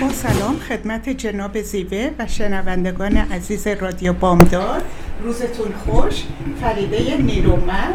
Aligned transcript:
با 0.00 0.08
سلام 0.12 0.58
خدمت 0.58 1.08
جناب 1.08 1.62
زیوه 1.62 2.10
و 2.18 2.26
شنوندگان 2.26 3.16
عزیز 3.16 3.66
رادیو 3.66 4.12
بامدار 4.12 4.82
روزتون 5.22 5.72
خوش. 5.72 6.24
فریده 6.60 7.16
نیرومند. 7.16 7.94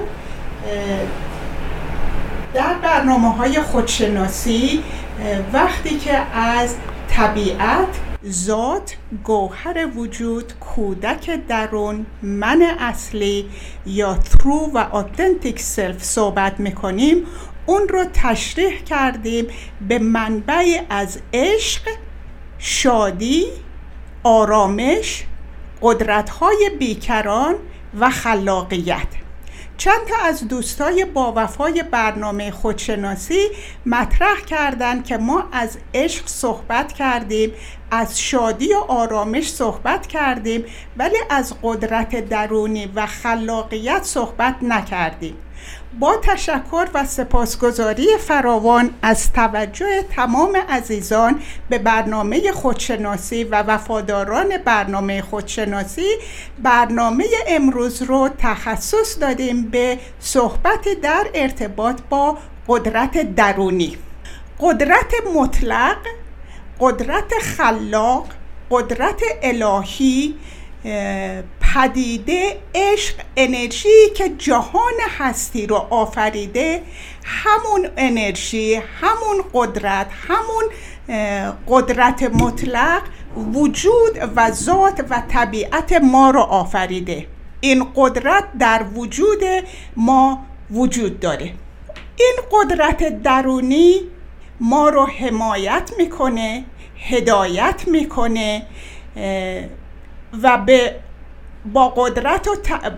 در 2.53 2.73
برنامه 2.73 3.31
های 3.31 3.61
خودشناسی 3.61 4.83
وقتی 5.53 5.97
که 5.97 6.17
از 6.37 6.75
طبیعت 7.09 7.87
ذات 8.29 8.95
گوهر 9.23 9.87
وجود 9.95 10.53
کودک 10.59 11.39
درون 11.47 12.05
من 12.21 12.61
اصلی 12.79 13.45
یا 13.85 14.13
true 14.17 14.71
و 14.73 14.77
authentic 14.77 15.59
self 15.59 16.03
صحبت 16.03 16.59
می‌کنیم 16.59 17.17
اون 17.65 17.87
رو 17.87 18.05
تشریح 18.13 18.79
کردیم 18.83 19.47
به 19.87 19.99
منبع 19.99 20.81
از 20.89 21.19
عشق 21.33 21.81
شادی 22.57 23.45
آرامش 24.23 25.23
قدرت‌های 25.81 26.71
بیکران 26.79 27.55
و 27.99 28.09
خلاقیت. 28.09 29.07
چند 29.77 30.07
تا 30.07 30.15
از 30.23 30.47
دوستای 30.47 31.05
با 31.05 31.33
وفای 31.35 31.83
برنامه 31.91 32.51
خودشناسی 32.51 33.47
مطرح 33.85 34.41
کردند 34.41 35.05
که 35.05 35.17
ما 35.17 35.43
از 35.51 35.77
عشق 35.93 36.27
صحبت 36.27 36.93
کردیم 36.93 37.51
از 37.91 38.19
شادی 38.21 38.73
و 38.73 38.77
آرامش 38.77 39.51
صحبت 39.51 40.07
کردیم 40.07 40.65
ولی 40.97 41.17
از 41.29 41.53
قدرت 41.63 42.29
درونی 42.29 42.91
و 42.95 43.05
خلاقیت 43.05 44.03
صحبت 44.03 44.55
نکردیم. 44.61 45.35
با 45.99 46.17
تشکر 46.23 46.87
و 46.93 47.05
سپاسگزاری 47.05 48.07
فراوان 48.17 48.89
از 49.01 49.33
توجه 49.33 50.03
تمام 50.15 50.57
عزیزان 50.69 51.41
به 51.69 51.77
برنامه 51.77 52.51
خودشناسی 52.51 53.43
و 53.43 53.61
وفاداران 53.61 54.57
برنامه 54.57 55.21
خودشناسی 55.21 56.07
برنامه 56.63 57.25
امروز 57.47 58.01
رو 58.01 58.29
تخصص 58.37 59.19
دادیم 59.21 59.63
به 59.63 59.99
صحبت 60.19 60.87
در 61.01 61.27
ارتباط 61.33 62.01
با 62.09 62.37
قدرت 62.67 63.35
درونی. 63.35 63.97
قدرت 64.59 65.13
مطلق 65.35 65.97
قدرت 66.79 67.33
خلاق 67.41 68.27
قدرت 68.71 69.21
الهی 69.43 70.35
پدیده 71.75 72.57
عشق 72.75 73.15
انرژی 73.37 74.09
که 74.15 74.29
جهان 74.29 74.93
هستی 75.17 75.67
رو 75.67 75.75
آفریده 75.75 76.81
همون 77.23 77.87
انرژی 77.97 78.75
همون 78.75 79.43
قدرت 79.53 80.07
همون 80.27 80.63
قدرت 81.67 82.23
مطلق 82.23 83.01
وجود 83.53 84.19
و 84.35 84.51
ذات 84.51 85.05
و 85.09 85.23
طبیعت 85.29 85.93
ما 85.93 86.29
رو 86.29 86.39
آفریده. 86.39 87.27
این 87.61 87.87
قدرت 87.95 88.43
در 88.59 88.83
وجود 88.83 89.43
ما 89.95 90.45
وجود 90.71 91.19
داره. 91.19 91.53
این 92.19 92.35
قدرت 92.51 93.21
درونی 93.23 94.01
ما 94.59 94.89
رو 94.89 95.05
حمایت 95.05 95.91
می‌کنه 95.97 96.63
هدایت 97.09 97.83
می‌کنه 97.87 98.65
و 100.43 100.57
به 100.57 100.95
با 101.73 101.89
قدرت 101.89 102.47
و, 102.47 102.51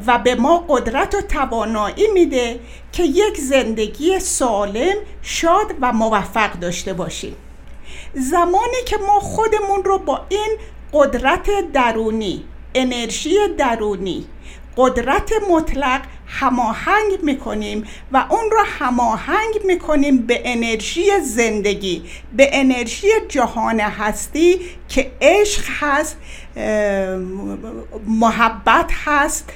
و 0.08 0.20
به 0.20 0.36
ما 0.36 0.66
قدرت 0.70 1.16
و 1.16 1.22
توانایی 1.22 2.08
میده 2.14 2.60
که 2.92 3.04
یک 3.04 3.38
زندگی 3.38 4.20
سالم 4.20 4.96
شاد 5.22 5.76
و 5.82 5.94
موفق 5.94 6.52
داشته 6.54 6.94
باشیم. 6.94 7.36
زمانی 8.14 8.84
که 8.86 8.98
ما 8.98 9.20
خودمون 9.20 9.84
رو 9.84 9.98
با 9.98 10.26
این 10.30 10.58
قدرت 10.94 11.72
درونی 11.74 12.44
انرژی 12.76 13.36
درونی 13.58 14.26
قدرت 14.78 15.32
مطلق 15.50 16.02
هماهنگ 16.28 17.24
می‌کنیم 17.24 17.84
و 18.12 18.26
اون 18.30 18.52
رو 18.52 18.64
هماهنگ 18.80 19.60
می‌کنیم 19.66 20.18
به 20.18 20.42
انرژی 20.46 21.20
زندگی 21.20 22.04
به 22.38 22.50
انرژی 22.54 23.08
جهان 23.30 23.80
هستی 23.80 24.60
که 24.90 25.12
عشق 25.22 25.64
هست 25.80 26.18
محبت 28.08 28.92
هست 29.06 29.50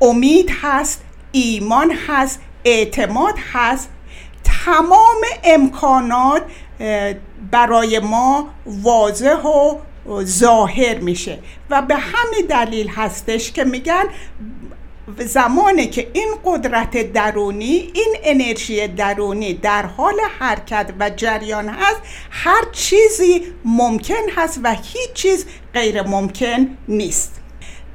امید 0.00 0.50
هست 0.62 1.04
ایمان 1.32 1.92
هست 2.08 2.40
اعتماد 2.64 3.34
هست. 3.52 3.90
تمام 4.64 5.16
امکانات 5.44 6.42
برای 7.50 7.98
ما 7.98 8.48
واضح 8.66 9.42
و 9.42 9.78
ظاهر 10.22 10.98
میشه. 10.98 11.38
و 11.70 11.82
به 11.82 11.94
همین 11.94 12.46
دلیل 12.48 12.88
هستش 12.88 13.52
که 13.52 13.64
میگن 13.64 14.04
زمانی 15.18 15.86
که 15.86 16.10
این 16.12 16.34
قدرت 16.44 17.12
درونی 17.12 17.90
این 17.94 18.16
انرژی 18.22 18.88
درونی 18.88 19.54
در 19.54 19.86
حال 19.86 20.14
حرکت 20.38 20.92
و 21.00 21.10
جریان 21.10 21.68
هست 21.68 22.00
هر 22.30 22.64
چیزی 22.72 23.42
ممکن 23.64 24.30
هست 24.36 24.60
و 24.62 24.74
هیچ 24.74 25.12
چیز 25.14 25.46
غیر 25.74 26.02
ممکن 26.02 26.76
نیست. 26.88 27.40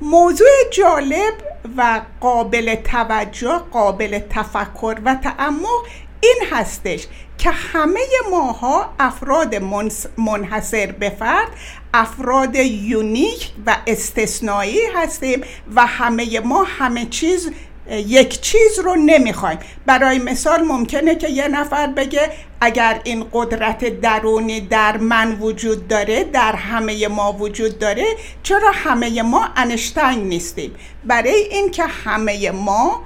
موضوع 0.01 0.47
جالب 0.73 1.33
و 1.77 2.01
قابل 2.21 2.75
توجه 2.75 3.61
قابل 3.71 4.19
تفکر 4.19 4.97
و 5.05 5.15
تعمق 5.15 5.85
این 6.21 6.37
هستش 6.51 7.07
که 7.37 7.51
همه 7.51 7.99
ماها 8.31 8.93
افراد 8.99 9.55
منحصر 10.17 10.91
به 10.91 11.09
فرد 11.09 11.47
افراد 11.93 12.55
یونیک 12.55 13.51
و 13.65 13.77
استثنایی 13.87 14.79
هستیم 14.95 15.41
و 15.75 15.85
همه 15.85 16.39
ما 16.39 16.63
همه 16.63 17.05
چیز 17.05 17.51
یک 17.89 18.41
چیز 18.41 18.79
رو 18.79 18.95
نمی‌خوایم. 18.95 19.59
برای 19.85 20.19
مثال 20.19 20.63
ممکنه 20.63 21.15
که 21.15 21.29
یه 21.29 21.47
نفر 21.47 21.87
بگه 21.87 22.31
اگر 22.61 23.01
این 23.03 23.25
قدرت 23.33 24.01
درونی 24.01 24.61
در 24.61 24.97
من 24.97 25.31
وجود 25.39 25.87
داره 25.87 26.23
در 26.23 26.55
همه 26.55 27.07
ما 27.07 27.33
وجود 27.33 27.79
داره 27.79 28.05
چرا 28.43 28.71
همه 28.73 29.21
ما 29.21 29.49
انشتین 29.55 30.23
نیستیم؟ 30.23 30.75
برای 31.05 31.35
اینکه 31.51 31.83
همه 31.83 32.51
ما 32.51 33.03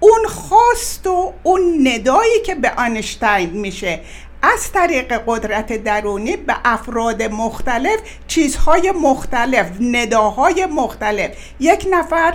اون 0.00 0.26
خواست 0.28 1.06
و 1.06 1.32
اون 1.42 1.88
ندایی 1.88 2.42
که 2.46 2.54
به 2.54 2.70
آنشتین 2.70 3.50
میشه. 3.50 4.00
از 4.42 4.72
طریق 4.72 5.22
قدرت 5.26 5.72
درونی 5.84 6.36
به 6.36 6.56
افراد 6.64 7.22
مختلف 7.22 8.00
چیزهای 8.28 8.90
مختلف 8.90 9.66
نداهای 9.80 10.66
مختلف. 10.66 11.30
یک 11.60 11.86
نفر 11.90 12.34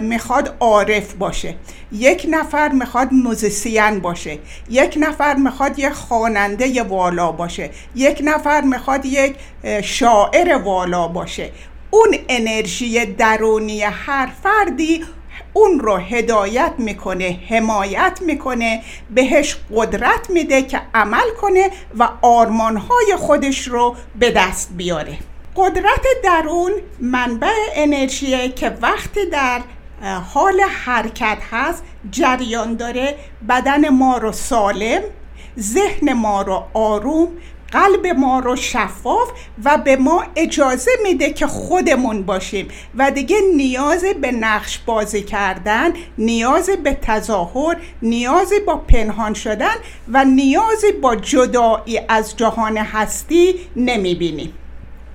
می‌خواد 0.00 0.56
عارف 0.60 1.12
باشه. 1.14 1.54
یک 1.92 2.26
نفر 2.30 2.68
می‌خواد 2.68 3.12
موزیسین 3.12 3.98
باشه. 4.00 4.38
یک 4.70 4.98
نفر 5.00 5.34
می‌خواد 5.34 5.78
یک 5.78 5.92
خواننده 5.92 6.82
والا 6.82 7.32
باشه. 7.32 7.70
یک 7.94 8.20
نفر 8.24 8.60
می‌خواد 8.60 9.06
یک 9.06 9.34
شاعر 9.82 10.56
والا 10.56 11.08
باشه. 11.08 11.50
اون 11.90 12.16
انرژی 12.28 13.06
درونی 13.06 13.82
هر 13.82 14.28
فردی 14.42 15.04
اون 15.52 15.80
رو 15.80 15.96
هدایت 15.96 16.72
می‌کنه 16.78 17.38
حمایت 17.48 18.18
می‌کنه 18.20 18.82
بهش 19.10 19.56
قدرت 19.74 20.30
میده 20.30 20.62
که 20.62 20.80
عمل 20.94 21.30
کنه 21.40 21.70
و 21.98 22.08
آرمانهای 22.22 23.16
خودش 23.18 23.68
رو 23.68 23.96
به 24.18 24.30
دست 24.30 24.70
بیاره. 24.76 25.18
قدرت 25.56 26.06
درون 26.24 26.72
منبع 27.00 27.52
انرژیه 27.74 28.48
که 28.48 28.78
وقتی 28.82 29.26
در 29.32 29.60
حال 30.34 30.60
حرکت 30.60 31.38
هست 31.50 31.84
جریان 32.10 32.76
داره 32.76 33.16
بدن 33.48 33.88
ما 33.88 34.18
رو 34.18 34.32
سالم 34.32 35.02
ذهن 35.58 36.12
ما 36.12 36.42
رو 36.42 36.64
آروم 36.74 37.28
قلب 37.72 38.06
ما 38.06 38.38
رو 38.38 38.56
شفاف 38.56 39.30
و 39.64 39.78
به 39.78 39.96
ما 39.96 40.24
اجازه 40.36 40.90
میده 41.02 41.32
که 41.32 41.46
خودمون 41.46 42.22
باشیم. 42.22 42.68
و 42.94 43.10
دیگه 43.10 43.36
نیاز 43.56 44.04
به 44.20 44.32
نقش 44.32 44.78
بازی 44.78 45.22
کردن 45.22 45.92
نیاز 46.18 46.70
به 46.84 46.98
تظاهر 47.02 47.76
نیاز 48.02 48.52
با 48.66 48.76
پنهان 48.76 49.34
شدن 49.34 49.74
و 50.08 50.24
نیاز 50.24 50.84
با 51.02 51.16
جدایی 51.16 52.00
از 52.08 52.36
جهان 52.36 52.76
هستی 52.76 53.54
نمی‌بینیم. 53.76 54.54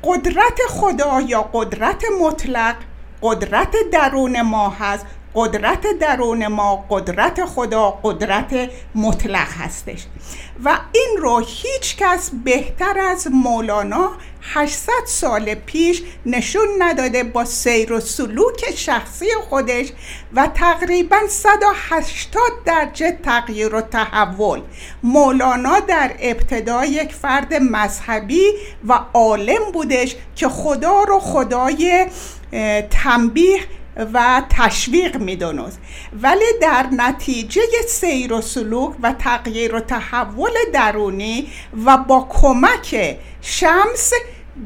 قدرت 0.03 0.59
خدا 0.69 1.21
یا 1.21 1.41
قدرت 1.53 2.03
مطلق 2.21 2.75
قدرت 3.21 3.75
درون 3.91 4.41
ما 4.41 4.69
هست. 4.69 5.05
قدرت 5.37 5.87
درون 5.99 6.47
ما 6.47 6.85
قدرت 6.89 7.45
خدا 7.45 7.99
قدرت 8.03 8.69
مطلق 8.95 9.47
هستش. 9.47 10.05
و 10.63 10.79
این 10.91 11.17
رو 11.17 11.39
هیچ 11.39 11.97
کس 11.97 12.31
بهتر 12.43 12.99
از 12.99 13.27
مولانا 13.31 14.11
800 14.41 14.91
سال 15.05 15.55
پیش 15.55 16.03
نشون 16.25 16.67
نداده 16.79 17.23
با 17.23 17.45
سیر 17.45 17.93
و 17.93 17.99
سلوک 17.99 18.75
شخصی 18.75 19.25
خودش 19.49 19.87
و 20.33 20.47
تقریبا 20.47 21.17
180 21.29 22.41
درجه 22.65 23.11
تغییر 23.23 23.75
و 23.75 23.81
تحول. 23.81 24.61
مولانا 25.03 25.79
در 25.79 26.11
ابتدا 26.19 26.85
یک 26.85 27.13
فرد 27.13 27.53
مذهبی 27.53 28.51
و 28.87 28.99
عالم 29.13 29.71
بودش 29.73 30.15
که 30.35 30.49
خدا 30.49 31.03
رو 31.03 31.19
خدای 31.19 32.05
تنبیه 32.89 33.59
و 34.13 34.43
تشویق 34.49 35.17
می‌دونست 35.17 35.79
ولی 36.21 36.45
در 36.61 36.85
نتیجه 36.91 37.61
سیر 37.87 38.33
و 38.33 38.41
سلوک 38.41 38.95
و 39.03 39.13
تغییر 39.13 39.75
و 39.75 39.79
تحول 39.79 40.51
درونی 40.73 41.47
و 41.85 41.97
با 41.97 42.27
کمک 42.29 43.17
شمس 43.41 44.11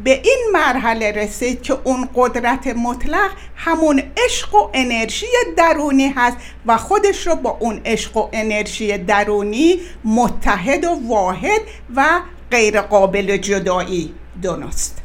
به 0.03 0.11
این 0.11 0.47
مرحله 0.53 1.11
رسید 1.11 1.61
که 1.61 1.77
اون 1.83 2.09
قدرت 2.15 2.67
مطلق 2.67 3.31
همون 3.55 4.03
عشق 4.25 4.55
و 4.55 4.69
انرژی 4.73 5.25
درونی 5.57 6.13
هست 6.17 6.37
و 6.65 6.77
خودش 6.77 7.27
رو 7.27 7.35
با 7.35 7.57
اون 7.59 7.81
عشق 7.85 8.17
و 8.17 8.29
انرژی 8.33 8.97
درونی 8.97 9.79
متحد 10.05 10.85
و 10.85 10.99
واحد 11.07 11.61
و 11.95 12.21
غیر 12.51 12.81
قابل 12.81 13.37
جدایی 13.37 14.13
دونست 14.41 15.00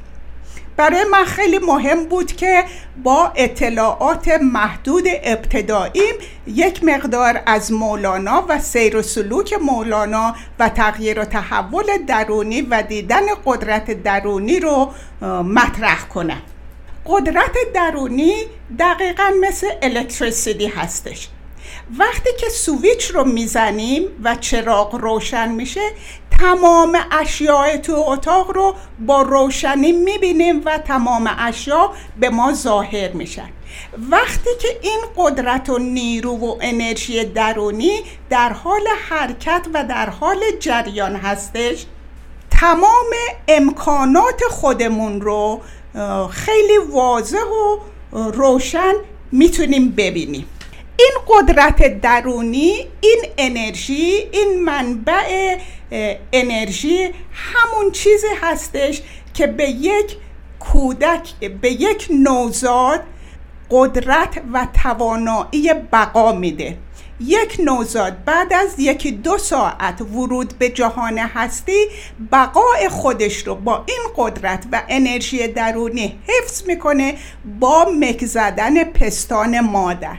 برای 0.76 1.04
من 1.04 1.24
خیلی 1.24 1.58
مهم 1.58 2.04
بود 2.04 2.32
که 2.32 2.64
با 3.02 3.32
اطلاعات 3.36 4.28
محدود 4.28 5.04
ابتداییم 5.22 6.14
یک 6.46 6.84
مقدار 6.84 7.42
از 7.46 7.72
مولانا 7.72 8.44
و 8.48 8.58
سیر 8.58 8.96
و 8.96 9.02
سلوک 9.02 9.52
مولانا 9.52 10.34
و 10.58 10.68
تغییر 10.68 11.20
و 11.20 11.24
تحول 11.24 11.84
درونی 12.06 12.62
و 12.62 12.82
دیدن 12.82 13.26
قدرت 13.44 14.02
درونی 14.02 14.60
رو 14.60 14.92
مطرح 15.42 16.08
کنم. 16.08 16.42
قدرت 17.06 17.56
درونی 17.74 18.34
دقیقا 18.78 19.30
مثل 19.40 19.66
الکتریسیتی 19.82 20.66
هستش. 20.66 21.28
وقتی 21.98 22.30
که 22.40 22.48
سویچ 22.48 23.10
رو 23.10 23.24
می‌زنیم 23.24 24.08
و 24.24 24.34
چراغ 24.34 24.94
روشن 24.94 25.48
میشه 25.48 25.90
تمام 26.38 26.98
اشیاء 27.10 27.76
تو 27.76 28.04
اتاق 28.06 28.50
رو 28.50 28.74
با 28.98 29.22
روشنی 29.22 29.92
می‌بینیم 29.92 30.62
و 30.64 30.78
تمام 30.78 31.30
اشیا 31.38 31.90
به 32.20 32.30
ما 32.30 32.52
ظاهر 32.52 33.12
میشن. 33.12 33.48
وقتی 34.10 34.50
که 34.60 34.68
این 34.82 35.00
قدرت 35.16 35.70
و 35.70 35.78
نیرو 35.78 36.36
و 36.36 36.56
انرژی 36.60 37.24
درونی 37.24 38.00
در 38.30 38.52
حال 38.52 38.82
حرکت 39.08 39.66
و 39.74 39.84
در 39.84 40.10
حال 40.10 40.36
جریان 40.60 41.16
هستش 41.16 41.86
تمام 42.50 43.10
امکانات 43.48 44.42
خودمون 44.50 45.20
رو 45.20 45.60
خیلی 46.30 46.78
واضح 46.92 47.44
و 47.44 47.78
روشن 48.12 48.92
می‌تونیم 49.32 49.90
ببینیم. 49.90 50.46
این 50.98 51.12
قدرت 51.28 52.00
درونی 52.00 52.86
این 53.00 53.24
انرژی 53.38 54.28
این 54.32 54.64
منبع 54.64 55.56
انرژی 56.32 57.10
همون 57.32 57.92
چیزی 57.92 58.26
هستش 58.42 59.02
که 59.34 59.46
به 59.46 59.70
یک 59.70 60.16
کودک 60.60 61.34
به 61.60 61.70
یک 61.70 62.06
نوزاد 62.10 63.00
قدرت 63.70 64.42
و 64.52 64.66
توانایی 64.82 65.74
بقا 65.92 66.32
میده. 66.32 66.78
یک 67.20 67.56
نوزاد 67.64 68.24
بعد 68.24 68.52
از 68.52 68.80
یکی 68.80 69.10
دو 69.10 69.38
ساعت 69.38 70.00
ورود 70.00 70.58
به 70.58 70.68
جهان 70.68 71.18
هستی 71.18 71.86
بقای 72.32 72.88
خودش 72.88 73.46
رو 73.46 73.54
با 73.54 73.84
این 73.86 74.02
قدرت 74.16 74.64
و 74.72 74.82
انرژی 74.88 75.48
درونی 75.48 76.18
حفظ 76.28 76.66
می‌کنه 76.66 77.14
با 77.60 77.86
مک 78.00 78.24
زدن 78.24 78.84
پستان 78.84 79.60
مادر. 79.60 80.16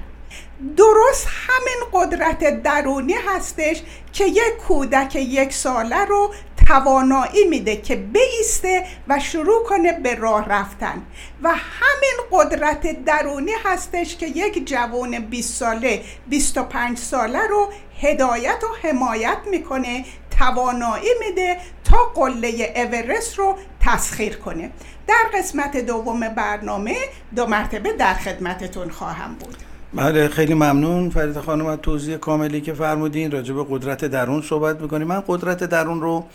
درست 0.77 1.27
همین 1.29 1.83
قدرت 1.93 2.63
درونی 2.63 3.13
هستش 3.13 3.83
که 4.13 4.25
یک 4.25 4.57
کودک 4.67 5.15
یک 5.15 5.53
ساله 5.53 6.05
رو 6.05 6.33
توانایی 6.67 7.47
میده 7.47 7.77
که 7.77 7.95
بیسته 7.95 8.85
و 9.07 9.19
شروع 9.19 9.63
کنه 9.63 9.93
به 9.93 10.15
راه 10.15 10.49
رفتن. 10.49 11.05
و 11.43 11.49
همین 11.49 12.17
قدرت 12.31 13.05
درونی 13.05 13.51
هستش 13.65 14.17
که 14.17 14.27
یک 14.27 14.67
جوان 14.67 15.19
20 15.19 15.53
ساله 15.53 16.03
25 16.27 16.97
ساله 16.97 17.47
رو 17.47 17.69
هدایت 18.01 18.63
و 18.63 18.87
حمایت 18.87 19.37
می‌کنه 19.51 20.05
توانایی 20.39 21.09
میده 21.19 21.57
تا 21.83 21.97
قله 22.15 22.73
اورست 22.75 23.39
رو 23.39 23.57
تسخیر 23.79 24.37
کنه. 24.37 24.71
در 25.07 25.39
قسمت 25.39 25.77
دوم 25.77 26.19
برنامه 26.19 26.95
دو 27.35 27.45
مرتبه 27.47 27.93
در 27.93 28.13
خدمتتون 28.13 28.89
خواهم 28.89 29.35
بود. 29.35 29.66
بله 29.93 30.27
خیلی 30.27 30.53
ممنون. 30.53 31.09
فرید 31.09 31.37
خانم 31.37 31.65
از 31.65 31.79
توضیح 31.81 32.17
کاملی 32.17 32.61
که 32.61 32.73
فرمودین 32.73 33.31
راجع 33.31 33.53
به 33.53 33.65
قدرت 33.69 34.05
درون 34.05 34.41
صحبت 34.41 34.81
می‌کنیم. 34.81 35.07
من 35.07 35.23
قدرت 35.27 35.63
درون 35.63 36.01
رو 36.01 36.25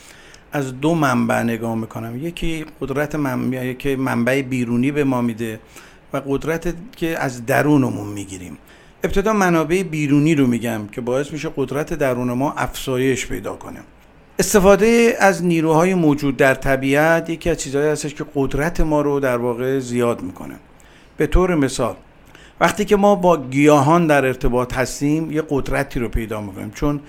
از 0.53 0.81
دو 0.81 0.95
منبع 0.95 1.43
نگاه 1.43 1.75
می‌کنم. 1.75 2.27
یکی 2.27 2.65
قدرت 2.81 3.15
منبع 3.15 3.73
که 3.73 3.97
منبع 3.97 4.43
بیرونی 4.43 4.91
به 4.91 5.05
ما 5.05 5.21
میده 5.21 5.61
و 6.13 6.23
قدرت 6.27 6.75
که 6.97 7.19
از 7.19 7.47
درونمون 7.47 8.09
می‌گیریم. 8.09 8.59
ابتدا 9.05 9.33
منابع 9.33 9.83
بیرونی 9.83 10.35
رو 10.35 10.47
میگم 10.47 10.81
که 10.93 11.01
باعث 11.01 11.33
میشه 11.33 11.51
قدرت 11.57 11.95
درون 11.95 12.33
ما 12.33 12.53
افزایش 12.53 13.27
پیدا 13.27 13.57
کنه. 13.57 13.81
استفاده 14.39 15.17
از 15.21 15.45
نیروهای 15.45 15.95
موجود 15.95 16.37
در 16.37 16.55
طبیعت 16.55 17.31
یکی 17.31 17.51
از 17.51 17.59
چیزهایی 17.59 17.89
هستش 17.89 18.15
که 18.15 18.25
قدرت 18.35 18.81
ما 18.81 19.01
رو 19.01 19.21
در 19.21 19.37
واقع 19.37 19.79
زیاد 19.79 20.23
می‌کنه. 20.23 20.55
به 21.17 21.27
طور 21.27 21.55
مثال 21.55 21.95
وقتی 22.63 22.85
که 22.85 22.97
ما 22.97 23.15
با 23.15 23.37
گیاهان 23.37 24.07
در 24.07 24.27
ارتباط 24.27 24.75
هستیم 24.75 25.33
یه 25.33 25.43
قدرتی 25.51 26.01
رو 26.01 26.09
پیدا 26.09 26.41
می‌کنیم. 26.41 26.71
چون 26.71 27.01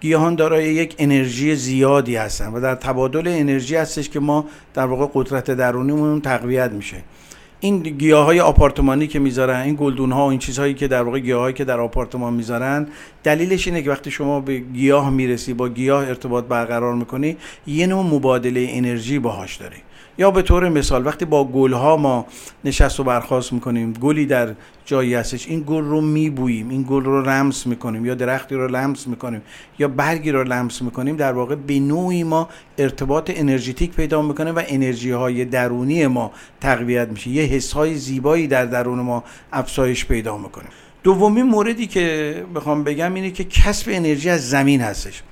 گیاهان 0.00 0.34
دارای 0.34 0.74
یک 0.74 0.94
انرژی 0.98 1.54
زیادی 1.56 2.16
هستن 2.16 2.52
و 2.52 2.60
در 2.60 2.74
تبادل 2.74 3.28
انرژی 3.28 3.76
هستش 3.76 4.08
که 4.08 4.20
ما 4.20 4.44
در 4.74 4.86
واقع 4.86 5.06
قدرت 5.14 5.50
درونیمون 5.50 6.20
تقویت 6.20 6.72
میشه. 6.72 6.96
این 7.60 7.82
گیاه 7.82 8.24
های 8.24 8.40
آپارتمانی 8.40 9.06
که 9.06 9.18
می‌ذارن 9.18 9.60
این 9.60 9.76
گلدون 9.80 10.12
ها 10.12 10.26
و 10.26 10.30
این 10.30 10.38
چیزهایی 10.38 10.74
که 10.74 10.88
در 10.88 11.02
واقع 11.02 11.18
گیاه 11.18 11.52
که 11.52 11.64
در 11.64 11.80
آپارتمان 11.80 12.34
می‌ذارن 12.34 12.86
دلیلش 13.22 13.68
اینه 13.68 13.82
که 13.82 13.90
وقتی 13.90 14.10
شما 14.10 14.40
به 14.40 14.58
گیاه 14.58 15.10
می‌رسی 15.10 15.54
با 15.54 15.68
گیاه 15.68 16.08
ارتباط 16.08 16.44
برقرار 16.44 16.94
می‌کنی 16.94 17.36
یه 17.66 17.86
نوع 17.86 18.04
مبادله 18.04 18.66
انرژی 18.70 19.18
باهاش 19.18 19.56
داری. 19.56 19.76
یا 20.22 20.30
به 20.30 20.42
طور 20.42 20.68
مثال 20.68 21.06
وقتی 21.06 21.24
با 21.24 21.44
گل 21.44 21.72
ها 21.72 21.96
ما 21.96 22.26
نشست 22.64 23.00
و 23.00 23.04
برخواست 23.04 23.52
می‌کنیم 23.52 23.92
گلی 23.92 24.26
در 24.26 24.54
جایی 24.84 25.14
هستش 25.14 25.48
این 25.48 25.64
گل 25.66 25.84
رو 25.84 26.00
میبوییم 26.00 26.68
این 26.68 26.86
گل 26.88 27.04
رو 27.04 27.22
لمس 27.22 27.66
می‌کنیم 27.66 28.06
یا 28.06 28.14
درختی 28.14 28.54
رو 28.54 28.68
لمس 28.68 29.06
می‌کنیم 29.06 29.42
یا 29.78 29.88
برگی 29.88 30.30
رو 30.30 30.44
لمس 30.44 30.82
می‌کنیم 30.82 31.16
در 31.16 31.32
واقع 31.32 31.54
به 31.54 31.80
نوعی 31.80 32.24
ما 32.24 32.48
ارتباط 32.78 33.32
energetic 33.34 33.92
پیدا 33.92 34.22
می‌کنه 34.22 34.52
و 34.52 34.62
انرژی 34.66 35.10
های 35.10 35.44
درونی 35.44 36.06
ما 36.06 36.30
تقویت 36.60 37.08
میشه. 37.08 37.30
یه 37.30 37.42
حس 37.42 37.72
های 37.72 37.94
زیبایی 37.94 38.46
در 38.46 38.66
درون 38.66 39.00
ما 39.00 39.24
افزایش 39.52 40.04
پیدا 40.06 40.38
می‌کنه. 40.38 40.66
دومین 41.02 41.46
موردی 41.46 41.86
که 41.86 42.44
بخوام 42.54 42.84
بگم 42.84 43.14
اینه 43.14 43.30
که 43.30 43.44
کسب 43.44 43.88
انرژی 43.90 44.30
از 44.30 44.50
زمین 44.50 44.80
هستش. 44.80 45.22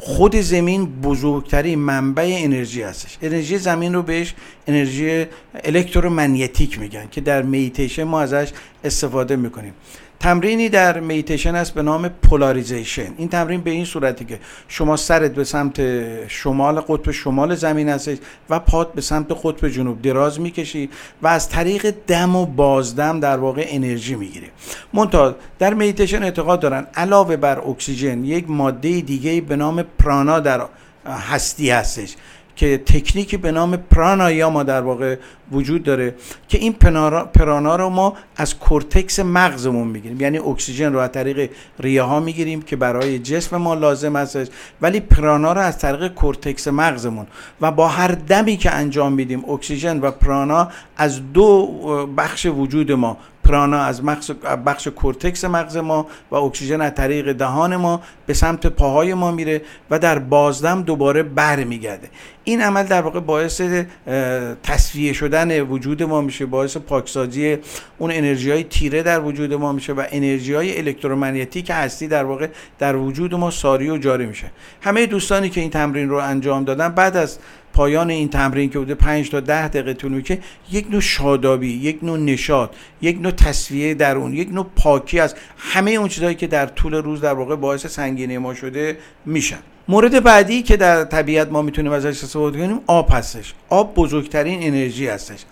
خود 0.00 0.36
زمین 0.36 0.86
بزرگترین 0.86 1.78
منبع 1.78 2.36
انرژی 2.38 2.82
هستش. 2.82 3.18
انرژی 3.22 3.58
زمین 3.58 3.94
رو 3.94 4.02
بهش 4.02 4.34
انرژی 4.66 5.26
electromagnetic 5.64 6.78
میگن 6.78 7.08
که 7.10 7.20
در 7.20 7.42
میتیشن 7.42 8.04
ما 8.04 8.20
ازش 8.20 8.50
استفاده 8.84 9.36
می‌کنیم. 9.36 9.72
تمرینی 10.20 10.68
در 10.68 11.00
میتیشن 11.00 11.54
است 11.54 11.74
به 11.74 11.82
نام 11.82 12.08
polarization 12.08 13.14
این 13.16 13.28
تمرین 13.28 13.60
به 13.60 13.70
این 13.70 13.84
صورتی 13.84 14.24
که 14.24 14.38
شما 14.68 14.96
سرت 14.96 15.34
به 15.34 15.44
سمت 15.44 15.80
شمال 16.28 16.80
قطب 16.80 17.10
شمال 17.10 17.54
زمین 17.54 17.88
هستش 17.88 18.18
و 18.50 18.58
پات 18.58 18.92
به 18.92 19.00
سمت 19.00 19.26
قطب 19.44 19.68
جنوب 19.68 20.02
دراز 20.02 20.40
می‌کشی 20.40 20.90
و 21.22 21.26
از 21.26 21.48
طریق 21.48 21.94
دم 22.06 22.36
و 22.36 22.46
بازدم 22.46 23.20
در 23.20 23.36
واقع 23.36 23.64
انرژی 23.68 24.14
می‌گیری. 24.14 24.46
منتها 24.92 25.34
در 25.58 25.74
میتیشن 25.74 26.22
اعتقاد 26.22 26.60
دارن 26.60 26.86
علاوه 26.94 27.36
بر 27.36 27.58
اکسیژن 27.58 28.24
یک 28.24 28.50
ماده 28.50 29.00
دیگه 29.00 29.40
به 29.40 29.56
نام 29.56 29.82
پرانا 29.98 30.40
در 30.40 30.60
هستی 31.06 31.70
هستش. 31.70 32.14
که 32.60 32.78
تکنیکی 32.78 33.36
به 33.36 33.52
نام 33.52 33.76
پرانایاما 33.76 34.62
در 34.62 34.80
واقع 34.80 35.16
وجود 35.52 35.82
داره 35.82 36.14
که 36.48 36.58
این 36.58 36.72
پرانا 37.34 37.76
رو 37.76 37.88
ما 37.88 38.14
از 38.36 38.58
کورتکس 38.58 39.20
مغزمون 39.20 39.88
می‌گیریم. 39.88 40.20
یعنی 40.20 40.38
اکسیژن 40.38 40.92
رو 40.92 40.98
از 40.98 41.12
طریق 41.12 41.50
ریه 41.78 42.02
ها 42.02 42.20
می‌گیریم 42.20 42.62
که 42.62 42.76
برای 42.76 43.18
جسم 43.18 43.56
ما 43.56 43.74
لازم 43.74 44.16
هستش. 44.16 44.46
ولی 44.82 45.00
پرانا 45.00 45.52
رو 45.52 45.60
از 45.60 45.78
طریق 45.78 46.14
کورتکس 46.14 46.68
مغزمون 46.68 47.26
و 47.60 47.70
با 47.70 47.88
هر 47.88 48.08
دمی 48.08 48.56
که 48.56 48.70
انجام 48.70 49.12
میدیم 49.12 49.50
اکسیژن 49.50 50.00
و 50.00 50.10
پرانا 50.10 50.68
از 50.96 51.32
دو 51.32 51.66
بخش 52.16 52.46
وجود 52.46 52.92
ما 52.92 53.16
پرانا 53.50 53.78
از 53.82 54.02
بخش 54.66 54.88
کورتکس 54.88 55.44
مغز 55.44 55.76
ما 55.76 56.06
و 56.30 56.34
اکسیژن 56.34 56.80
از 56.80 56.94
طریق 56.94 57.32
دهان 57.32 57.76
ما 57.76 58.02
به 58.26 58.34
سمت 58.34 58.66
پاهای 58.66 59.14
ما 59.14 59.30
میره 59.30 59.62
و 59.90 59.98
در 59.98 60.18
بازدم 60.18 60.82
دوباره 60.82 61.22
برمیگرده. 61.22 62.10
این 62.44 62.62
عمل 62.62 62.82
در 62.82 63.02
واقع 63.02 63.20
باعث 63.20 63.60
تصفیه 64.62 65.12
شدن 65.12 65.60
وجود 65.60 66.02
ما 66.02 66.20
میشه 66.20 66.46
باعث 66.46 66.76
پاکسازی 66.76 67.58
اون 67.98 68.10
انرژی 68.12 68.50
های 68.50 68.64
تیره 68.64 69.02
در 69.02 69.20
وجود 69.20 69.54
ما 69.54 69.72
میشه 69.72 69.92
و 69.92 70.04
انرژی 70.10 70.54
های 70.54 70.78
الکترومغناطیسی 70.78 71.72
هستی 71.72 72.08
در 72.08 72.24
واقع 72.24 72.48
در 72.78 72.96
وجود 72.96 73.34
ما 73.34 73.50
ساری 73.50 73.90
و 73.90 73.98
جاری 73.98 74.26
میشه. 74.26 74.50
همه 74.80 75.06
دوستانی 75.06 75.50
که 75.50 75.60
این 75.60 75.70
تمرین 75.70 76.08
رو 76.08 76.16
انجام 76.16 76.64
دادن 76.64 76.88
بعد 76.88 77.16
از 77.16 77.38
پایان 77.80 78.10
این 78.10 78.28
تمرین 78.28 78.70
که 78.70 78.78
بوده 78.78 78.94
5 78.94 79.30
تا 79.30 79.40
10 79.40 79.68
دقیقه 79.68 79.94
طول 79.94 80.12
می‌کشه 80.12 80.38
یک 80.72 80.86
نوع 80.90 81.00
شادابی 81.00 81.68
یک 81.68 81.98
نوع 82.02 82.18
نشاط 82.18 82.70
یک 83.02 83.20
نوع 83.20 83.32
تصفیه 83.32 83.94
درون 83.94 84.34
یک 84.34 84.48
نوع 84.52 84.66
پاکی 84.76 85.20
از 85.20 85.34
همه 85.56 85.90
اون 85.90 86.08
چیزهایی 86.08 86.34
که 86.34 86.46
در 86.46 86.66
طول 86.66 86.94
روز 86.94 87.20
در 87.20 87.32
واقع 87.32 87.56
باعث 87.56 87.86
سنگینی 87.86 88.38
ما 88.38 88.54
شده 88.54 88.98
میشن. 89.26 89.58
مورد 89.88 90.22
بعدی 90.22 90.62
که 90.62 90.76
در 90.76 91.04
طبیعت 91.04 91.52
ما 91.52 91.62
می‌تونیم 91.62 91.92
ازش 91.92 92.24
استفاده 92.24 92.58
کنیم 92.58 92.80
آب 92.86 93.08
هستش. 93.12 93.54
آب 93.68 93.94
بزرگترین 93.94 94.62
انرژی 94.62 95.06
هستش. 95.06 95.44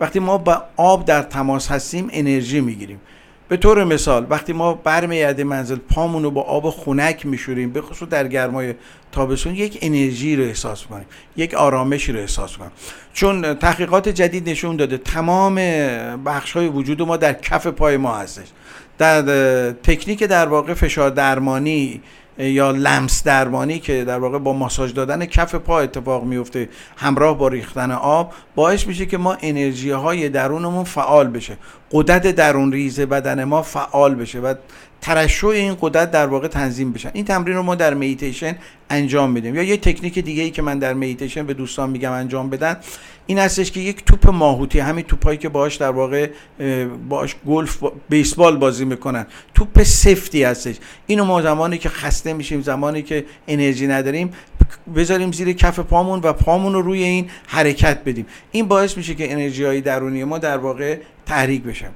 وقتی 0.00 0.18
ما 0.18 0.38
با 0.38 0.62
آب 0.76 1.04
در 1.04 1.22
تماس 1.22 1.68
هستیم 1.68 2.08
انرژی 2.12 2.60
می‌گیریم. 2.60 3.00
به 3.48 3.56
طور 3.56 3.84
مثال 3.84 4.26
وقتی 4.30 4.52
ما 4.52 4.74
برمیگردیم 4.74 5.46
منزل 5.46 5.76
پامون 5.76 6.22
رو 6.22 6.30
با 6.30 6.42
آب 6.42 6.70
خنک 6.70 7.26
میشوریم 7.26 7.72
به 7.72 7.82
خصوص 7.82 8.08
در 8.08 8.28
گرمای 8.28 8.74
تابستون 9.12 9.54
یک 9.54 9.78
انرژی 9.82 10.36
رو 10.36 10.44
احساس 10.44 10.86
کنیم 10.86 11.06
یک 11.36 11.54
آرامشی 11.54 12.12
رو 12.12 12.20
احساس 12.20 12.56
کنیم 12.56 12.70
چون 13.12 13.54
تحقیقات 13.54 14.08
جدید 14.08 14.48
نشون 14.48 14.76
داده 14.76 14.98
تمام 14.98 15.54
بخش 16.24 16.52
های 16.52 16.68
وجود 16.68 17.02
ما 17.02 17.16
در 17.16 17.32
کف 17.32 17.66
پای 17.66 17.96
ما 17.96 18.16
هستش. 18.16 18.46
در 18.98 19.22
تکنیک 19.72 20.22
در 20.22 20.46
واقع 20.46 20.74
فشار 20.74 21.10
درمانی 21.10 22.00
یا 22.38 22.70
لمس 22.70 23.22
درمانی 23.22 23.78
که 23.78 24.04
در 24.04 24.18
واقع 24.18 24.38
با 24.38 24.52
ماساژ 24.52 24.92
دادن 24.92 25.26
کف 25.26 25.54
پا 25.54 25.80
اتفاق 25.80 26.24
میفته 26.24 26.68
همراه 26.96 27.38
با 27.38 27.48
ریختن 27.48 27.90
آب 27.90 28.32
باعث 28.54 28.86
میشه 28.86 29.06
که 29.06 29.18
ما 29.18 29.36
انرژی 29.42 29.90
های 29.90 30.28
درونمون 30.28 30.84
فعال 30.84 31.28
بشه. 31.28 31.56
قدرت 31.92 32.26
درون 32.26 32.72
ریزه 32.72 33.06
بدن 33.06 33.44
ما 33.44 33.62
فعال 33.62 34.14
بشه 34.14 34.40
و 34.40 34.54
ترشح 35.00 35.46
این 35.46 35.76
قدرت 35.80 36.10
در 36.10 36.26
واقع 36.26 36.48
تنظیم 36.48 36.92
بشن 36.92 37.10
این 37.12 37.24
تمرین 37.24 37.56
رو 37.56 37.62
ما 37.62 37.74
در 37.74 37.94
میتیشن 37.94 38.56
انجام 38.90 39.30
میدیم. 39.30 39.54
یا 39.54 39.62
یه 39.62 39.76
تکنیک 39.76 40.18
دیگه 40.18 40.42
ای 40.42 40.50
که 40.50 40.62
من 40.62 40.78
در 40.78 40.94
میتیشن 40.94 41.46
به 41.46 41.54
دوستان 41.54 41.90
میگم 41.90 42.12
انجام 42.12 42.50
بدن. 42.50 42.76
این 43.26 43.38
هستش 43.38 43.70
که 43.70 43.80
یک 43.80 44.04
توپ 44.04 44.28
ماهوتی 44.28 44.78
همین 44.78 45.04
توپایی 45.04 45.38
که 45.38 45.48
باهاش 45.48 45.76
در 45.76 45.90
واقع 45.90 46.30
باهاش 47.08 47.36
گلف 47.46 47.84
بیسبال 48.08 48.56
بازی 48.56 48.84
می‌کنن. 48.84 49.26
توپ 49.54 49.82
سفتی 49.82 50.42
هستش. 50.44 50.76
اینو 51.06 51.24
ما 51.24 51.42
زمانی 51.42 51.78
که 51.78 51.88
خسته 51.88 52.32
میشیم 52.32 52.62
زمانی 52.62 53.02
که 53.02 53.24
انرژی 53.48 53.86
نداریم 53.86 54.30
بذاریم 54.96 55.32
زیر 55.32 55.52
کف 55.52 55.78
پامون 55.78 56.20
و 56.20 56.32
پامون 56.32 56.72
رو 56.72 56.82
روی 56.82 57.02
این 57.02 57.30
حرکت 57.46 57.98
بدیم. 58.04 58.26
این 58.52 58.68
باعث 58.68 58.96
میشه 58.96 59.14
که 59.14 59.32
انرژی 59.32 59.64
های 59.64 59.80
درونی 59.80 60.24
ما 60.24 60.38
در 60.38 60.58
واقع 60.58 60.98
تحریک 61.26 61.62
بشه 61.62 61.86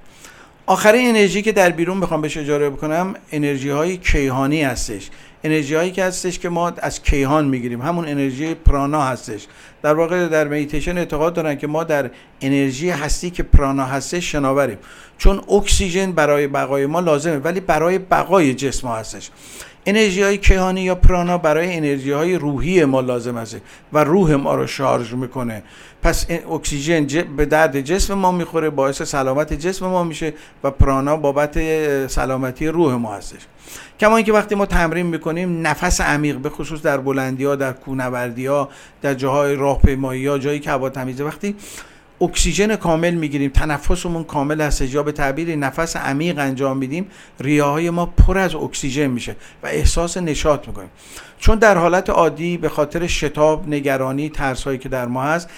آخرین 0.69 1.09
انرژی 1.09 1.43
که 1.43 1.53
در 1.53 1.71
بیرون 1.71 2.01
بخوام 2.01 2.21
بهش 2.21 2.37
اجاره 2.37 2.71
بکنم 2.71 3.15
انرژی 3.33 3.69
های 3.71 3.97
کیهانی 3.97 4.63
هستش. 4.63 5.11
انرژی 5.45 5.75
هایی 5.75 5.91
که 5.91 6.05
هستش 6.05 6.39
که 6.39 6.49
ما 6.49 6.69
از 6.69 7.03
کیهان 7.03 7.45
می‌گیریم. 7.45 7.83
همون 7.83 8.09
انرژی 8.09 8.55
پرانا 8.55 9.03
هستش. 9.03 9.47
در 9.83 9.95
واقع 9.95 10.29
در 10.29 10.49
میتیشن 10.49 10.99
اعتقاد 10.99 11.35
دارن 11.35 11.55
که 11.55 11.67
ما 11.67 11.85
در 11.85 12.11
انرژی 12.41 12.91
هستی 12.91 13.31
که 13.31 13.43
پرانا 13.43 13.85
هستش 13.85 14.33
شناوریم. 14.33 14.79
چون 15.19 15.41
اکسیژن 15.49 16.13
برای 16.13 16.47
بقای 16.47 16.87
ما 16.87 17.01
لازمه 17.01 17.37
ولی 17.37 17.61
برای 17.61 17.99
بقای 17.99 18.55
جسم 18.55 18.89
هستش. 18.89 19.31
انرژی 19.89 20.23
های 20.23 20.39
کیهانی 20.39 20.81
یا 20.81 20.95
پرانا 20.95 21.39
برای 21.39 21.77
انرژی 21.77 22.11
های 22.11 22.35
روحی 22.35 22.85
ما 22.85 23.01
لازم 23.01 23.37
است 23.37 23.57
و 23.93 24.05
روح 24.05 24.35
ما 24.35 24.55
رو 24.55 24.67
شارژ 24.67 25.13
می‌کنه. 25.13 25.63
پس 26.03 26.27
اکسیژن 26.31 27.07
به 27.37 27.47
درد 27.47 27.81
جسم 27.81 28.15
ما 28.15 28.33
می‌خوره 28.33 28.71
باعث 28.71 29.03
سلامت 29.03 29.53
جسم 29.53 29.87
ما 29.87 30.05
میشه 30.05 30.35
و 30.65 30.71
پرانا 30.71 31.17
بابت 31.17 31.59
سلامتی 32.07 32.67
روح 32.67 32.95
ما 32.95 33.15
هستش. 33.15 33.41
کما 34.01 34.17
اینکه 34.17 34.33
وقتی 34.33 34.55
ما 34.55 34.67
تمرین 34.67 35.07
می‌کنیم 35.07 35.67
نفس 35.67 36.01
عمیق 36.01 36.37
به 36.37 36.51
خصوص 36.51 36.83
در 36.83 36.99
بلندی 36.99 37.45
ها 37.45 37.57
در 37.57 37.73
کوهنوردی 37.73 38.47
ها 38.47 38.69
در 39.03 39.15
جاهای 39.15 39.55
راهپیمایی 39.55 40.27
ها 40.27 40.39
جایی 40.39 40.61
که 40.61 40.71
هوا 40.71 40.91
تمیزه 40.91 41.25
وقتی 41.25 41.57
اکسیژن 42.21 42.77
کامل 42.77 43.15
می‌گیریم 43.15 43.51
تنفسمون 43.51 44.25
کامل 44.25 44.61
هست 44.61 44.83
یا 44.83 45.03
به 45.03 45.13
تعبیر 45.13 45.57
نفس 45.57 45.97
عمیق 45.97 46.39
انجام 46.39 46.77
میدیم 46.77 47.07
ریاهای 47.41 47.91
ما 47.91 48.07
پر 48.07 48.39
از 48.39 48.55
اکسیژن 48.55 49.07
میشه 49.07 49.37
و 49.63 49.67
احساس 49.67 50.17
نشاط 50.17 50.69
می‌کنیم. 50.69 50.91
چون 51.39 51.59
در 51.59 51.79
حالت 51.79 52.11
عادی 52.11 52.57
به 52.57 52.69
خاطر 52.69 53.07
شتاب 53.07 53.69
نگرانی 53.69 54.29
ترسهایی 54.29 54.79
که 54.79 54.89
در 54.89 55.07
ما 55.07 55.23
هست 55.23 55.49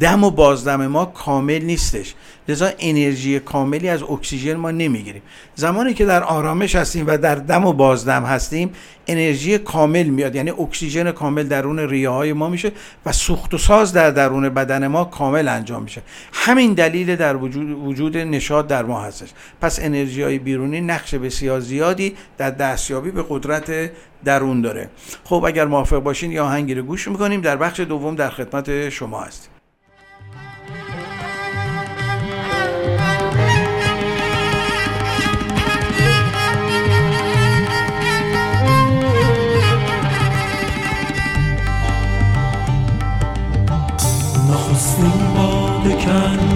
دم 0.00 0.24
و 0.24 0.30
بازدم 0.30 0.86
ما 0.86 1.04
کامل 1.04 1.62
نیستش. 1.62 2.14
لذا 2.48 2.70
انرژی 2.78 3.40
کاملی 3.40 3.88
از 3.88 4.02
اکسیژن 4.02 4.54
ما 4.54 4.70
نمی‌گیریم. 4.70 5.22
زمانی 5.54 5.94
که 5.94 6.06
در 6.06 6.22
آرامش 6.22 6.74
هستیم 6.74 7.06
و 7.06 7.18
در 7.18 7.34
دم 7.34 7.66
و 7.66 7.72
بازدم 7.72 8.24
هستیم 8.24 8.70
انرژی 9.06 9.58
کامل 9.58 10.02
میاد. 10.02 10.34
یعنی 10.34 10.50
اکسیژن 10.50 11.12
کامل 11.12 11.42
درون 11.42 11.78
ریه 11.78 12.08
های 12.08 12.32
ما 12.32 12.48
میشه 12.48 12.72
و 13.06 13.12
سوخت 13.12 13.54
و 13.54 13.58
ساز 13.58 13.92
در 13.92 14.10
درون 14.10 14.48
بدن 14.48 14.86
ما 14.86 15.04
کامل 15.04 15.48
انجام 15.48 15.82
میشه. 15.82 16.02
همین 16.32 16.74
دلیل 16.74 17.16
در 17.16 17.36
وجود, 17.36 17.70
وجود 17.70 18.16
نشاط 18.16 18.66
در 18.66 18.82
ما 18.82 19.00
هستش. 19.00 19.28
پس 19.60 19.78
انرژی 19.82 20.22
های 20.22 20.38
بیرونی 20.38 20.80
نقش 20.80 21.14
بسیار 21.14 21.60
زیادی 21.60 22.14
در 22.38 22.50
دستیابی 22.50 23.10
به 23.10 23.24
قدرت 23.28 23.90
درون 24.24 24.60
داره. 24.60 24.90
خب 25.24 25.44
اگر 25.46 25.64
موافق 25.64 25.98
باشین 25.98 26.32
یا 26.32 26.44
آهنگی 26.44 26.74
رو 26.74 26.82
گوش 26.82 27.08
می‌کنیم. 27.08 27.40
در 27.40 27.56
بخش 27.56 27.80
دوم 27.80 28.14
در 28.14 28.30
خدمت 28.30 28.88
شما 28.88 29.20
هستیم. 29.20 29.55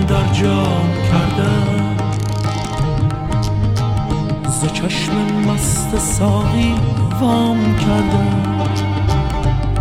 در 0.09 0.32
جام 0.32 0.90
کردم 1.11 1.97
ز 4.49 4.73
چشم 4.73 5.12
مست 5.49 5.99
ساقی 5.99 6.75
وام 7.20 7.76
کردم 7.76 8.64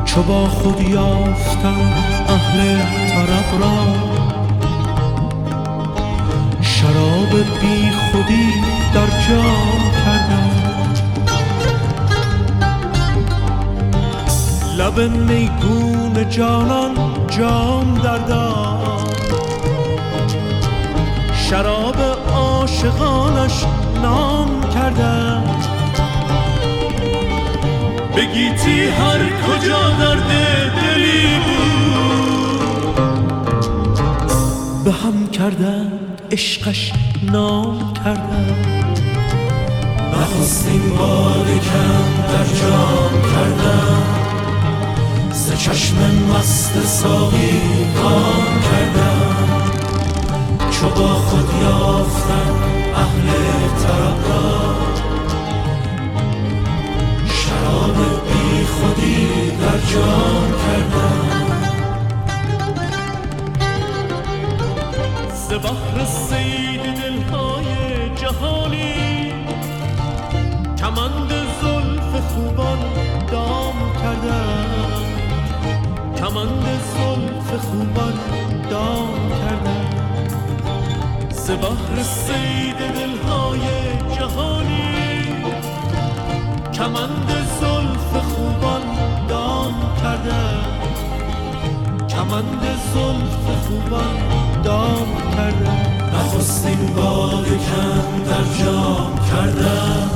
چو 0.06 0.24
با 0.24 0.48
خود 0.48 0.82
یافتم 0.82 1.94
اهل 2.30 2.78
طرب 3.10 3.62
را. 3.62 4.10
شراب 6.62 7.30
بی 7.62 7.92
خودی 7.92 8.54
در 8.94 9.08
جام 9.28 9.82
کردم 10.06 10.50
لب 14.78 15.00
میگون 15.00 16.30
جانان 16.30 16.96
جام 17.30 17.94
دردان 18.04 18.99
شراب 21.50 21.96
عاشقانش 22.34 23.63
نام 24.01 24.70
کردم. 24.74 25.44
بگیتی 28.15 28.88
هر 28.88 29.20
کجا 29.20 29.89
درد 30.00 30.29
دلی 30.82 31.39
بود. 31.46 32.53
به 34.84 34.91
هم 34.91 35.27
کردن 35.27 35.91
عشقش 36.32 36.91
نام 37.32 37.94
کردم. 37.94 38.56
نخستین 40.13 40.98
بار 40.98 41.46
کم 41.46 42.08
در 42.27 42.46
جام 42.62 43.13
کردم. 43.22 44.03
چشم 45.58 45.96
مست 46.29 46.86
ساقی 46.86 47.62
کام 48.01 48.62
کردم. 48.72 49.59
چو 50.79 50.89
با 50.89 51.07
خود 51.07 51.50
یافتن 51.62 52.51
اهل 52.95 53.27
طرب 53.81 54.29
را 54.29 54.75
شراب 57.25 57.95
بی 58.27 58.65
خودی 58.65 59.51
در 59.51 59.77
جان 59.91 60.51
کردن. 60.62 61.19
ز 65.33 65.53
سید 66.09 66.81
دلهای 66.81 67.69
جهانی 68.15 69.33
کمند 70.77 71.29
زلف 71.62 72.24
خوبان 72.33 72.79
دام 73.31 73.75
کردن. 74.01 74.65
کمند 76.17 76.65
زلف 76.93 77.62
خوبان 77.62 78.13
دام 78.69 79.28
کرده. 90.01 90.36
کمند 92.10 92.62
زلف 92.94 93.65
خوبان 93.68 94.18
دام 94.63 95.08
کرده. 95.32 96.00
نخستین 96.13 96.94
باده 96.96 97.50
کم 97.50 98.24
در 98.24 98.63
جام 98.63 99.20
کردم 99.32 100.10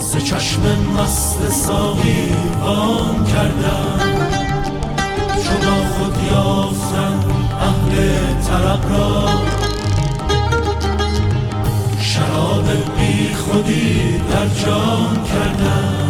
ز 0.00 0.16
چشم 0.16 0.62
مست 0.98 1.50
ساقی 1.50 2.28
وام 2.60 3.26
کردم 3.26 3.98
چون 5.44 5.84
خود 5.84 6.16
یافتم 6.30 7.43
طرب 8.46 8.90
را 8.90 9.28
شراب 12.00 12.64
بی 12.98 13.34
خودی 13.34 14.18
در 14.18 14.48
جام 14.64 15.24
کردم. 15.24 16.03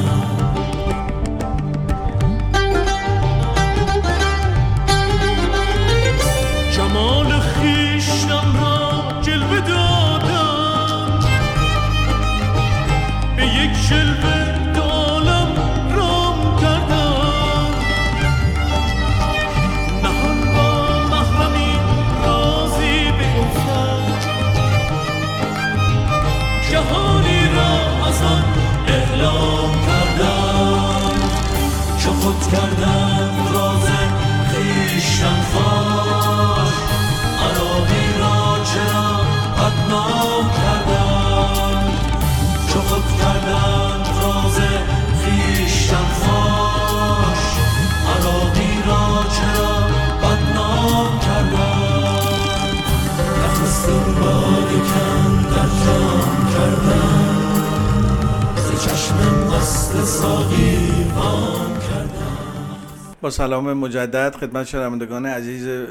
با 63.24 63.30
سلام 63.30 63.72
مجدد 63.72 64.36
خدمت 64.36 64.66
شنوندگان 64.66 65.26
عزیز 65.26 65.86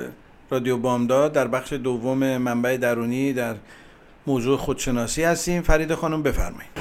رادیو 0.50 0.78
بامداد. 0.78 1.34
در 1.34 1.48
بخش 1.48 1.74
دوم 1.74 2.38
منبع 2.38 2.78
درونی 2.78 3.34
در 3.34 3.56
موضوع 4.28 4.58
خودشناسی 4.58 5.24
هستیم. 5.24 5.62
فرید 5.62 5.94
خانم 5.94 6.24
بفرمایید. 6.24 6.73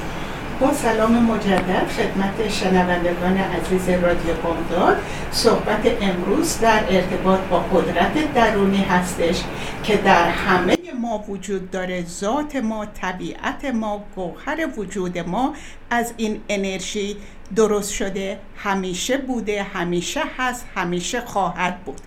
با 0.62 0.73
سلام 0.73 1.23
مجدد 1.23 1.88
خدمت 1.88 2.49
شنوندگان 2.49 3.37
عزیز 3.37 3.88
رادیو 3.88 4.35
بامداد. 4.42 4.97
صحبت 5.31 5.81
امروز 6.00 6.61
در 6.61 6.85
ارتباط 6.88 7.40
با 7.40 7.58
قدرت 7.58 8.34
درونی 8.34 8.82
هستش 8.82 9.43
که 9.82 9.97
در 9.97 10.28
همه 10.28 10.76
ما 11.00 11.25
وجود 11.28 11.71
داره. 11.71 12.04
ذات 12.04 12.56
ما 12.56 12.86
طبیعت 12.86 13.65
ما 13.65 14.04
گوهر 14.17 14.69
وجود 14.76 15.19
ما 15.19 15.54
از 15.91 16.15
این 16.17 16.41
انرژی 16.49 17.17
درست 17.56 17.93
شده 17.93 18.39
همیشه 18.56 19.17
بوده 19.19 19.63
همیشه 19.63 20.23
هست 20.39 20.67
همیشه 20.75 21.21
خواهد 21.21 21.84
بود. 21.84 22.00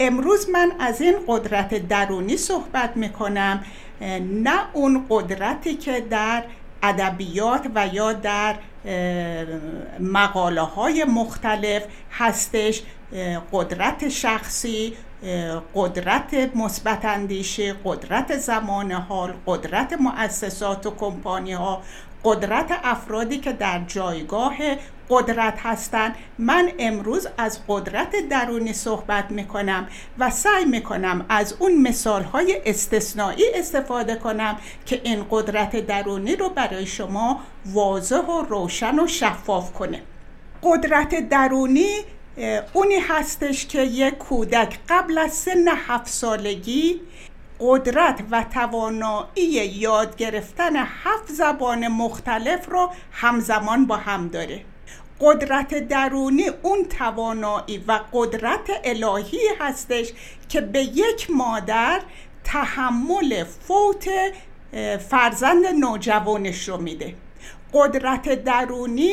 امروز 0.00 0.50
من 0.50 0.72
از 0.80 1.00
این 1.00 1.14
قدرت 1.26 1.88
درونی 1.88 2.36
صحبت 2.36 2.96
می‌کنم. 2.96 3.64
نه 4.20 4.60
اون 4.72 5.06
قدرتی 5.08 5.74
که 5.74 6.00
در 6.00 6.42
ادبیات 6.88 7.66
و 7.74 7.86
یا 7.86 8.12
در 8.12 8.54
مقاله 10.00 10.60
های 10.60 11.04
مختلف 11.04 11.82
هستش. 12.12 12.82
قدرت 13.52 14.08
شخصی 14.08 14.92
قدرت 15.74 16.34
مثبت 16.54 17.04
اندیشه 17.04 17.74
قدرت 17.84 18.36
زمان 18.36 18.92
حال 18.92 19.34
قدرت 19.46 19.92
مؤسسات 19.92 20.86
و 20.86 20.90
کمپانی 20.90 21.52
ها 21.52 21.82
قدرت 22.24 22.80
افرادی 22.84 23.38
که 23.38 23.52
در 23.52 23.80
جایگاه 23.86 24.56
قدرت 25.10 25.58
هستند 25.62 26.14
من 26.38 26.72
امروز 26.78 27.28
از 27.38 27.58
قدرت 27.68 28.28
درونی 28.30 28.72
صحبت 28.72 29.30
می‌کنم 29.30 29.88
و 30.18 30.30
سعی 30.30 30.64
می‌کنم 30.64 31.26
از 31.28 31.54
اون 31.58 31.82
مثال 31.82 32.22
های 32.22 32.60
استثنایی 32.66 33.44
استفاده 33.54 34.16
کنم 34.16 34.58
که 34.86 35.00
این 35.04 35.26
قدرت 35.30 35.86
درونی 35.86 36.36
رو 36.36 36.48
برای 36.48 36.86
شما 36.86 37.40
واضح 37.66 38.16
و 38.16 38.42
روشن 38.42 38.98
و 38.98 39.06
شفاف 39.06 39.72
کنه. 39.72 40.02
قدرت 40.62 41.28
درونی 41.28 41.94
اونی 42.72 42.96
هستش 43.08 43.66
که 43.66 43.82
یک 43.82 44.18
کودک 44.18 44.78
قبل 44.88 45.18
از 45.18 45.32
سن 45.32 45.68
هفت 45.68 46.08
سالگی 46.08 47.00
قدرت 47.66 48.20
و 48.30 48.44
توانایی 48.44 49.66
یاد 49.66 50.16
گرفتن 50.16 50.76
هفت 50.76 51.32
زبان 51.32 51.88
مختلف 51.88 52.68
رو 52.68 52.90
همزمان 53.12 53.86
با 53.86 53.96
هم 53.96 54.28
داره. 54.28 54.64
قدرت 55.20 55.88
درونی 55.88 56.48
اون 56.62 56.84
توانایی 56.84 57.84
و 57.88 58.00
قدرت 58.12 58.70
الهی 58.84 59.38
هستش 59.60 60.12
که 60.48 60.60
به 60.60 60.80
یک 60.80 61.30
مادر 61.30 62.00
تحمل 62.44 63.44
فوت 63.44 64.08
فرزند 65.08 65.66
نوجوانش 65.66 66.68
رو 66.68 66.76
میده. 66.76 67.14
قدرت 67.72 68.44
درونی 68.44 69.12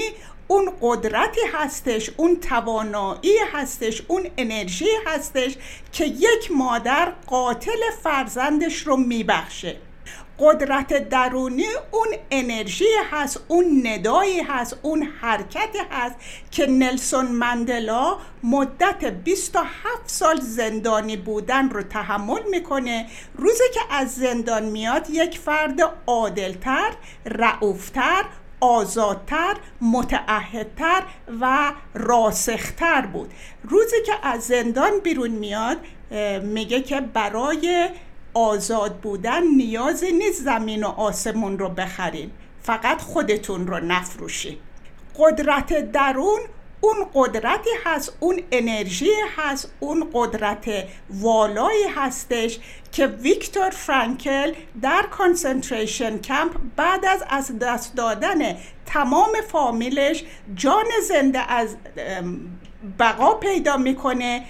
اون 0.51 0.71
قدرتی 0.81 1.41
هستش 1.53 2.09
اون 2.17 2.39
توانایی 2.39 3.37
هستش 3.53 4.01
اون 4.07 4.27
انرژی 4.37 4.89
هستش 5.07 5.57
که 5.91 6.05
یک 6.05 6.51
مادر 6.51 7.13
قاتل 7.27 7.79
فرزندش 8.03 8.77
رو 8.77 8.97
میبخشه. 8.97 9.77
قدرت 10.39 11.09
درونی 11.09 11.65
اون 11.91 12.07
انرژی 12.31 12.85
هست 13.11 13.39
اون 13.47 13.87
ندایی 13.87 14.39
هست 14.39 14.77
اون 14.81 15.03
حرکتی 15.21 15.79
هست 15.91 16.15
که 16.51 16.67
نلسون 16.67 17.25
مندلا 17.25 18.17
مدت 18.43 19.05
27 19.05 19.67
سال 20.05 20.39
زندانی 20.39 21.17
بودن 21.17 21.69
رو 21.69 21.83
تحمل 21.83 22.41
می‌کنه. 22.51 23.07
روزی 23.35 23.63
که 23.73 23.79
از 23.89 24.15
زندان 24.15 24.63
میاد 24.63 25.09
یک 25.09 25.37
فرد 25.37 25.79
عادلتر 26.07 26.91
رعوفتر 27.25 28.25
آزادتر 28.62 29.58
متعهدتر 29.82 31.04
و 31.41 31.74
راسختر 31.93 33.02
بود. 33.02 33.32
روزی 33.63 33.95
که 34.06 34.13
از 34.24 34.43
زندان 34.43 34.91
بیرون 35.04 35.32
میاد 35.32 35.78
میگه 36.43 36.82
که 36.82 37.02
برای 37.02 37.89
آزاد 38.34 38.95
بودن 38.95 39.43
نیازی 39.43 40.12
نیست 40.12 40.41
زمین 40.43 40.84
و 40.84 40.88
آسمون 40.88 41.60
رو 41.60 41.69
بخرین 41.69 42.32
فقط 42.62 43.02
خودتون 43.02 43.67
رو 43.67 43.80
نفروشین 43.80 44.58
قدرت 45.19 45.91
درون 45.91 46.39
اون 46.81 46.95
قدرتی 47.13 47.69
هست 47.85 48.17
اون 48.19 48.41
انرژی 48.51 49.11
هست 49.37 49.73
اون 49.79 50.09
قدرت 50.13 50.65
والایی 51.09 51.83
هستش 51.95 52.59
که 52.91 53.07
ویکتور 53.07 53.69
فرانکل 53.69 54.53
در 54.81 55.05
کانسنتریشن 55.11 56.17
کمپ 56.17 56.51
بعد 56.75 57.05
از 57.05 57.23
از 57.29 57.59
دست 57.59 57.95
دادن 57.95 58.57
تمام 58.85 59.31
فامیلش 59.51 60.23
جان 60.55 60.85
زنده 61.07 61.51
از 61.51 61.75
بقا 62.99 63.33
پیدا 63.33 63.77
می‌کنه 63.77 64.45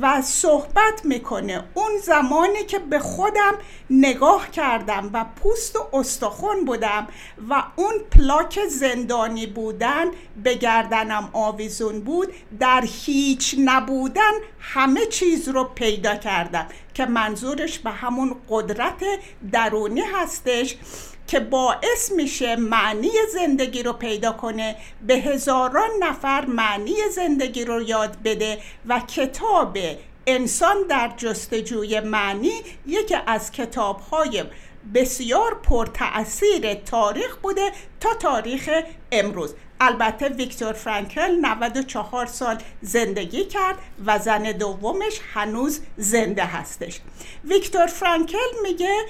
و 0.00 0.22
صحبت 0.22 1.04
می‌کنه. 1.04 1.64
اون 1.74 1.90
زمانی 2.02 2.64
که 2.64 2.78
به 2.78 2.98
خودم 2.98 3.54
نگاه 3.90 4.50
کردم 4.50 5.10
و 5.12 5.24
پوست 5.24 5.76
و 5.76 5.88
استخون 5.92 6.64
بودم 6.64 7.06
و 7.50 7.64
اون 7.76 7.94
پلاک 8.10 8.60
زندانی 8.70 9.46
بودن 9.46 10.04
به 10.42 10.54
گردنم 10.54 11.30
آویزون 11.32 12.00
بود 12.00 12.32
در 12.60 12.84
هیچ 12.86 13.54
نبودن 13.64 14.32
همه 14.60 15.06
چیز 15.06 15.48
رو 15.48 15.64
پیدا 15.64 16.16
کردم 16.16 16.66
که 16.94 17.06
منظورش 17.06 17.78
به 17.78 17.90
همون 17.90 18.36
قدرت 18.48 19.04
درونی 19.52 20.00
هستش. 20.00 20.76
که 21.26 21.40
باعث 21.40 22.12
میشه 22.16 22.56
معنی 22.56 23.10
زندگی 23.32 23.82
رو 23.82 23.92
پیدا 23.92 24.32
کنه 24.32 24.76
به 25.06 25.14
هزاران 25.14 25.90
نفر 26.00 26.44
معنی 26.44 26.94
زندگی 27.12 27.64
رو 27.64 27.82
یاد 27.82 28.16
بده 28.24 28.58
و 28.86 29.00
کتاب 29.00 29.78
انسان 30.26 30.76
در 30.88 31.12
جستجوی 31.16 32.00
معنی 32.00 32.52
یکی 32.86 33.16
از 33.26 33.52
کتاب 33.52 34.00
های 34.00 34.44
بسیار 34.94 35.54
پرتأثیر 35.54 36.74
تاریخ 36.74 37.36
بوده 37.36 37.72
تا 38.00 38.14
تاریخ 38.14 38.70
امروز. 39.12 39.54
البته 39.80 40.28
ویکتور 40.28 40.72
فرانکل 40.72 41.36
94 41.40 42.26
سال 42.26 42.58
زندگی 42.82 43.44
کرد 43.44 43.78
و 44.06 44.18
زن 44.18 44.42
دومش 44.42 45.20
هنوز 45.34 45.80
زنده 45.96 46.44
هستش. 46.44 47.00
ویکتور 47.44 47.86
فرانکل 47.86 48.48
میگه 48.62 49.06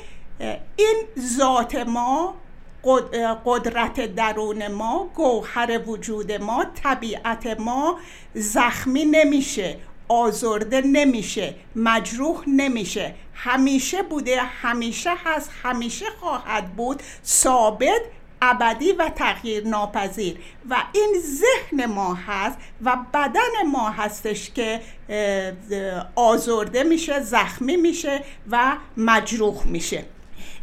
این 0.77 0.97
ذات 1.19 1.75
ما 1.75 2.35
قدرت 3.45 4.01
درون 4.15 4.69
ما 4.69 5.11
گوهر 5.15 5.81
وجود 5.87 6.33
ما 6.33 6.65
طبیعت 6.83 7.47
ما 7.47 7.99
زخمی 8.35 9.05
نمیشه 9.05 9.77
آزرده 10.09 10.81
نمیشه 10.81 11.55
مجروح 11.77 12.43
نمیشه. 12.47 13.15
همیشه 13.35 14.03
بوده 14.03 14.43
همیشه 14.43 15.11
هست 15.25 15.51
همیشه 15.63 16.07
خواهد 16.21 16.77
بود 16.77 17.03
ثابت 17.25 18.01
ابدی 18.43 18.93
و 18.93 19.09
تغییر 19.09 19.67
ناپذیر. 19.67 20.37
و 20.71 20.77
این 20.93 21.15
ذهن 21.21 21.87
ما 21.87 22.15
هست 22.15 22.59
و 22.85 22.97
بدن 23.15 23.71
ما 23.73 23.91
هستش 23.91 24.51
که 24.51 24.81
آزرده 26.15 26.83
میشه 26.83 27.21
زخمی 27.21 27.77
میشه 27.77 28.25
و 28.51 28.77
مجروح 28.97 29.67
میشه. 29.67 30.05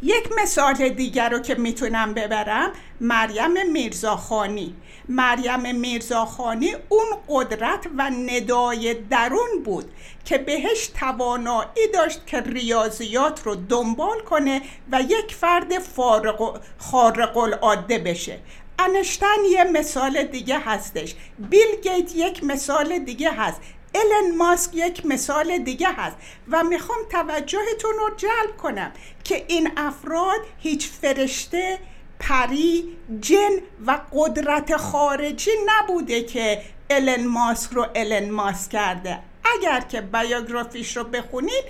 یک 0.04 0.30
مثال 0.42 0.90
دیگر 0.90 1.30
رو 1.30 1.40
که 1.40 1.56
می‌تونم 1.56 2.14
ببرم 2.14 2.72
مریم 3.02 3.72
میرزاخانی. 3.72 4.76
مریم 5.10 5.76
میرزاخانی 5.76 6.76
اون 6.90 7.06
قدرت 7.30 7.88
و 7.98 8.10
ندای 8.10 8.94
درون 8.94 9.64
بود 9.66 9.92
که 10.26 10.38
بهش 10.38 10.88
توانایی 10.88 11.88
داشت 11.94 12.28
که 12.28 12.42
ریاضیات 12.42 13.42
رو 13.44 13.56
دنبال 13.56 14.20
کنه 14.20 14.62
و 14.92 15.02
یک 15.02 15.36
فرد 15.36 15.80
فارق 15.80 16.62
خارق 16.78 17.38
العاده 17.38 17.98
بشه. 17.98 18.40
انشتن 18.80 19.46
یه 19.52 19.64
مثال 19.64 20.24
دیگه 20.24 20.60
هستش. 20.60 21.16
بیل 21.40 21.82
گیت 21.84 22.16
یک 22.16 22.44
مثال 22.44 23.00
دیگه 23.00 23.32
هست. 23.32 23.62
الن 23.96 24.36
ماسک 24.38 24.72
یک 24.74 25.06
مثال 25.06 25.58
دیگه 25.58 25.88
هست 25.98 26.18
و 26.50 26.64
می‌خوام 26.64 27.00
توجهتون 27.10 27.94
رو 28.00 28.10
جلب 28.18 28.58
کنم 28.58 28.92
که 29.24 29.46
این 29.48 29.72
افراد 29.78 30.40
هیچ 30.60 30.90
فرشته 30.90 31.80
پری 32.20 32.98
جن 33.22 33.52
و 33.88 34.00
قدرت 34.14 34.78
خارجی 34.78 35.52
نبوده 35.66 36.24
که 36.24 36.62
الن 36.90 37.28
ماسک 37.28 37.72
رو 37.72 37.88
الن 37.96 38.30
ماسک 38.30 38.72
کرده. 38.72 39.20
اگر 39.56 39.80
که 39.80 40.02
بیوگرافیش 40.02 40.98
رو 40.98 41.04
بخونید 41.04 41.64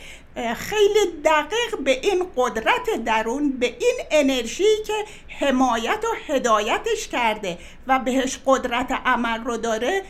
خیلی 0.56 1.00
دقیق 1.26 1.80
به 1.84 1.92
این 1.92 2.26
قدرت 2.36 3.04
درون 3.06 3.52
به 3.52 3.66
این 3.66 4.00
انرژی 4.12 4.84
که 4.88 4.94
حمایت 5.28 6.04
و 6.04 6.34
هدایتش 6.34 7.08
کرده 7.08 7.58
و 7.88 8.00
بهش 8.00 8.40
قدرت 8.46 8.92
عمل 9.06 9.44
رو 9.44 9.58
داره 9.58 10.04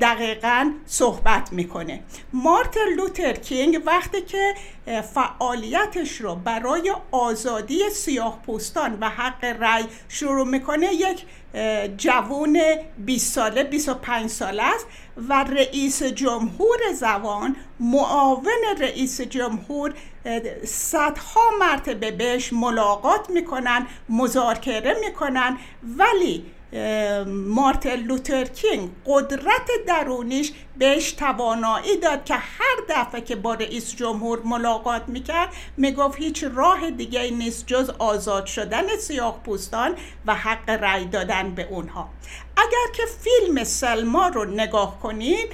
دقیقا 0.00 0.72
صحبت 0.86 1.52
می‌کنه. 1.52 2.00
مارتن 2.32 2.94
لوتر 2.96 3.32
کینگ 3.32 3.82
وقتی 3.86 4.20
که 4.20 4.54
فعالیتش 5.14 6.20
رو 6.20 6.34
برای 6.34 6.94
آزادی 7.10 7.90
سیاه 7.90 8.42
پوستان 8.46 8.98
و 9.00 9.08
حق 9.08 9.44
رأی 9.44 9.84
شروع 10.08 10.46
می‌کنه 10.46 10.94
یک 10.94 11.24
جوون 11.96 12.60
20 12.98 13.34
ساله 13.34 13.64
25 13.64 14.30
ساله 14.30 14.62
است. 14.62 14.86
و 15.28 15.44
رئیس 15.44 16.02
جمهور 16.02 16.78
زوان 16.94 17.56
معاون 17.80 18.46
رئیس 18.80 19.20
جمهور 19.20 19.94
صدها 20.64 21.50
مرتبه 21.60 22.10
بهش 22.10 22.52
ملاقات 22.52 23.30
می‌کنن 23.30 23.86
مذاکره 24.08 24.96
می‌کنن. 25.00 25.58
ولی 25.82 26.44
مارتن 27.26 27.96
لوتر 27.96 28.44
کینگ 28.44 28.90
قدرت 29.06 29.70
درونیش 29.86 30.52
بهش 30.78 31.12
توانایی 31.12 31.96
داد 31.96 32.24
که 32.24 32.34
هر 32.34 32.76
دفعه 32.88 33.20
که 33.20 33.36
با 33.36 33.54
رئیس 33.54 33.96
جمهور 33.96 34.42
ملاقات 34.44 35.02
می‌کرد 35.08 35.48
می‌گفت 35.76 36.18
هیچ 36.18 36.44
راه 36.44 36.90
دیگه 36.90 37.30
نیست 37.30 37.66
جز 37.66 37.90
آزاد 37.98 38.46
شدن 38.46 38.96
سیاه 38.96 39.40
پوستان 39.44 39.96
و 40.26 40.34
حق 40.34 40.70
رأی 40.70 41.04
دادن 41.04 41.50
به 41.50 41.68
اونها. 41.70 42.08
اگر 42.56 42.92
که 42.94 43.02
فیلم 43.20 43.64
سلما 43.64 44.28
رو 44.28 44.44
نگاه 44.44 45.00
کنید 45.00 45.52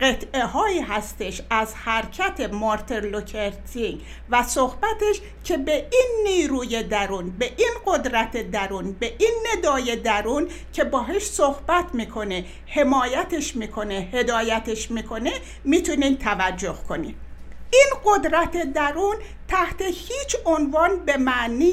قطعه 0.00 0.46
هایی 0.46 0.80
هستش 0.80 1.42
از 1.50 1.74
حرکت 1.74 2.40
مارتن 2.52 3.00
لوتر 3.00 3.45
کینگ 3.45 4.02
و 4.30 4.42
صحبتش 4.42 5.20
که 5.44 5.56
به 5.56 5.72
این 5.72 6.24
نیروی 6.24 6.82
درون 6.82 7.30
به 7.30 7.52
این 7.56 7.72
قدرت 7.86 8.50
درون 8.50 8.92
به 8.92 9.14
این 9.18 9.34
ندای 9.52 9.96
درون 9.96 10.48
که 10.72 10.84
باهش 10.84 11.22
صحبت 11.22 11.94
می‌کنه 11.94 12.44
حمایتش 12.66 13.56
می‌کنه 13.56 14.08
هدایتش 14.12 14.90
می‌کنه 14.90 15.32
می‌تونین 15.64 16.18
توجه 16.18 16.76
کنید 16.88 17.31
این 17.72 17.86
قدرت 18.04 18.72
درون 18.72 19.16
تحت 19.48 19.82
هیچ 19.82 20.36
عنوان 20.44 21.04
به 21.04 21.16
معنی 21.16 21.72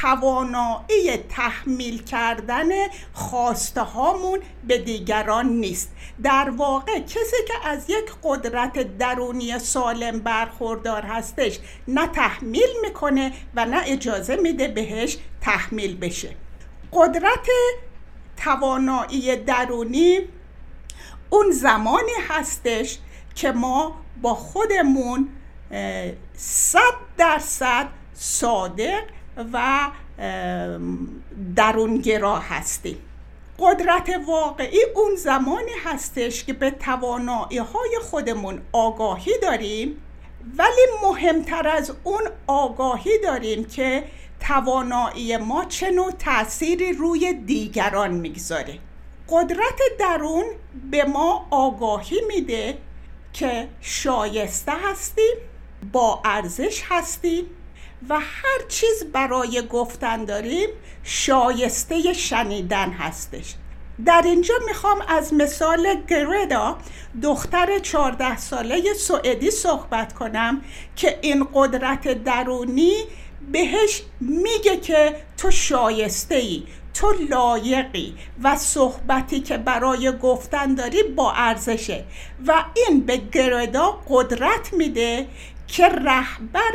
توانایی 0.00 1.16
تحمیل 1.16 2.02
کردن 2.02 2.68
خواسته 3.12 3.80
هامون 3.80 4.38
به 4.64 4.78
دیگران 4.78 5.48
نیست. 5.48 5.90
در 6.22 6.50
واقع 6.50 6.98
کسی 6.98 7.36
که 7.48 7.68
از 7.68 7.90
یک 7.90 8.10
قدرت 8.22 8.98
درونی 8.98 9.58
سالم 9.58 10.18
برخوردار 10.18 11.02
هستش 11.02 11.58
نه 11.88 12.06
تحمیل 12.06 12.70
می‌کنه 12.82 13.32
و 13.54 13.66
نه 13.66 13.82
اجازه 13.86 14.36
میده 14.36 14.68
بهش 14.68 15.18
تحمیل 15.40 15.96
بشه. 15.96 16.36
قدرت 16.92 17.48
توانایی 18.36 19.36
درونی 19.36 20.20
اون 21.30 21.50
زمانی 21.50 22.12
هستش 22.28 22.98
که 23.34 23.52
ما 23.52 23.96
با 24.22 24.34
خودمون 24.34 25.28
صد 26.36 26.94
درصد 27.16 27.88
صادق 28.14 29.02
و 29.52 29.88
درونگرا 31.56 32.38
هستیم. 32.38 32.98
قدرت 33.58 34.10
واقعی 34.26 34.78
اون 34.94 35.14
زمانی 35.16 35.72
هستش 35.84 36.44
که 36.44 36.52
به 36.52 36.70
توانایی 36.70 37.58
های 37.58 37.98
خودمون 38.02 38.62
آگاهی 38.72 39.32
داریم 39.42 40.02
ولی 40.58 40.86
مهمتر 41.02 41.68
از 41.68 41.92
اون 42.04 42.22
آگاهی 42.46 43.18
داریم 43.22 43.64
که 43.64 44.04
توانایی 44.40 45.36
ما 45.36 45.64
چه 45.64 45.90
نوع 45.90 46.10
تأثیری 46.10 46.92
روی 46.92 47.32
دیگران 47.32 48.10
می‌گذاره. 48.10 48.78
قدرت 49.28 49.80
درون 49.98 50.44
به 50.90 51.04
ما 51.04 51.46
آگاهی 51.50 52.20
میده 52.28 52.78
که 53.32 53.68
شایسته 53.80 54.72
هستیم 54.84 55.34
با 55.92 56.22
ارزش 56.24 56.82
هستیم 56.88 57.44
و 58.08 58.14
هر 58.20 58.66
چیز 58.68 59.04
برای 59.12 59.62
گفتن 59.70 60.24
داریم 60.24 60.68
شایسته 61.02 62.12
شنیدن 62.12 62.90
هستش. 62.90 63.54
در 64.06 64.22
اینجا 64.24 64.54
می‌خوام 64.66 65.02
از 65.08 65.34
مثال 65.34 65.94
گردا 66.08 66.78
دختر 67.22 67.78
14 67.78 68.36
ساله 68.36 68.94
سوئدی 68.94 69.50
صحبت 69.50 70.12
کنم 70.12 70.60
که 70.96 71.18
این 71.22 71.48
قدرت 71.54 72.24
درونی 72.24 73.04
بهش 73.52 74.02
میگه 74.20 74.76
که 74.76 75.16
تو 75.36 75.50
شایسته 75.50 76.34
ای 76.34 76.62
تو 76.94 77.12
لایقی 77.30 78.14
و 78.42 78.56
صحبتی 78.56 79.40
که 79.40 79.56
برای 79.56 80.12
گفتن 80.18 80.74
داری 80.74 81.02
با 81.02 81.32
ارزشه 81.32 82.04
و 82.46 82.64
این 82.76 83.00
به 83.00 83.16
گردا 83.16 84.00
قدرت 84.08 84.72
میده 84.72 85.26
که 85.66 85.88
رهبر 85.88 86.72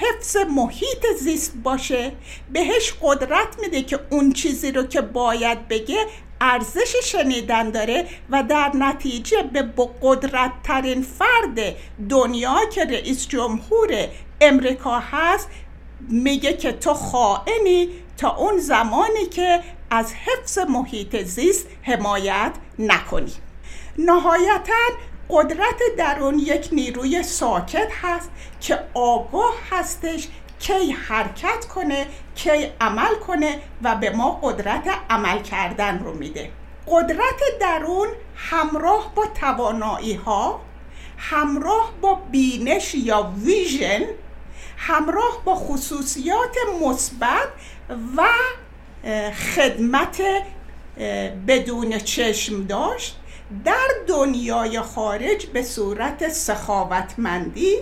حفظ 0.00 0.36
محیط 0.36 1.06
زیست 1.20 1.52
باشه. 1.64 2.12
بهش 2.52 2.94
قدرت 3.02 3.58
میده 3.62 3.82
که 3.82 4.00
اون 4.10 4.32
چیزی 4.32 4.72
رو 4.72 4.82
که 4.82 5.00
باید 5.00 5.68
بگه 5.68 6.06
ارزش 6.40 6.96
شنیدن 7.04 7.70
داره 7.70 8.06
و 8.30 8.42
در 8.42 8.70
نتیجه 8.74 9.42
به 9.42 9.72
قدرت 10.02 10.52
ترین 10.64 11.02
فرد 11.02 11.74
دنیا 12.08 12.56
که 12.72 12.84
رئیس 12.84 13.28
جمهور 13.28 14.08
امریکا 14.40 14.98
هست 14.98 15.48
میگه 16.08 16.52
که 16.52 16.72
تو 16.72 16.94
خائنی 16.94 17.88
اون 18.28 18.58
زمانی 18.58 19.26
که 19.26 19.60
از 19.90 20.12
حفظ 20.14 20.58
محیط 20.58 21.22
زیست 21.22 21.66
حمایت 21.82 22.52
نکنی 22.78 23.32
نهایتا 23.98 24.72
قدرت 25.30 25.80
درون 25.98 26.38
یک 26.38 26.68
نیروی 26.72 27.22
ساکت 27.22 27.88
هست 28.02 28.30
که 28.60 28.78
آگاه 28.94 29.54
هستش 29.70 30.28
کی 30.58 30.92
حرکت 30.92 31.64
کنه 31.74 32.06
کی 32.34 32.50
عمل 32.80 33.14
کنه 33.26 33.58
و 33.82 33.94
به 33.94 34.10
ما 34.10 34.30
قدرت 34.42 34.88
عمل 35.10 35.42
کردن 35.42 35.98
رو 35.98 36.14
میده. 36.14 36.50
قدرت 36.88 37.40
درون 37.60 38.08
همراه 38.36 39.12
با 39.14 39.26
توانایی 39.26 40.14
ها 40.14 40.60
همراه 41.18 41.92
با 42.00 42.14
بینش 42.14 42.94
یا 42.94 43.32
ویژن 43.44 44.02
همراه 44.76 45.42
با 45.44 45.54
خصوصیات 45.54 46.56
مثبت 46.82 47.48
و 48.16 48.28
خدمت 49.32 50.22
بدون 51.48 51.98
چشم 51.98 52.64
داشت. 52.64 53.18
در 53.64 53.88
دنیای 54.06 54.80
خارج 54.80 55.46
به 55.46 55.62
صورت 55.62 56.28
سخاوتمندی 56.28 57.76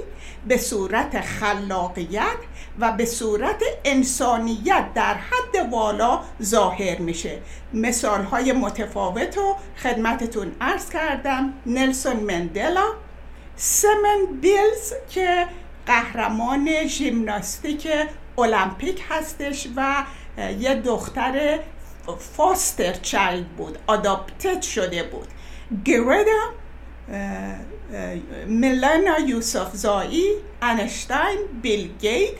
به 0.49 0.57
صورت 0.57 1.21
خلاقیت 1.21 2.37
و 2.79 2.93
به 2.93 3.05
صورت 3.05 3.63
انسانیت 3.85 4.85
در 4.95 5.15
حد 5.15 5.73
والا 5.73 6.21
ظاهر 6.43 6.99
میشه. 6.99 7.39
مثال 7.75 8.23
های 8.25 8.53
متفاوت 8.53 9.37
رو 9.37 9.57
خدمتتون 9.83 10.53
ارز 10.61 10.91
کردم. 10.91 11.53
نلسون 11.67 12.17
مندلا 12.17 12.87
سمن 13.57 14.27
بیلز 14.41 14.93
که 15.11 15.47
قهرمان 15.87 16.87
ژیمناستیک 16.87 17.89
المپیک 18.39 19.03
هستش 19.11 19.69
و 19.77 20.05
یه 20.59 20.75
دختر 20.75 21.59
فاستر 22.37 22.93
چایلد 22.93 23.49
بود 23.49 23.79
آداپتد 23.87 24.63
شده 24.63 25.03
بود. 25.03 25.29
گردا 25.85 26.43
ملانا 28.49 29.19
یوسف 29.27 29.71
زایی 29.73 30.25
انشتاین 30.63 31.39
بیل 31.63 31.91
گیت 31.99 32.31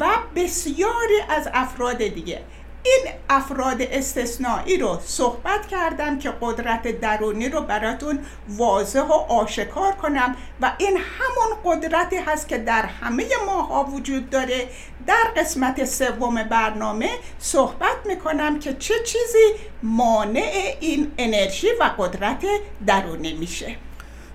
و 0.00 0.08
بسیاری 0.36 1.20
از 1.28 1.48
افراد 1.54 1.98
دیگه. 1.98 2.40
این 2.86 3.12
افراد 3.30 3.82
استثنایی 3.82 4.78
رو 4.78 4.98
صحبت 5.04 5.66
کردم 5.66 6.18
که 6.18 6.32
قدرت 6.40 7.00
درونی 7.00 7.48
رو 7.48 7.60
براتون 7.60 8.18
واضح 8.48 9.00
و 9.00 9.12
آشکار 9.12 9.92
کنم 9.92 10.36
و 10.60 10.72
این 10.78 10.96
همون 10.96 11.56
قدرتی 11.64 12.16
هست 12.16 12.48
که 12.48 12.58
در 12.58 12.82
همه 12.82 13.24
ماها 13.46 13.84
وجود 13.84 14.30
داره. 14.30 14.68
در 15.06 15.24
قسمت 15.36 15.84
سوم 15.84 16.42
برنامه 16.42 17.10
صحبت 17.38 17.96
می‌کنم 18.04 18.58
که 18.58 18.74
چه 18.74 18.94
چیزی 19.04 19.52
مانع 19.82 20.76
این 20.80 21.12
انرژی 21.18 21.68
و 21.80 21.90
قدرت 21.98 22.44
درونی 22.86 23.32
میشه. 23.32 23.76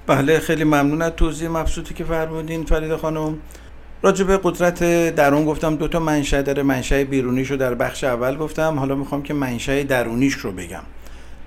بله 0.08 0.40
خیلی 0.40 0.64
ممنون 0.64 1.02
از 1.02 1.12
توضیح 1.18 1.50
مبسوطی 1.50 1.94
که 1.94 2.04
فرمودین 2.04 2.66
فرید 2.66 2.96
خانم. 2.96 3.40
راجع 4.04 4.26
به 4.26 4.40
قدرت 4.44 4.84
درون 5.16 5.46
گفتم 5.46 5.76
دو 5.76 5.88
تا 5.88 6.00
منشأ 6.00 6.42
داره 6.42 6.64
منشأ 6.64 7.04
بیرونیش 7.04 7.52
رو 7.52 7.58
در 7.58 7.74
بخش 7.74 8.04
اول 8.04 8.38
گفتم. 8.38 8.80
حالا 8.80 8.96
می‌خوام 8.96 9.24
که 9.24 9.34
منشأ 9.34 9.84
درونیش 9.84 10.34
رو 10.34 10.52
بگم. 10.52 10.82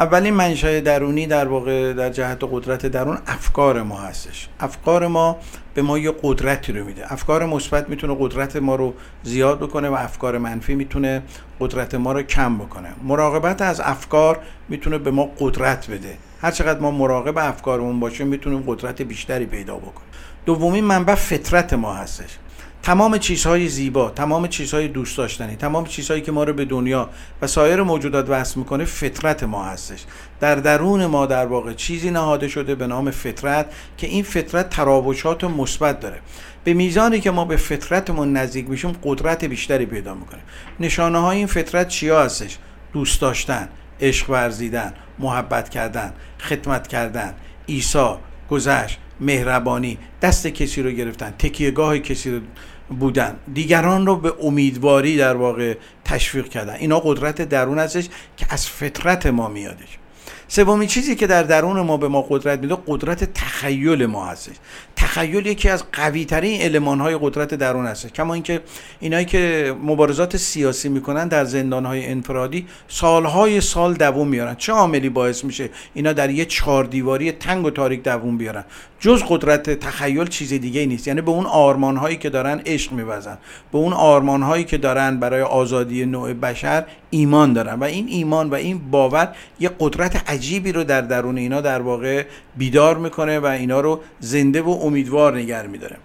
اولین 0.00 0.34
منشأ 0.34 0.80
درونی 0.80 1.26
در 1.26 1.48
واقع 1.48 1.92
در 1.92 2.10
جهت 2.10 2.38
قدرت 2.52 2.86
درون 2.86 3.18
افکار 3.26 3.82
ما 3.82 4.00
هستش. 4.00 4.48
افکار 4.60 5.06
ما 5.06 5.36
به 5.74 5.82
ما 5.82 5.98
یه 5.98 6.14
قدرتی 6.22 6.72
رو 6.72 6.84
میده. 6.84 7.12
افکار 7.12 7.46
مثبت 7.46 7.88
می‌تونه 7.88 8.16
قدرت 8.20 8.56
ما 8.56 8.74
رو 8.74 8.94
زیاد 9.22 9.58
بکنه 9.60 9.88
و 9.88 9.94
افکار 9.94 10.38
منفی 10.38 10.74
می‌تونه 10.74 11.22
قدرت 11.60 11.94
ما 11.94 12.12
رو 12.12 12.22
کم 12.22 12.58
بکنه. 12.58 12.88
مراقبت 13.02 13.62
از 13.62 13.80
افکار 13.80 14.38
می‌تونه 14.68 14.98
به 14.98 15.10
ما 15.10 15.30
قدرت 15.38 15.90
بده. 15.90 16.16
هر 16.42 16.50
چقدر 16.50 16.80
ما 16.80 16.90
مراقب 16.90 17.38
افکارمون 17.38 18.00
باشیم 18.00 18.26
می‌تونیم 18.26 18.64
قدرت 18.66 19.02
بیشتری 19.02 19.46
پیدا 19.46 19.76
بکنیم. 19.76 20.08
دومین 20.46 20.84
منبع 20.84 21.14
فطرت 21.14 21.72
ما 21.72 21.94
هستش. 21.94 22.38
تمام 22.84 23.18
چیزهای 23.18 23.68
زیبا 23.68 24.10
تمام 24.10 24.46
چیزهای 24.48 24.88
دوست 24.88 25.18
داشتنی 25.18 25.56
تمام 25.56 25.86
چیزهایی 25.86 26.22
که 26.22 26.32
ما 26.32 26.44
رو 26.44 26.52
به 26.52 26.64
دنیا 26.64 27.10
و 27.42 27.46
سایر 27.46 27.82
موجودات 27.82 28.30
وصل 28.30 28.58
می‌کنه 28.58 28.84
فطرت 28.84 29.44
ما 29.44 29.64
هستش. 29.64 30.04
در 30.40 30.54
درون 30.54 31.06
ما 31.06 31.26
در 31.26 31.46
واقع 31.46 31.72
چیزی 31.72 32.10
نهاده 32.10 32.48
شده 32.48 32.74
به 32.74 32.86
نام 32.86 33.10
فطرت 33.10 33.66
که 33.96 34.06
این 34.06 34.22
فطرت 34.22 34.70
تراوشات 34.70 35.44
مثبت 35.44 36.00
داره. 36.00 36.20
به 36.64 36.74
میزانی 36.74 37.20
که 37.20 37.30
ما 37.30 37.44
به 37.44 37.56
فطرتمون 37.56 38.32
نزدیک 38.32 38.70
میشیم 38.70 38.92
قدرت 39.04 39.44
بیشتری 39.44 39.86
پیدا 39.86 40.14
می‌کنیم. 40.14 40.44
نشانه 40.80 41.18
های 41.18 41.36
این 41.36 41.46
فطرت 41.46 41.88
چیا 41.88 42.22
هستش؟ 42.22 42.58
دوست 42.92 43.20
داشتن 43.20 43.68
عشق 44.00 44.30
ورزیدن 44.30 44.94
محبت 45.18 45.68
کردن 45.68 46.12
خدمت 46.40 46.88
کردن 46.88 47.34
ایسا 47.66 48.20
گذشت 48.50 48.98
مهربانی 49.20 49.98
دست 50.22 50.46
کسی 50.46 50.82
رو 50.82 50.90
گرفتن 50.90 51.34
تکیهگاه 51.38 51.98
کسی 51.98 52.30
رو 52.30 52.40
بودن. 52.88 53.36
دیگران 53.54 54.06
رو 54.06 54.16
به 54.16 54.34
امیدواری 54.42 55.16
در 55.16 55.36
واقع 55.36 55.76
تشویق 56.04 56.48
کردن. 56.48 56.74
اینا 56.74 57.00
قدرت 57.00 57.42
درون 57.42 57.78
هستش 57.78 58.08
که 58.36 58.46
از 58.50 58.68
فطرت 58.68 59.26
ما 59.26 59.48
میادش. 59.48 59.98
سومین 60.48 60.88
چیزی 60.88 61.16
که 61.16 61.26
در 61.26 61.42
درون 61.42 61.80
ما 61.80 61.96
به 61.96 62.08
ما 62.08 62.22
قدرت 62.22 62.58
میده 62.58 62.76
قدرت 62.86 63.32
تخیل 63.34 64.06
ما 64.06 64.26
هستش. 64.26 64.54
تخیل 64.96 65.46
یکی 65.46 65.68
از 65.68 65.84
قوی 65.92 66.24
ترین 66.24 66.60
علمان 66.60 67.00
های 67.00 67.18
قدرت 67.20 67.54
درون 67.54 67.86
هست 67.86 68.06
کما 68.06 68.34
اینکه 68.34 68.60
اینایی 69.00 69.24
که 69.24 69.74
مبارزات 69.82 70.36
سیاسی 70.36 70.88
می‌کنن 70.88 71.28
در 71.28 71.44
زندان 71.44 71.86
های 71.86 72.06
انفرادی 72.06 72.66
سالهای 72.88 73.60
سال 73.60 73.94
دووم 73.94 74.28
میارن 74.28 74.54
چه 74.54 74.72
عاملی 74.72 75.08
باعث 75.08 75.44
میشه 75.44 75.70
اینا 75.94 76.12
در 76.12 76.30
یه 76.30 76.44
چهار 76.44 76.84
دیواری 76.84 77.32
تنگ 77.32 77.66
و 77.66 77.70
تاریک 77.70 78.02
دووم 78.02 78.38
بیارن؟ 78.38 78.64
جز 79.00 79.22
قدرت 79.28 79.70
تخیل 79.70 80.26
چیز 80.26 80.52
دیگه 80.52 80.86
نیست. 80.86 81.08
یعنی 81.08 81.20
به 81.20 81.30
اون 81.30 81.46
آرمان 81.46 81.96
هایی 81.96 82.16
که 82.16 82.30
دارن 82.30 82.62
عشق 82.66 82.92
میوزن. 82.92 83.38
به 83.72 83.78
اون 83.78 83.92
آرمان 83.92 84.42
هایی 84.42 84.64
که 84.64 84.78
دارن 84.78 85.20
برای 85.20 85.42
آزادی 85.42 86.06
نوع 86.06 86.32
بشر 86.32 86.84
ایمان 87.14 87.52
دارن 87.52 87.74
و 87.74 87.84
این 87.84 88.06
ایمان 88.08 88.50
و 88.50 88.54
این 88.54 88.90
باور 88.90 89.34
یه 89.60 89.70
قدرت 89.80 90.30
عجیبی 90.30 90.72
رو 90.72 90.84
در 90.84 91.00
درون 91.00 91.38
اینا 91.38 91.60
در 91.60 91.82
واقع 91.82 92.24
بیدار 92.56 92.98
می‌کنه 92.98 93.38
و 93.38 93.46
اینا 93.46 93.80
رو 93.80 94.00
زنده 94.20 94.62
و 94.62 94.70
امیدوار 94.70 95.36
نگر 95.36 95.66
میداره. 95.66 95.96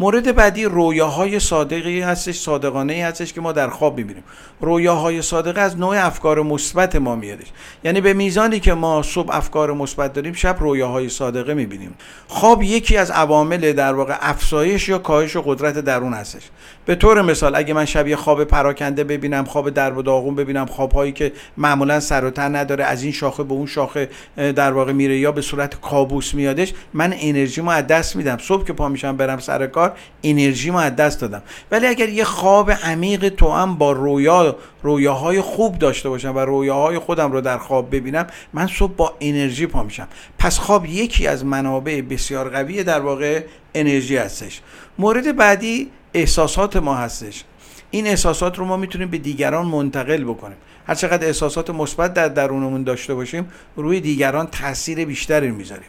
مورد 0.00 0.34
بعدی 0.34 0.64
رویاهای 0.64 1.40
صادقی 1.40 2.00
هستش 2.00 2.38
صادقانه 2.38 2.92
ای 2.92 3.00
هستش 3.00 3.32
که 3.32 3.40
ما 3.40 3.52
در 3.52 3.68
خواب 3.68 3.96
می‌بینیم. 3.98 4.24
رویاهای 4.60 5.22
صادقه 5.22 5.60
از 5.60 5.78
نوع 5.78 6.06
افکار 6.06 6.42
مثبت 6.42 6.96
ما 6.96 7.16
میادش. 7.16 7.46
یعنی 7.84 8.00
به 8.00 8.12
میزانی 8.12 8.60
که 8.60 8.74
ما 8.74 9.02
صبح 9.02 9.36
افکار 9.36 9.72
مثبت 9.72 10.12
داریم 10.12 10.32
شب 10.32 10.56
رویاهای 10.60 11.08
صادقه 11.08 11.54
می‌بینیم. 11.54 11.94
خواب 12.28 12.62
یکی 12.62 12.96
از 12.96 13.10
عوامل 13.10 13.72
در 13.72 13.94
واقع 13.94 14.16
افزایش 14.20 14.88
یا 14.88 14.98
کاهش 14.98 15.36
قدرت 15.36 15.78
درون 15.78 16.12
هستش. 16.12 16.42
به 16.86 16.94
طور 16.94 17.22
مثال 17.22 17.54
اگه 17.54 17.74
من 17.74 17.84
شب 17.84 18.08
یه 18.08 18.16
خواب 18.16 18.44
پراکنده 18.44 19.04
ببینم 19.04 19.44
خواب 19.44 19.70
در 19.70 19.92
و 19.92 20.02
داغون 20.02 20.34
ببینم 20.34 20.66
خوابهایی 20.66 21.12
که 21.12 21.32
معمولا 21.56 22.00
سر 22.00 22.24
و 22.24 22.30
تن 22.30 22.56
نداره 22.56 22.84
از 22.84 23.02
این 23.02 23.12
شاخه 23.12 23.42
به 23.42 23.52
اون 23.52 23.66
شاخه 23.66 24.08
در 24.36 24.72
واقع 24.72 24.92
میره 24.92 25.18
یا 25.18 25.32
به 25.32 25.40
صورت 25.40 25.80
کابوس 25.80 26.34
میادش 26.34 26.72
من 26.94 27.14
انرژی 27.20 27.60
از 27.60 27.86
دست 27.86 28.16
میدم. 28.16 28.38
صبح 28.38 28.64
که 28.64 28.72
پا 28.72 28.88
میشم 28.88 29.16
برم 29.16 29.38
سر 29.38 29.66
کار 29.66 29.89
انرژی 30.22 30.70
از 30.70 30.96
دست 30.96 31.20
دادم. 31.20 31.42
ولی 31.70 31.86
اگر 31.86 32.08
یه 32.08 32.24
خواب 32.24 32.70
عمیق 32.70 33.28
تو 33.28 33.50
هم 33.50 33.74
با 33.74 33.92
رویا 33.92 34.56
رویاهای 34.82 35.40
خوب 35.40 35.78
داشته 35.78 36.08
باشم 36.08 36.36
و 36.36 36.38
رویاهای 36.38 36.98
خودم 36.98 37.32
رو 37.32 37.40
در 37.40 37.58
خواب 37.58 37.96
ببینم 37.96 38.26
من 38.52 38.66
صبح 38.66 38.92
با 38.92 39.14
انرژی 39.20 39.66
پا 39.66 39.82
میشم. 39.82 40.08
پس 40.38 40.58
خواب 40.58 40.86
یکی 40.86 41.26
از 41.26 41.44
منابع 41.44 42.00
بسیار 42.00 42.48
قوی 42.48 42.84
در 42.84 43.00
واقع 43.00 43.44
انرژی 43.74 44.16
هستش. 44.16 44.60
مورد 44.98 45.36
بعدی 45.36 45.90
احساسات 46.14 46.76
ما 46.76 46.94
هستش. 46.94 47.44
این 47.90 48.06
احساسات 48.06 48.58
رو 48.58 48.64
ما 48.64 48.76
می‌تونیم 48.76 49.08
به 49.08 49.18
دیگران 49.18 49.66
منتقل 49.66 50.24
بکنیم. 50.24 50.56
هر 50.86 50.94
چقدر 50.94 51.26
احساسات 51.26 51.70
مثبت 51.70 52.14
در 52.14 52.28
درونمون 52.28 52.82
داشته 52.82 53.14
باشیم 53.14 53.48
روی 53.76 54.00
دیگران 54.00 54.46
تاثیر 54.46 55.04
بیشتری 55.04 55.50
می‌ذاریم. 55.50 55.88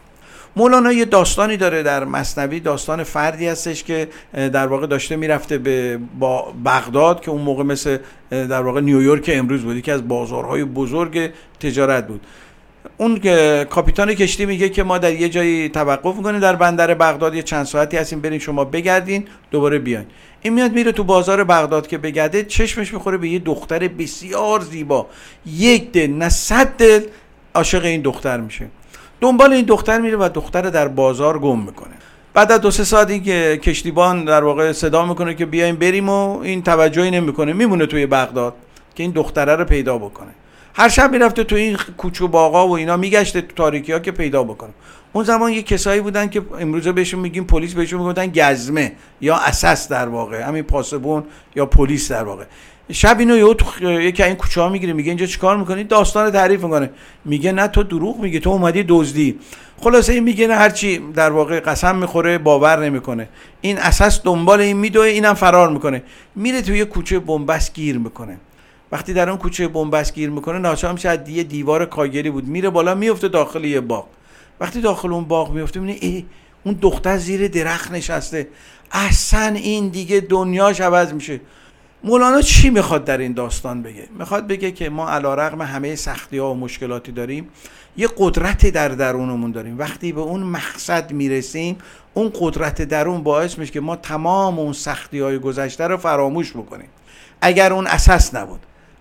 مولانا 0.56 0.92
یه 0.92 1.06
داستانی 1.06 1.58
داره 1.58 1.84
در 1.84 2.06
مصنوی 2.06 2.60
داستان 2.60 3.04
فردی 3.04 3.48
هستش 3.48 3.84
که 3.84 4.08
در 4.34 4.68
واقع 4.68 4.88
داشته 4.88 5.16
می‌رفته 5.16 5.58
به 5.58 6.00
با 6.20 6.54
بغداد 6.66 7.22
که 7.22 7.32
اون 7.32 7.42
موقع 7.42 7.64
مثل 7.64 7.98
در 8.30 8.62
واقع 8.62 8.82
نیویورک 8.82 9.30
امروز 9.34 9.62
بود 9.62 9.82
که 9.82 9.94
از 9.94 10.08
بازارهای 10.08 10.64
بزرگ 10.64 11.32
تجارت 11.60 12.08
بود. 12.08 12.22
اون 12.98 13.20
که 13.20 13.68
کاپیتان 13.70 14.14
کشتی 14.14 14.46
میگه 14.46 14.70
که 14.70 14.84
ما 14.84 14.98
در 14.98 15.14
یه 15.14 15.30
جایی 15.30 15.70
توقف 15.70 16.16
می‌کنیم 16.16 16.40
در 16.40 16.56
بندر 16.56 16.94
بغداد 16.94 17.36
یه 17.36 17.42
چند 17.42 17.66
ساعتی 17.66 17.98
هستیم 17.98 18.22
برین 18.22 18.40
شما 18.40 18.66
بگردین 18.66 19.26
دوباره 19.52 19.80
بیاین. 19.80 20.06
این 20.42 20.54
میاد 20.54 20.72
میره 20.72 20.92
تو 20.92 21.04
بازار 21.04 21.44
بغداد 21.44 21.88
که 21.88 21.98
بگرده 21.98 22.44
چشمش 22.44 22.94
می‌خوره 22.94 23.18
به 23.18 23.30
یه 23.30 23.40
دختر 23.40 23.88
بسیار 23.88 24.60
زیبا. 24.60 25.08
یک 25.46 25.92
دل 25.92 26.08
نه 26.08 26.30
صد 26.30 26.68
دل 26.68 27.02
عاشق 27.56 27.86
این 27.86 28.02
دختر 28.02 28.40
میشه. 28.40 28.68
دنبال 29.22 29.54
این 29.54 29.66
دختر 29.66 30.02
میره 30.02 30.18
و 30.18 30.30
دختر 30.34 30.62
در 30.62 30.88
بازار 30.88 31.40
گم 31.40 31.60
می‌کنه. 31.60 31.94
بعد 32.34 32.52
از 32.52 32.62
دو 32.62 32.72
سه 32.72 32.84
ساعتی 32.84 33.20
که 33.20 33.60
کشتیبان 33.64 34.26
در 34.26 34.44
واقع 34.44 34.72
صدا 34.72 35.06
می‌کنه 35.06 35.34
که 35.34 35.46
بیایم 35.46 35.76
بریم 35.76 36.10
و 36.10 36.40
این 36.40 36.64
توجهی 36.64 37.12
نمی‌کنه 37.12 37.54
میمونه 37.54 37.86
توی 37.86 38.06
بغداد 38.06 38.54
که 38.96 39.04
این 39.04 39.12
دختره 39.12 39.56
رو 39.56 39.66
پیدا 39.66 39.98
بکنه. 39.98 40.32
هر 40.74 40.90
شب 40.90 41.12
می‌رفته 41.12 41.44
تو 41.44 41.56
این 41.56 41.78
کوچو 41.98 42.28
باغا 42.28 42.68
و 42.68 42.72
اینا 42.72 42.98
میگشته 42.98 43.42
تو 43.42 43.56
تاریکی 43.56 43.94
ها 43.94 44.00
که 44.00 44.12
پیدا 44.12 44.44
بکنه. 44.44 44.72
اون 45.14 45.24
زمان 45.24 45.52
یه 45.52 45.64
کسایی 45.64 46.02
بودن 46.02 46.30
که 46.30 46.42
امروز 46.60 46.88
بهشون 46.88 47.20
میگیم 47.20 47.44
پلیس 47.44 47.74
بهشون 47.74 48.00
می‌گفتن 48.00 48.28
گزمه 48.28 48.92
یا 49.22 49.36
اساس 49.36 49.88
در 49.88 50.08
واقع 50.08 50.42
همین 50.42 50.64
پاسبون 50.64 51.24
یا 51.56 51.66
پلیس 51.66 52.12
در 52.12 52.24
واقع. 52.24 52.44
شب 52.92 53.20
اینو 53.20 53.38
یهو 53.38 53.54
تو 53.54 53.92
یکی 53.92 54.24
این 54.24 54.36
کوچه 54.36 54.62
ها 54.62 54.70
می‌گیره 54.70 54.94
میگه 54.94 55.10
اینجا 55.10 55.26
چیکار 55.26 55.58
می‌کنی؟ 55.58 55.84
داستان 55.84 56.32
تعریف 56.32 56.64
می‌کنه. 56.64 56.90
میگه 57.26 57.52
نه 57.52 57.68
تو 57.68 57.84
دروغ 57.84 58.20
میگه 58.20 58.40
تو 58.40 58.50
اومدی 58.50 58.86
دزدی. 58.88 59.40
خلاصه 59.78 60.14
این 60.14 60.24
میگه 60.24 60.48
نه 60.48 60.56
هرچی 60.56 60.98
در 61.14 61.32
واقع 61.32 61.60
قسم 61.60 61.96
می‌خوره 61.96 62.38
باور 62.38 62.86
نمی‌کنه. 62.86 63.30
این 63.62 63.78
اساس 63.78 64.22
دنبال 64.24 64.62
این 64.62 64.78
میدوه 64.78 65.06
اینم 65.06 65.34
فرار 65.34 65.70
می‌کنه. 65.70 66.04
میره 66.36 66.62
توی 66.62 66.78
یه 66.78 66.86
کوچه 66.86 67.20
بنبست 67.20 67.74
گیر 67.74 67.98
می‌کنه. 67.98 68.38
وقتی 68.92 69.14
در 69.14 69.30
اون 69.30 69.38
کوچه 69.38 69.68
بنبست 69.68 70.14
گیر 70.14 70.30
می‌کنه 70.30 70.60
ناچار 70.60 70.94
میشه 70.94 71.24
یه 71.28 71.44
دیوار 71.44 71.86
کاگری 71.86 72.30
بود. 72.30 72.48
میره 72.48 72.70
بالا 72.70 72.96
میفته 72.96 73.28
داخل 73.28 73.66
یه 73.66 73.82
باغ. 73.82 74.06
وقتی 74.60 74.82
داخل 74.82 75.14
اون 75.14 75.24
باغ 75.24 75.52
میفته 75.52 75.80
می‌بینه 75.80 76.24
اون 76.64 76.78
دختر 76.82 77.18
زیر 77.18 77.48
درخت 77.48 77.92
نشسته. 77.92 78.48
اصلا 78.92 79.56
این 79.56 79.88
دیگه 79.90 80.20
دنیاش 80.20 80.82
عوض 80.82 81.14
میشه. 81.14 81.40
مولانا 82.04 82.42
چی 82.42 82.70
می‌خواد 82.70 83.06
در 83.06 83.18
این 83.18 83.34
داستان 83.34 83.82
بگه؟ 83.82 84.08
می‌خواد 84.20 84.48
بگه 84.48 84.72
که 84.72 84.90
ما 84.90 85.10
علا 85.10 85.34
رقم 85.34 85.62
همه 85.62 85.96
سختی 85.96 86.38
ها 86.38 86.52
و 86.52 86.58
مشکلاتی 86.58 87.12
داریم 87.12 87.50
یه 87.98 88.10
قدرتی 88.18 88.72
در 88.72 88.90
درونمون 88.90 89.52
داریم. 89.52 89.80
وقتی 89.80 90.12
به 90.12 90.22
اون 90.22 90.44
مقصد 90.44 91.12
می‌رسیم 91.12 91.78
اون 92.14 92.32
قدرت 92.40 92.82
درون 92.82 93.24
باعث 93.24 93.58
میشه 93.58 93.72
که 93.72 93.80
ما 93.80 93.96
تمام 93.96 94.60
اون 94.60 94.74
سختی 94.74 95.20
های 95.20 95.40
گذشته 95.40 95.88
رو 95.88 95.98
فراموش 95.98 96.52
بکنیم. 96.52 96.90
اگر 97.42 97.74
اون 97.74 97.88
اساس 97.88 98.36
نبود 98.36 98.60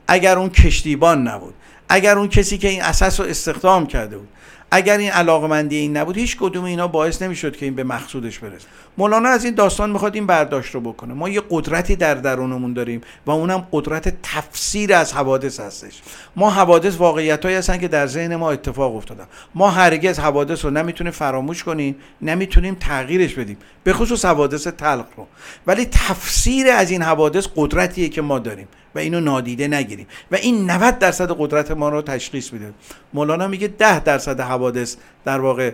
اگر 0.09 0.39
اون 0.39 0.51
کشتیبان 0.51 1.29
نبود 1.29 1.55
اگر 1.89 2.19
اون 2.19 2.29
کسی 2.29 2.59
که 2.59 2.69
این 2.69 2.83
اساس 2.83 3.21
رو 3.21 3.27
استخدام 3.27 3.87
کرده 3.87 4.19
بود 4.19 4.29
اگر 4.71 4.99
این 4.99 5.11
علاقمندی 5.11 5.77
این 5.77 5.97
نبود 5.97 6.17
هیچ 6.17 6.37
کدوم 6.37 6.65
اینا 6.65 6.89
باعث 6.89 7.23
نمی‌شد 7.23 7.57
که 7.57 7.67
این 7.67 7.75
به 7.75 7.85
مقصودش 7.85 8.39
برسه. 8.39 8.67
مولانا 8.99 9.29
از 9.29 9.45
این 9.45 9.55
داستان 9.55 9.91
می‌خواد 9.91 10.15
این 10.15 10.27
برداشت 10.27 10.75
رو 10.75 10.81
بکنه. 10.81 11.15
ما 11.15 11.29
یه 11.29 11.43
قدرتی 11.51 11.97
در 11.97 12.15
درونمون 12.15 12.73
داریم 12.73 13.01
و 13.27 13.31
اونم 13.31 13.67
قدرت 13.73 14.15
تفسیر 14.23 14.95
از 14.95 15.13
حوادث 15.13 15.61
هستش. 15.61 16.03
ما 16.37 16.51
حوادث 16.51 16.97
واقعیت 16.97 17.45
هایی 17.45 17.57
هستن 17.57 17.79
که 17.79 17.89
در 17.89 18.07
ذهن 18.07 18.37
ما 18.37 18.51
اتفاق 18.51 18.97
افتادن. 18.97 19.25
ما 19.55 19.71
هرگز 19.71 20.19
حوادث 20.19 20.65
رو 20.65 20.71
نمی‌تونیم 20.71 21.13
فراموش 21.13 21.65
کنیم 21.65 21.97
نمی‌تونیم 22.23 22.77
تغییرش 22.81 23.35
بدیم 23.35 23.57
به 23.85 23.93
خصوص 23.93 24.25
حوادث 24.25 24.67
تلق 24.67 25.07
رو. 25.17 25.27
ولی 25.67 25.85
تفسیر 25.85 26.71
از 26.71 26.91
این 26.91 27.03
حوادث 27.03 27.47
قدرتیه 27.57 28.09
که 28.09 28.23
ما 28.23 28.39
داریم. 28.39 28.69
و 28.95 28.99
اینو 28.99 29.21
نادیده 29.21 29.69
نگیریم. 29.69 30.07
و 30.31 30.35
این 30.35 30.71
90 30.71 30.99
درصد 30.99 31.31
قدرت 31.39 31.71
ما 31.71 31.89
رو 31.89 32.03
تشخیص 32.03 32.53
میده. 32.53 32.73
مولانا 33.15 33.49
میگه 33.49 33.69
10 33.69 34.01
درصد 34.01 34.41
حوادث 34.41 34.97
در 35.25 35.41
واقع 35.41 35.73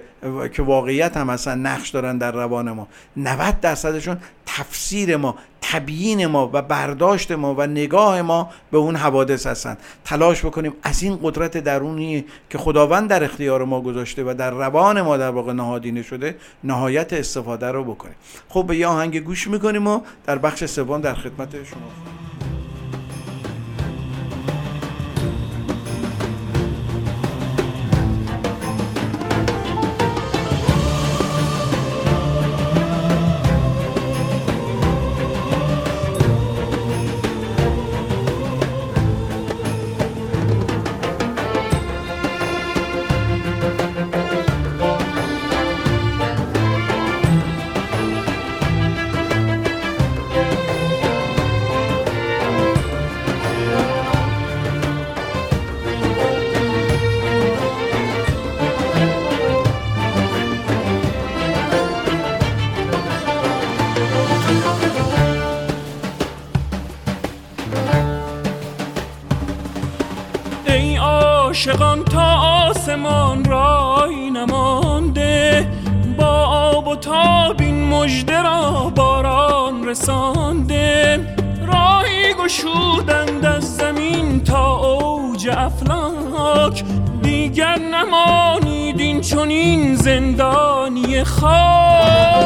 که 0.52 0.62
واقعیت 0.62 1.16
هم 1.16 1.30
اصلا 1.30 1.54
نقش 1.54 1.88
دارن 1.90 2.18
در 2.18 2.32
روان 2.32 2.72
ما. 2.72 2.88
90 3.16 3.60
درصدشون 3.60 4.18
تفسیر 4.46 5.16
ما 5.16 5.34
تبیین 5.60 6.26
ما 6.26 6.50
و 6.52 6.62
برداشت 6.62 7.32
ما 7.32 7.54
و 7.54 7.66
نگاه 7.66 8.22
ما 8.22 8.50
به 8.70 8.78
اون 8.78 8.96
حوادث 8.96 9.46
هستن. 9.46 9.76
تلاش 10.04 10.44
بکنیم 10.44 10.72
از 10.82 11.02
این 11.02 11.18
قدرت 11.22 11.56
درونی 11.56 12.24
که 12.50 12.58
خداوند 12.58 13.08
در 13.08 13.24
اختیار 13.24 13.64
ما 13.64 13.80
گذاشته 13.80 14.24
و 14.24 14.34
در 14.38 14.50
روان 14.50 15.02
ما 15.02 15.16
در 15.16 15.30
واقع 15.30 15.52
نهادینه 15.52 16.02
شده 16.02 16.36
نهایت 16.64 17.12
استفاده 17.12 17.66
رو 17.66 17.84
بکنیم. 17.84 18.16
خب 18.48 18.64
به 18.66 18.76
یه 18.76 18.86
آهنگ 18.86 19.20
گوش 19.20 19.46
می‌کنیم 19.46 19.86
و 19.86 20.00
در 20.26 20.38
بخش 20.38 20.64
سوم 20.64 21.00
در 21.00 21.14
خدمت 21.14 21.50
شما 21.64 22.25
عاشقان 71.68 72.04
تا 72.04 72.34
آسمان 72.68 73.44
رای 73.44 74.30
نمانده. 74.30 75.68
با 76.18 76.44
آب 76.46 76.88
و 76.88 76.96
تاب 76.96 77.60
این 77.60 77.88
مجده 77.88 78.42
را 78.42 78.92
باران 78.96 79.88
رسانده. 79.88 81.20
راهی 81.66 82.34
گشودند 82.34 83.44
از 83.44 83.76
زمین 83.76 84.44
تا 84.44 84.76
اوج 84.76 85.48
افلاک. 85.48 86.84
دیگر 87.22 87.78
نمانید 87.78 89.00
این 89.00 89.20
چنین 89.20 89.96
زندانی 89.96 91.24
خاک. 91.24 92.36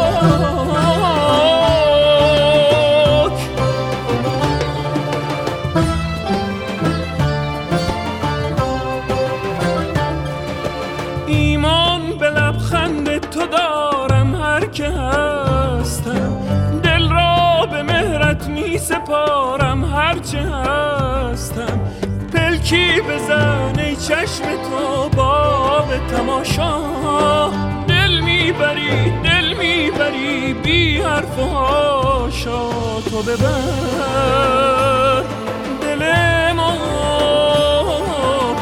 هرچه 20.20 20.38
هستم 20.38 21.80
پلکی 22.32 23.00
بزن 23.00 23.78
ای 23.78 23.96
چشم 23.96 24.44
تو 24.44 25.08
باب 25.16 25.86
تماشا. 26.16 26.80
دل 27.88 28.20
می‌بری 28.20 29.10
دل 29.24 29.54
می‌بری 29.54 30.54
بی 30.54 31.00
حرف 31.00 31.38
و 31.38 31.42
هاشا 31.42 32.70
تو 33.10 33.22
ببر 33.22 35.24
دل 35.82 36.02
ما 36.52 36.72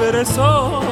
برسان 0.01 0.83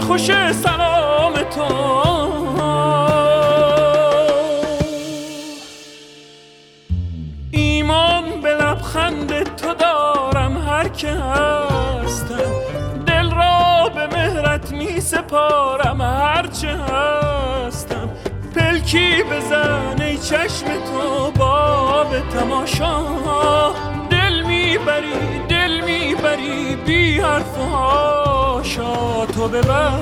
خوش 0.00 0.26
سلام 0.52 1.34
تو. 1.34 1.64
ایمان 7.50 8.40
به 8.42 8.48
لبخند 8.54 9.56
تو 9.56 9.74
دارم 9.74 10.58
هر 10.68 10.88
که 10.88 11.08
هستم. 11.08 12.52
دل 13.06 13.30
را 13.30 13.88
به 13.94 14.06
مهرت 14.16 14.72
می 14.72 15.00
سپارم 15.00 16.00
هر 16.00 16.46
چه 16.46 16.68
هستم. 16.68 18.10
پلکی 18.56 19.22
بزن 19.22 20.02
ای 20.02 20.18
چشم 20.18 20.66
تو 20.66 21.30
باب 21.38 22.28
تماشا. 22.28 23.00
دل 24.10 24.42
می‌بری 24.42 25.38
دل 25.48 25.80
می‌بری 25.80 26.76
بی 26.86 27.20
حرف 27.20 27.58
تو 29.26 29.48
ببر 29.48 29.96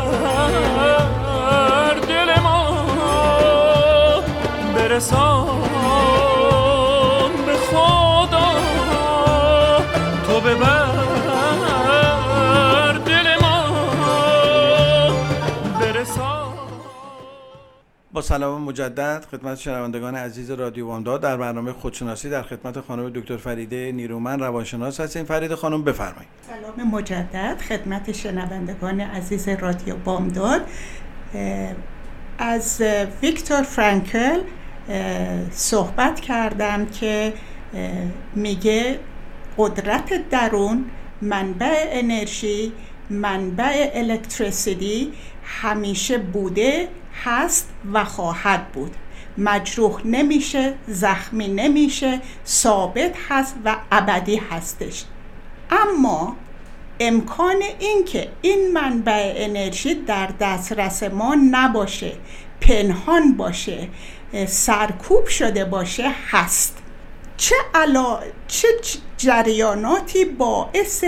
دل 2.09 2.41
ما. 2.43 2.59
برسان 4.75 5.78
سلام 18.21 18.63
مجدد 18.63 19.25
خدمت 19.31 19.59
شنوندگان 19.59 20.15
عزیز 20.15 20.51
رادیو 20.51 20.87
بامداد 20.87 21.21
در 21.21 21.37
برنامه 21.37 21.73
خودشناسی 21.73 22.31
در 22.31 22.43
خدمت 22.43 22.81
خانم 22.81 23.11
دکتر 23.11 23.37
فریده 23.37 23.93
نیرومن 23.93 24.41
روانشناس 24.41 25.01
هستیم. 25.01 25.25
فرید 25.25 25.55
خانم 25.55 25.85
بفرمایید. 25.85 26.29
سلام 26.49 26.89
مجدد 26.89 27.61
خدمت 27.69 28.13
شنوندگان 28.13 29.01
عزیز 29.01 29.49
رادیو 29.49 29.97
بامداد 29.97 30.61
از 32.39 32.83
ویکتور 33.23 33.63
فرانکل 33.63 34.41
صحبت 35.51 36.21
کردم 36.21 36.87
که 36.87 37.33
میگه 38.35 38.99
قدرت 39.59 40.29
درون 40.31 40.85
منبع 41.23 41.85
انرژی 41.89 42.73
منبع 43.11 43.91
الکتریسیتی 43.95 45.13
همیشه 45.45 46.19
بوده 46.19 46.89
هست 47.25 47.69
و 47.93 48.05
خواهد 48.05 48.73
بود. 48.73 48.95
مجروح 49.39 50.07
نمیشه 50.07 50.75
زخمی 50.87 51.49
نمیشه 51.49 52.21
ثابت 52.47 53.17
هست 53.29 53.57
و 53.65 53.77
ابدی 53.93 54.37
هستش. 54.37 55.05
اما 55.71 56.37
امکان 57.01 57.57
اینکه 57.79 58.29
این 58.43 58.73
منبع 58.73 59.33
انرژی 59.37 59.95
در 59.95 60.29
دسترس 60.41 61.03
ما 61.03 61.37
نباشه 61.51 62.13
پنهان 62.61 63.37
باشه 63.37 63.89
سرکوب 64.47 65.27
شده 65.27 65.65
باشه 65.65 66.11
هست. 66.31 66.79
چه 67.37 67.55
علا... 67.75 68.21
چه 68.49 68.69
جریاناتی 69.17 70.25
باعث 70.25 71.05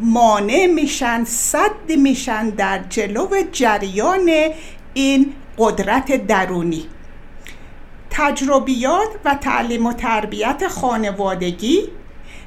مانع 0.00 0.66
میشن 0.66 1.24
صد 1.24 1.92
میشن 1.96 2.48
در 2.48 2.78
جلو 2.78 3.28
جریان 3.52 4.30
این 4.94 5.32
قدرت 5.58 6.26
درونی. 6.26 6.86
تجربیات 8.10 9.08
و 9.24 9.34
تعلیم 9.34 9.86
و 9.86 9.92
تربیت 9.92 10.68
خانوادگی 10.68 11.82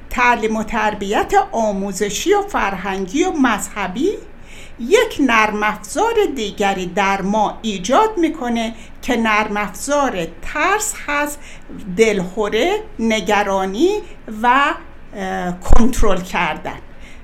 تعلیم 0.10 0.56
و 0.56 0.64
تربیت 0.64 1.34
آموزشی 1.52 2.34
و 2.34 2.42
فرهنگی 2.42 3.24
و 3.24 3.32
مذهبی 3.32 4.10
یک 4.80 5.18
نرم 5.20 5.64
افزار 5.64 6.14
دیگری 6.36 6.86
در 6.86 7.22
ما 7.22 7.60
ایجاد 7.62 8.18
می‌کنه 8.18 8.76
که 9.02 9.18
نرم 9.18 9.58
افزار 9.58 10.28
ترس 10.42 10.94
هست 11.08 11.40
دلخوره 11.98 12.80
نگرانی 13.00 13.90
و 14.42 14.74
کنترل 15.64 16.22
کردن. 16.22 16.80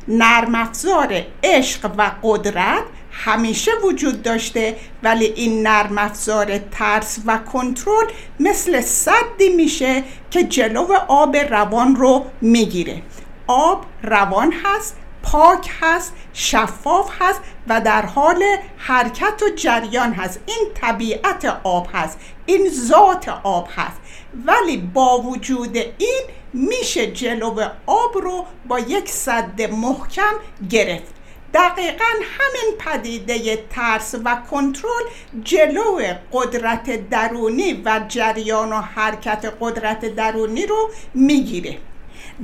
نرم 0.07 0.55
افزار 0.55 1.23
عشق 1.43 1.91
و 1.97 2.11
قدرت 2.23 2.83
همیشه 3.11 3.71
وجود 3.83 4.21
داشته 4.21 4.75
ولی 5.03 5.25
این 5.25 5.67
نرم 5.67 5.97
افزار 5.97 6.57
ترس 6.57 7.19
و 7.25 7.37
کنترل 7.37 8.05
مثل 8.39 8.81
صدی 8.81 9.49
میشه 9.55 10.03
که 10.31 10.43
جلو 10.43 10.87
آب 11.07 11.35
روان 11.35 11.95
رو 11.95 12.25
می‌گیره. 12.41 13.01
آب 13.47 13.85
روان 14.03 14.53
هست 14.63 14.97
پاک 15.23 15.69
هست 15.81 16.13
شفاف 16.33 17.11
هست 17.19 17.41
و 17.67 17.81
در 17.81 18.05
حال 18.05 18.43
حرکت 18.77 19.43
و 19.43 19.49
جریان 19.55 20.13
هست. 20.13 20.39
این 20.45 20.67
طبیعت 20.81 21.59
آب 21.63 21.87
هست 21.93 22.19
این 22.45 22.69
ذات 22.69 23.29
آب 23.43 23.69
هست. 23.75 23.97
ولی 24.45 24.77
با 24.77 25.21
وجود 25.21 25.77
این 25.77 26.23
میشه 26.55 27.11
جلو 27.11 27.69
آب 27.85 28.17
رو 28.17 28.45
با 28.67 28.79
یک 28.79 29.09
صد 29.09 29.61
محکم 29.61 30.33
گرفت. 30.69 31.13
دقیقا 31.53 32.05
همین 32.05 32.77
پدیده 32.79 33.65
ترس 33.69 34.15
و 34.25 34.35
کنترل 34.51 35.03
جلو 35.43 36.01
قدرت 36.33 37.09
درونی 37.09 37.81
و 37.85 38.05
جریان 38.07 38.73
و 38.73 38.81
حرکت 38.81 39.53
قدرت 39.59 40.05
درونی 40.05 40.65
رو 40.65 40.89
می‌گیره. 41.13 41.77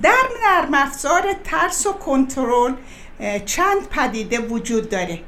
در 0.01 0.23
نرم 0.43 0.73
افزار 0.73 1.35
ترس 1.43 1.87
و 1.87 1.93
کنترل 1.93 2.73
چند 3.45 3.89
پدیده 3.89 4.39
وجود 4.39 4.89
داره. 4.89 5.19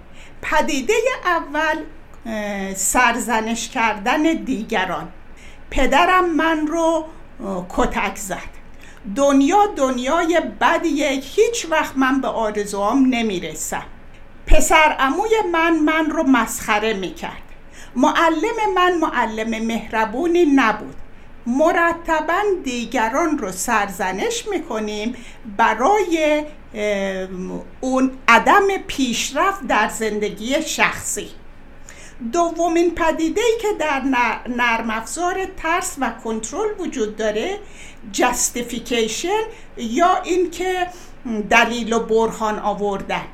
پدیده 0.41 0.93
اول 1.25 1.83
سرزنش 2.75 3.69
کردن 3.69 4.23
دیگران. 4.23 5.11
پدرم 5.71 6.35
من 6.35 6.67
رو 6.67 7.05
کتک 7.77 8.15
زد. 8.15 8.62
دنیا 9.15 9.67
دنیای 9.75 10.41
بدیه. 10.61 11.09
هیچ 11.09 11.65
وقت 11.69 11.97
من 11.97 12.21
به 12.21 12.27
آرزوام 12.27 13.05
نمی‌رسم. 13.09 13.85
پسر 14.47 14.95
اموی 14.99 15.29
من 15.51 15.79
من 15.79 16.09
رو 16.09 16.23
مسخره 16.23 16.93
می‌کرد. 16.93 17.43
معلم 17.95 18.73
من 18.75 18.97
معلم 18.97 19.65
مهربونی 19.65 20.45
نبود. 20.45 20.95
مرتبا 21.47 22.41
دیگران 22.63 23.37
رو 23.37 23.51
سرزنش 23.51 24.47
می‌کنیم 24.47 25.15
برای 25.57 26.43
اون 27.81 28.11
عدم 28.27 28.67
پیشرفت 28.87 29.67
در 29.67 29.89
زندگی 29.89 30.61
شخصی. 30.61 31.27
دومین 32.31 32.95
پدیده 32.95 33.41
ای 33.41 33.61
که 33.61 33.67
در 33.79 34.01
نرم 34.47 34.89
افزار 34.89 35.45
ترس 35.57 35.95
و 35.99 36.09
کنترل 36.23 36.69
وجود 36.79 37.15
داره 37.15 37.59
جستیفیکیشن 38.11 39.41
یا 39.77 40.21
اینکه 40.23 40.87
دلیل 41.49 41.93
و 41.93 41.99
برهان 41.99 42.59
آوردن. 42.59 43.25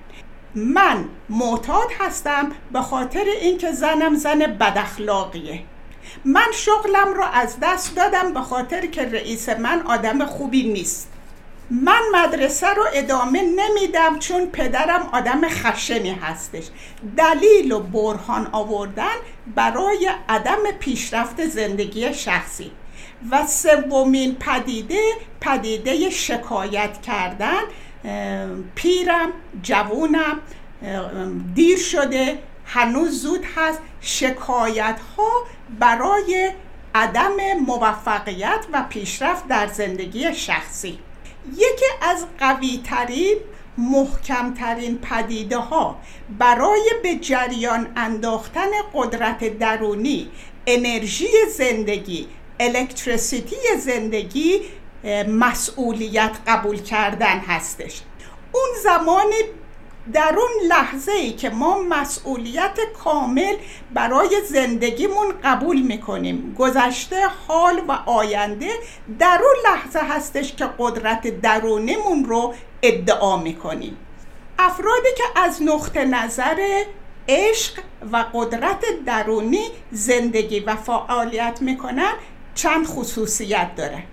من 0.56 1.06
معتاد 1.30 1.88
هستم 2.00 2.52
به 2.74 2.82
خاطر 2.82 3.24
اینکه 3.42 3.72
زنم 3.72 4.16
زن 4.16 4.40
بداخلاقیه. 4.40 5.64
من 6.26 6.48
شغلم 6.54 7.14
رو 7.14 7.24
از 7.34 7.58
دست 7.62 7.96
دادم 7.96 8.34
به 8.34 8.42
خاطر 8.42 8.86
که 8.86 9.06
رئیس 9.06 9.50
من 9.50 9.82
آدم 9.82 10.26
خوبی 10.26 10.74
نیست. 10.74 11.12
من 11.72 12.02
مدرسه 12.14 12.68
رو 12.68 12.84
ادامه 12.94 13.42
نمیدم 13.42 14.20
چون 14.20 14.46
پدرم 14.46 15.10
آدم 15.12 15.50
خشنی 15.50 16.12
هستش. 16.12 16.64
دلیل 17.18 17.72
و 17.72 17.80
برهان 17.80 18.50
آوردن 18.52 19.16
برای 19.56 20.12
عدم 20.30 20.72
پیشرفت 20.80 21.46
زندگی 21.46 22.14
شخصی. 22.14 22.72
و 23.32 23.48
سومین 23.48 24.36
پدیده 24.36 25.02
پدیده 25.42 26.10
شکایت 26.10 27.02
کردن 27.02 27.62
پیرم 28.76 29.30
جوونم 29.64 30.40
دیر 31.56 31.78
شده 31.78 32.40
هنوز 32.66 33.22
زود 33.22 33.46
هست. 33.56 33.82
شکایت 34.02 35.00
ها 35.18 35.32
برای 35.80 36.52
عدم 36.96 37.54
موفقیت 37.68 38.66
و 38.74 38.84
پیشرفت 38.90 39.48
در 39.48 39.68
زندگی 39.68 40.34
شخصی. 40.34 41.00
یکی 41.54 41.86
از 42.02 42.26
قوی 42.40 42.82
ترین 42.84 43.38
محکمترین 43.78 44.98
پدیده 44.98 45.58
ها 45.58 46.00
برای 46.40 46.92
به 47.04 47.16
جریان 47.16 47.88
انداختن 47.96 48.70
قدرت 48.94 49.58
درونی 49.60 50.30
انرژی 50.68 51.28
زندگی 51.58 52.28
الکتریسیتی 52.60 53.56
زندگی 53.80 54.62
مسئولیت 55.28 56.32
قبول 56.48 56.78
کردن 56.82 57.40
هستش. 57.40 58.02
اون 58.52 58.70
زمانی 58.84 59.36
در 60.14 60.36
اون 60.38 60.68
لحظه 60.68 61.12
ای 61.12 61.32
که 61.32 61.50
ما 61.50 61.82
مسئولیت 61.82 62.80
کامل 63.04 63.56
برای 63.94 64.42
زندگیمون 64.50 65.34
قبول 65.44 65.82
می‌کنیم. 65.82 66.56
گذشته 66.60 67.28
حال 67.48 67.82
و 67.88 67.92
آینده 67.92 68.70
در 69.20 69.42
اون 69.44 69.74
لحظه 69.74 70.00
هستش 70.00 70.56
که 70.56 70.70
قدرت 70.80 71.42
درونیمون 71.42 72.26
رو 72.26 72.54
ادعا 72.82 73.38
می‌کنیم. 73.38 73.98
افرادی 74.60 75.10
که 75.18 75.24
از 75.36 75.64
نقطه 75.64 76.06
نظر 76.06 76.84
عشق 77.28 77.80
و 78.12 78.26
قدرت 78.34 78.86
درونی 79.06 79.66
زندگی 79.92 80.60
و 80.60 80.76
فعالیت 80.76 81.58
می‌کنن 81.62 82.14
چند 82.56 82.88
خصوصیت 82.88 83.76
داره. 83.76 84.04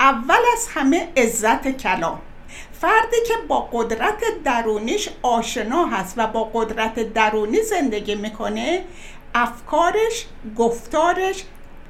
اول 0.00 0.40
از 0.52 0.68
همه 0.74 1.08
عزت 1.16 1.68
کلام. 1.68 2.20
فردی 2.80 3.16
که 3.28 3.34
با 3.48 3.68
قدرت 3.72 4.22
درونیش 4.44 5.08
آشنا 5.22 5.86
هست 5.86 6.14
و 6.16 6.26
با 6.26 6.44
قدرت 6.44 7.12
درونی 7.12 7.62
زندگی 7.62 8.14
می‌کنه 8.14 8.84
افکارش 9.34 10.26
گفتارش 10.56 11.44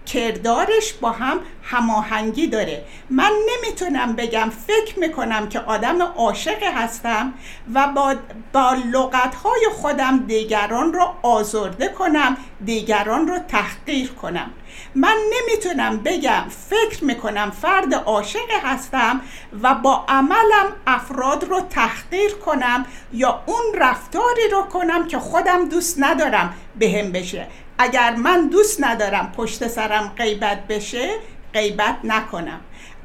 کردارش 0.06 0.92
با 0.92 1.11
هم 1.11 1.40
هماهنگی 1.62 2.46
داره. 2.46 2.84
من 3.11 3.30
نمی‌تونم 3.48 4.16
بگم 4.16 4.50
فکر 4.66 4.98
می‌کنم 4.98 5.48
که 5.48 5.61
آدم 5.61 6.02
عاشق 6.02 6.62
هستم 6.62 7.34
و 7.74 7.86
با, 7.86 8.14
با 8.52 8.76
لغتهای 8.92 9.66
خودم 9.72 10.18
دیگران 10.18 10.92
رو 10.92 11.14
آزرده 11.22 11.88
کنم 11.88 12.36
دیگران 12.64 13.28
رو 13.28 13.38
تحقیر 13.38 14.08
کنم. 14.12 14.50
من 14.95 15.16
نمی‌تونم 15.32 15.97
بگم 15.97 16.45
فکر 16.70 17.05
می‌کنم 17.05 17.51
فرد 17.51 17.95
عاشق 17.95 18.51
هستم 18.62 19.20
و 19.62 19.74
با 19.74 20.05
عملم 20.09 20.72
افراد 20.86 21.45
رو 21.45 21.61
تحقیر 21.61 22.34
کنم 22.34 22.86
یا 23.12 23.43
اون 23.47 23.64
رفتاری 23.74 24.49
رو 24.53 24.62
کنم 24.62 25.07
که 25.07 25.18
خودم 25.18 25.68
دوست 25.68 25.97
ندارم 25.99 26.55
بهم 26.78 27.12
بشه. 27.12 27.47
اگر 27.78 28.14
من 28.14 28.49
دوست 28.49 28.84
ندارم 28.84 29.32
پشت 29.36 29.68
سرم 29.68 30.12
غیبت 30.16 30.66
بشه 30.66 31.11
غیبت 31.53 31.97
نکنم. 32.05 32.61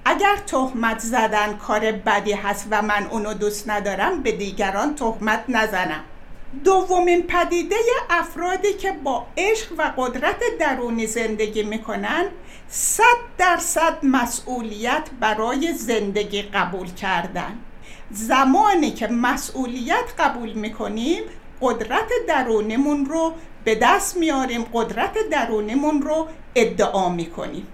اگر 0.06 0.36
تهمت 0.36 1.00
زدن 1.00 1.58
کار 1.58 1.92
بدی 1.92 2.34
هست 2.34 2.68
و 2.72 2.82
من 2.82 3.08
اونو 3.12 3.34
دوست 3.34 3.70
ندارم 3.70 4.24
به 4.24 4.32
دیگران 4.32 4.96
تهمت 4.96 5.44
نزنم. 5.50 6.04
دومین 6.64 7.24
پدیده 7.24 7.76
افرادی 8.10 8.74
که 8.74 8.92
با 8.92 9.28
عشق 9.38 9.68
و 9.78 9.92
قدرت 9.98 10.40
درونی 10.60 11.08
زندگی 11.08 11.64
می‌کنن 11.64 12.26
صد 12.70 13.02
درصد 13.38 13.98
مسئولیت 14.04 15.10
برای 15.20 15.74
زندگی 15.74 16.42
قبول 16.42 16.88
کردن. 16.88 17.60
زمانی 18.12 18.92
که 18.92 19.08
مسئولیت 19.08 20.14
قبول 20.20 20.54
می‌کنیم 20.54 21.24
قدرت 21.62 22.10
درونیمون 22.28 23.06
رو 23.06 23.34
به 23.64 23.76
دست 23.76 24.18
میاریم 24.18 24.66
قدرت 24.74 25.18
درونیمون 25.32 26.02
رو 26.02 26.28
ادعا 26.56 27.10
می‌کنیم. 27.10 27.68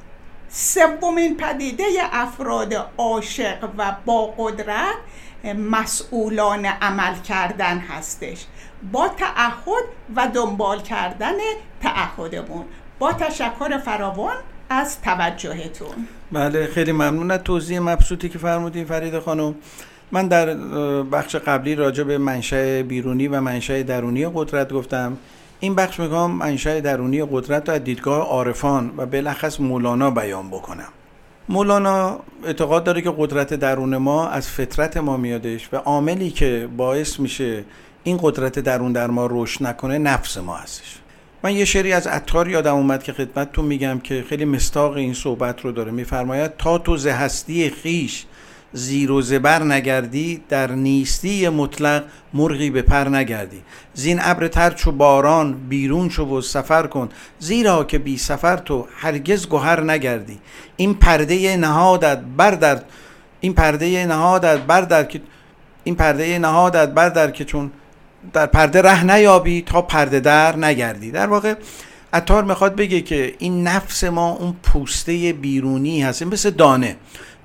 سومین 0.50 1.38
پدیده 1.38 1.86
افراد 2.12 2.92
عاشق 2.98 3.70
و 3.78 3.96
با 4.06 4.34
قدرت 4.38 4.96
مسئولان 5.56 6.66
عمل 6.66 7.16
کردن 7.22 7.78
هستش. 7.78 8.46
با 8.92 9.08
تعهد 9.08 9.84
و 10.16 10.28
دنبال 10.34 10.82
کردن 10.82 11.34
تعهدمون. 11.82 12.66
با 13.00 13.14
تشکر 13.14 13.78
فراوان 13.78 14.36
از 14.70 15.02
توجهتون. 15.02 16.08
بله 16.32 16.68
خیلی 16.68 16.92
ممنون 16.92 17.32
از 17.32 17.40
توضیح 17.44 17.80
مبسوطی 17.80 18.30
که 18.30 18.38
فرمودین 18.38 18.86
فرید 18.86 19.20
خانم. 19.20 19.56
من 20.12 20.28
در 20.28 20.54
بخش 21.04 21.36
قبلی 21.36 21.76
راجع 21.76 22.04
به 22.04 22.18
منشأ 22.18 22.82
بیرونی 22.82 23.28
و 23.28 23.42
منشأ 23.42 23.82
درونی 23.84 24.28
قدرت 24.34 24.74
گفتم. 24.74 25.18
این 25.60 25.76
بخش 25.76 26.00
میگم 26.00 26.32
منشأ 26.32 26.80
درونی 26.80 27.24
قدرت 27.32 27.70
رو 27.70 27.76
از 27.76 27.84
دیدگاه 27.84 28.28
عارفان 28.28 28.94
و 28.98 29.06
بالاخص 29.06 29.60
مولانا 29.60 30.12
بیان 30.12 30.48
بکنم. 30.48 30.88
مولانا 31.50 32.20
اعتقاد 32.46 32.84
داره 32.84 33.02
که 33.02 33.14
قدرت 33.18 33.54
درون 33.54 33.98
ما 33.98 34.28
از 34.28 34.50
فطرت 34.50 34.98
ما 34.98 35.18
میادش 35.18 35.70
و 35.74 35.76
عاملی 35.76 36.30
که 36.30 36.70
باعث 36.78 37.20
میشه 37.20 37.64
این 38.04 38.20
قدرت 38.22 38.60
درون 38.60 38.92
در 38.92 39.08
ما 39.08 39.28
رشد 39.32 39.64
نکنه 39.64 39.98
نفس 39.98 40.38
ما 40.38 40.56
هستش. 40.56 40.98
من 41.44 41.56
یه 41.56 41.66
شعری 41.66 41.94
از 41.94 42.08
عطار 42.08 42.50
یادم 42.50 42.76
اومد 42.76 43.04
که 43.04 43.14
خدمتتون 43.14 43.66
میگم 43.66 44.00
که 44.00 44.26
خیلی 44.30 44.46
مستاق 44.46 44.94
این 44.94 45.14
صحبت 45.14 45.62
رو 45.62 45.72
داره. 45.72 45.92
میفرماید 45.92 46.58
تا 46.58 46.78
تو 46.78 46.98
زهستی 46.98 47.70
خیش 47.70 48.26
زیر 48.74 49.12
و 49.12 49.22
زبر 49.22 49.64
نگردی 49.64 50.42
در 50.50 50.72
نیستی 50.72 51.50
مطلق 51.50 52.04
مرغی 52.34 52.70
به 52.70 52.82
پر 52.82 53.10
نگردی. 53.10 53.62
زین 53.94 54.20
ابر 54.22 54.48
تر 54.48 54.72
چو 54.72 54.92
باران 54.92 55.54
بیرون 55.54 56.10
شو 56.10 56.26
و 56.26 56.42
سفر 56.42 56.88
کن. 56.88 57.10
زیرا 57.40 57.84
که 57.84 58.00
بی 58.00 58.18
سفر 58.18 58.58
تو 58.58 58.88
هرگز 58.98 59.48
گوهر 59.48 59.84
نگردی. 59.84 60.40
این 60.78 60.94
پرده 60.94 61.58
نهادت 61.58 62.20
بردر 62.38 62.82
این 63.40 63.54
پرده 63.54 64.06
نهادت 64.06 64.60
بردر 64.60 65.04
که 65.04 65.22
این 65.84 65.96
پرده 65.96 66.40
نهادت 66.40 66.90
بردر 66.90 67.32
که 67.32 67.46
چون 67.46 67.72
در 68.34 68.46
پرده 68.46 68.82
ره 68.82 69.04
نیابی 69.04 69.62
تا 69.62 69.82
پرده 69.82 70.20
در 70.20 70.56
نگردی. 70.56 71.12
در 71.12 71.28
واقع 71.28 71.56
عطار 72.14 72.44
می‌خواد 72.44 72.76
بگه 72.76 73.02
که 73.02 73.36
این 73.40 73.68
نفس 73.68 74.04
ما 74.04 74.30
اون 74.30 74.56
پوسته 74.64 75.34
بیرونی 75.34 76.02
هست 76.02 76.24
مثل 76.24 76.50
دانه. 76.50 76.96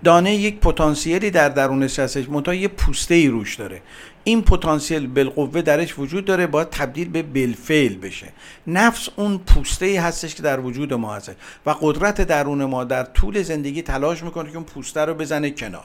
دانه 0.05 0.35
یک 0.35 0.61
پتانسیلی 0.61 1.31
در 1.31 1.49
درونش 1.49 1.99
هستش 1.99 2.29
منتها 2.29 2.55
یه 2.55 2.69
پوسته 2.69 3.15
ای 3.15 3.29
روش 3.29 3.55
داره. 3.55 3.81
این 4.25 4.43
پتانسیل 4.43 5.07
بالقوه 5.07 5.63
درش 5.63 5.99
وجود 5.99 6.25
داره 6.25 6.47
باید 6.47 6.71
تبدیل 6.71 7.09
به 7.09 7.23
بالفعل 7.23 7.95
بشه. 7.95 8.27
نفس 8.67 9.09
اون 9.17 9.39
پوسته 9.39 9.87
ای 9.87 9.97
هستش 9.97 10.35
که 10.35 10.43
در 10.43 10.61
وجود 10.61 10.95
ما 10.95 11.15
هست 11.15 11.37
و 11.67 11.75
قدرت 11.81 12.21
درون 12.21 12.65
ما 12.65 12.85
در 12.85 13.03
طول 13.03 13.43
زندگی 13.43 13.83
تلاش 13.83 14.23
می‌کنه 14.23 14.51
که 14.51 14.57
اون 14.57 14.65
پوسته 14.65 15.01
رو 15.01 15.15
بزنه 15.15 15.51
کنار. 15.51 15.85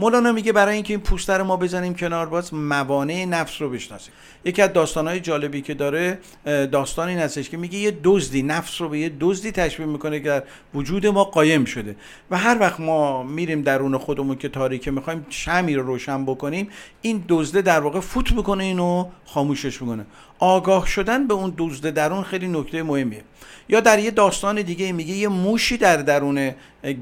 مولانا 0.00 0.32
میگه 0.32 0.52
برای 0.52 0.74
اینکه 0.74 0.92
این 0.92 1.00
پوسته 1.00 1.42
ما 1.42 1.56
بزنیم 1.56 1.94
کنار 1.94 2.26
باز 2.26 2.54
موانع 2.54 3.24
نفس 3.24 3.62
رو 3.62 3.70
بشناسیم. 3.70 4.12
یکی 4.44 4.62
از 4.62 4.72
داستانهای 4.72 5.20
جالبی 5.20 5.62
که 5.62 5.74
داره 5.74 6.18
داستانی 6.44 7.12
این 7.12 7.20
هستش 7.20 7.50
که 7.50 7.56
میگه 7.56 7.78
یه 7.78 7.98
دزدی 8.04 8.42
نفس 8.42 8.80
رو 8.80 8.88
به 8.88 8.98
یه 8.98 9.12
دزدی 9.20 9.52
تشبیه 9.52 9.86
می‌کنه 9.86 10.20
که 10.20 10.28
در 10.28 10.42
وجود 10.74 11.06
ما 11.06 11.24
قایم 11.24 11.64
شده. 11.64 11.96
و 12.30 12.38
هر 12.38 12.56
وقت 12.60 12.80
ما 12.80 13.22
میریم 13.22 13.62
درون 13.62 13.98
خودمون 13.98 14.36
که 14.36 14.48
تاریکه 14.48 14.90
می‌خوایم 14.90 15.26
شمی 15.30 15.74
رو 15.74 15.86
روشن 15.86 16.24
بکنیم 16.24 16.68
این 17.02 17.24
دزده 17.28 17.62
در 17.62 17.80
واقع 17.80 18.00
فوت 18.00 18.32
می‌کنه 18.32 18.64
اینو 18.64 19.06
خاموشش 19.24 19.82
می‌کنه. 19.82 20.06
آگاه 20.38 20.86
شدن 20.86 21.26
به 21.26 21.34
اون 21.34 21.54
دزد 21.58 21.90
درون 21.94 22.22
خیلی 22.22 22.48
نکته 22.48 22.82
مهمیه. 22.82 23.22
یا 23.68 23.80
در 23.80 23.98
یه 23.98 24.10
داستان 24.10 24.62
دیگه 24.62 24.92
میگه 24.92 25.14
یه 25.14 25.28
موشی 25.28 25.76
در 25.76 25.96
درون 25.96 26.54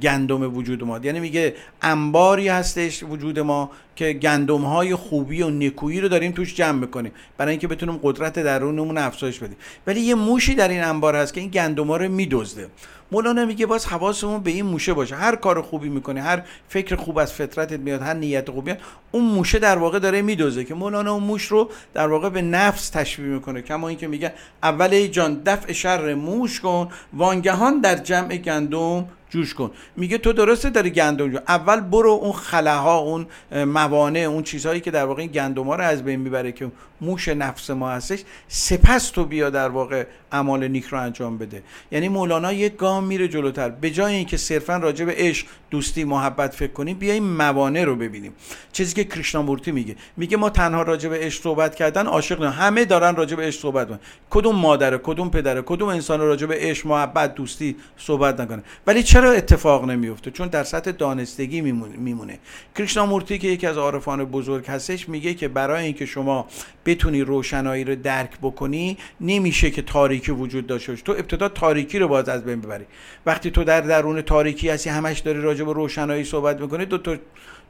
گندم 0.03 0.57
وجود 0.57 0.85
ما 0.85 0.99
یعنی 0.99 1.21
میگه 1.21 1.55
انباری 1.83 2.49
هستش 2.49 3.03
وجود 3.03 3.39
ما. 3.39 3.71
که 3.97 4.13
گندم 4.13 4.61
های 4.61 4.95
خوبی 4.95 5.43
و 5.43 5.51
نکویی 5.51 6.01
رو 6.01 6.09
داریم 6.09 6.33
توش 6.33 6.55
جمع 6.55 6.79
می‌کنیم. 6.79 7.13
برای 7.39 7.51
اینکه 7.51 7.69
بتونیم 7.69 8.01
قدرت 8.03 8.39
درونمون 8.39 8.99
افزایش 8.99 9.39
بدیم. 9.39 9.57
ولی 9.87 10.01
یه 10.01 10.15
موشی 10.15 10.55
در 10.55 10.69
این 10.69 10.85
انبار 10.85 11.17
هست 11.17 11.35
که 11.35 11.41
این 11.41 11.51
گندم 11.51 11.87
ها 11.87 11.97
رو 11.97 12.09
میدزده. 12.09 12.69
مولانا 13.13 13.45
میگه 13.45 13.67
باز 13.67 13.87
حواسمون 13.87 14.41
به 14.41 14.51
این 14.51 14.67
موشه 14.67 14.95
باشه. 14.95 15.15
هر 15.17 15.37
کار 15.37 15.63
خوبی 15.63 15.89
می‌کنه 15.89 16.23
هر 16.23 16.43
فکر 16.69 16.97
خوب 16.97 17.19
از 17.19 17.33
فطرتت 17.33 17.81
میاد 17.81 18.03
هر 18.03 18.15
نیت 18.15 18.51
خوبی 18.51 18.75
اون 19.13 19.25
موشه 19.25 19.59
در 19.59 19.79
واقع 19.79 19.99
داره 19.99 20.23
میدوزه 20.23 20.65
که 20.65 20.75
مولانا 20.75 21.13
اون 21.13 21.23
موش 21.23 21.47
رو 21.47 21.71
در 21.95 22.09
واقع 22.09 22.29
به 22.29 22.43
نفس 22.43 22.91
تشبیه 22.91 23.27
می‌کنه. 23.27 23.63
کما 23.63 23.89
اینکه 23.89 24.09
میگه 24.09 24.33
اول 24.63 24.93
ای 24.93 25.09
جان 25.09 25.43
دفع 25.47 25.73
شر 25.73 26.15
موش 26.15 26.61
کن 26.61 26.89
وانگهان 27.13 27.81
در 27.81 27.97
جمع 27.97 28.37
گندم 28.37 29.09
جوش 29.31 29.55
کن. 29.55 29.71
میگه 29.97 30.19
تو 30.19 30.33
درسته 30.33 30.71
داری 30.71 30.91
گندم 30.91 31.31
جو 31.31 31.39
اول 31.49 31.81
برو 31.81 32.11
اون 32.11 32.33
خلاها 32.33 32.99
اون 32.99 33.27
موانع 33.53 34.21
اون 34.21 34.43
چیزهایی 34.43 34.81
که 34.81 34.91
در 34.91 35.05
واقع 35.05 35.21
این 35.21 35.31
گندم 35.31 35.65
ها 35.65 35.75
رو 35.75 35.85
از 35.85 36.05
بین 36.05 36.21
می‌بره 36.21 36.53
که 36.53 36.71
موش 37.01 37.29
نفس 37.29 37.71
ما 37.71 37.91
هستش 37.91 38.23
سپس 38.49 39.11
تو 39.11 39.25
بیا 39.25 39.51
در 39.51 39.69
واقع 39.69 40.07
اعمال 40.33 40.69
نیک 40.69 40.85
رو 40.85 41.01
انجام 41.01 41.39
بده. 41.39 41.63
یعنی 41.93 42.09
مولانا 42.09 42.53
یک 42.53 42.77
گام 42.77 43.05
میره 43.05 43.29
جلوتر. 43.29 43.69
به 43.69 43.91
جای 43.91 44.15
اینکه 44.15 44.37
صرفا 44.37 44.77
راجع 44.77 45.05
به 45.05 45.15
عشق 45.17 45.47
دوستی 45.71 46.05
محبت 46.05 46.55
فکر 46.55 46.73
کنیم 46.73 46.99
بیایم 46.99 47.25
موانع 47.25 47.85
رو 47.85 47.97
ببینیم. 47.97 48.33
چیزی 48.73 48.95
که 48.95 49.05
کریشنامورتی 49.05 49.73
میگه. 49.73 49.97
میگه 50.17 50.37
ما 50.37 50.51
تنها 50.51 50.83
راجع 50.83 51.09
به 51.09 51.19
عشق 51.19 51.43
صحبت 51.43 51.75
کردن 51.75 52.07
عاشق 52.07 52.43
نه 52.43 52.51
همه 52.51 52.85
دارن 52.85 53.17
راجع 53.17 53.37
به 53.37 53.43
عشق 53.43 53.61
صحبت 53.61 53.89
کدوم 54.31 54.57
مادر 54.57 54.97
کدوم 54.97 55.31
پدر 55.31 55.63
کدوم 55.63 55.89
انسان 55.89 56.21
راجع 56.21 56.47
به 56.47 56.57
عشق 56.59 56.87
محبت 56.87 57.35
دوستی 57.35 57.77
صحبت 57.97 58.41
نکنه. 58.41 58.63
ولی 58.87 59.03
چرا 59.17 59.33
اتفاق 59.33 59.85
نمیفته؟ 59.85 60.31
چون 60.31 60.49
در 60.49 60.65
سطح 60.65 60.91
دانستگی 60.91 61.61
میمونه. 61.61 62.39
کریشنامورتی 62.77 63.39
که 63.39 63.49
یکی 63.49 63.67
از 63.67 63.79
عارفان 63.79 64.25
بزرگ 64.25 64.67
هستش 64.67 65.09
میگه 65.09 65.35
که 65.35 65.49
برای 65.49 65.85
اینکه 65.85 66.07
شما 66.07 66.47
بتونی 66.87 67.23
روشنایی 67.23 67.85
رو 67.85 67.95
درک 67.97 68.31
بکنی 68.43 68.99
نمیشه 69.21 69.71
که 69.71 69.83
تاریکی 69.83 70.33
وجود 70.33 70.67
داشته 70.67 70.93
باشه. 70.93 71.05
تو 71.05 71.13
ابتدا 71.13 71.49
تاریکی 71.49 71.99
رو 71.99 72.09
باز 72.09 72.29
از 72.29 72.45
بین 72.45 72.61
ببری. 72.61 72.85
وقتی 73.27 73.51
تو 73.51 73.65
در 73.65 73.81
درون 73.81 74.23
تاریکی 74.23 74.69
هستی 74.69 74.91
همش 74.91 75.19
داری 75.19 75.41
راجع 75.41 75.65
به 75.65 75.73
روشنایی 75.73 76.25
صحبت 76.25 76.61
می‌کنی 76.61 76.85
دو 76.85 76.99
تا 76.99 77.17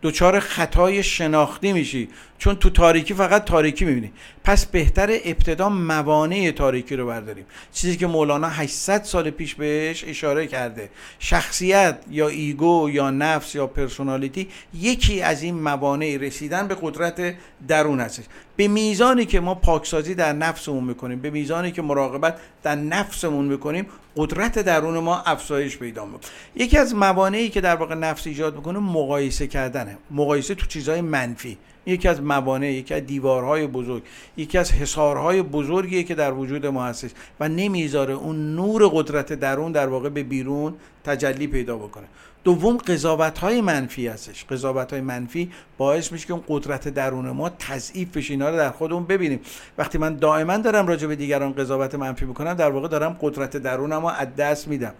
دوچار 0.03 0.40
خطای 0.40 1.03
شناختی 1.03 1.72
میشی. 1.72 2.09
چون 2.38 2.55
تو 2.57 2.70
تاریکی 2.70 3.14
فقط 3.14 3.44
تاریکی 3.44 3.84
می‌بینی. 3.84 4.12
پس 4.44 4.66
بهتر 4.66 5.11
ابتدا 5.24 5.68
موانع 5.68 6.51
تاریکی 6.51 6.97
رو 6.97 7.07
برداریم. 7.07 7.47
چیزی 7.72 7.97
که 7.97 8.07
مولانا 8.07 8.49
800 8.49 9.03
سال 9.03 9.30
پیش 9.30 9.55
بهش 9.55 10.05
اشاره 10.05 10.47
کرده. 10.47 10.90
شخصیت 11.18 11.99
یا 12.11 12.28
ego 12.29 12.91
یا 12.90 13.11
نفس 13.11 13.55
یا 13.55 13.66
personality 13.66 14.49
یکی 14.74 15.22
از 15.22 15.42
این 15.42 15.55
موانع 15.55 16.16
رسیدن 16.20 16.68
به 16.68 16.76
قدرت 16.82 17.34
درون 17.68 18.01
هستش. 18.01 18.24
به 18.57 18.68
میزانی 18.68 19.26
که 19.26 19.40
ما 19.40 19.55
پاکسازی 19.55 20.14
در 20.14 20.32
نفسمون 20.32 20.84
می‌کنیم 20.84 21.20
به 21.20 21.30
میزانی 21.30 21.72
که 21.72 21.82
مراقبت 21.82 22.38
در 22.62 22.74
نفسمون 22.74 23.44
می‌کنیم 23.44 23.86
قدرت 24.17 24.59
درون 24.59 24.99
ما 24.99 25.19
افزایش 25.19 25.79
پیدا 25.79 26.05
می‌کنه. 26.05 26.21
یکی 26.55 26.79
از 26.79 26.95
موانعی 26.95 27.49
که 27.49 27.61
در 27.61 27.77
واقع 27.77 27.95
نفس 27.95 28.27
ایجاد 28.27 28.57
می‌کنه 28.57 28.79
مقایسه 28.79 29.47
کردنه. 29.47 29.99
مقایسه 30.11 30.55
تو 30.55 30.67
چیزهای 30.67 31.01
منفی. 31.01 31.59
یکی 31.87 32.09
از 32.09 32.23
موانع 32.23 32.73
یکی 32.73 32.95
از 32.95 33.07
دیوارهای 33.07 33.67
بزرگ 33.67 34.03
یکی 34.37 34.59
از 34.59 34.73
حصارهای 34.73 35.43
بزرگیه 35.43 36.03
که 36.03 36.14
در 36.14 36.33
وجود 36.33 36.67
ما 36.67 36.85
هستش 36.85 37.11
و 37.41 37.49
نمی‌ذاره 37.49 38.14
اون 38.14 38.55
نور 38.55 38.89
قدرت 38.93 39.33
درون 39.33 39.73
در 39.73 39.87
واقع 39.87 40.09
به 40.09 40.23
بیرون 40.23 40.75
تجلی 41.05 41.47
پیدا 41.47 41.77
بکنه. 41.77 42.07
دوم 42.47 42.76
قضاوت 42.76 43.38
های 43.38 43.61
منفی 43.61 44.09
هستش. 44.09 44.44
قضاوت 44.44 44.92
های 44.92 45.01
منفی 45.01 45.51
باعث 45.78 46.12
میشه 46.12 46.26
که 46.26 46.32
اون 46.32 46.42
قدرت 46.49 46.88
درون 46.88 47.30
ما 47.30 47.49
تضعیف 47.49 48.16
بشه. 48.16 48.32
اینا 48.32 48.51
رو 48.51 48.57
در 48.57 48.70
خودمون 48.70 49.05
ببینیم. 49.05 49.40
وقتی 49.78 49.99
من 49.99 50.16
دائما 50.16 50.57
دارم 50.57 50.86
راجع 50.86 51.07
به 51.07 51.16
دیگران 51.16 51.53
قضاوت 51.53 51.94
منفی 51.94 52.24
می‌کنم 52.24 52.55
در 52.55 52.70
واقع 52.70 52.88
دارم 52.88 53.16
قدرت 53.20 53.57
درونم 53.57 54.01
رو 54.01 54.07
از 54.07 54.36
دست 54.36 54.68
میدم. 54.68 54.94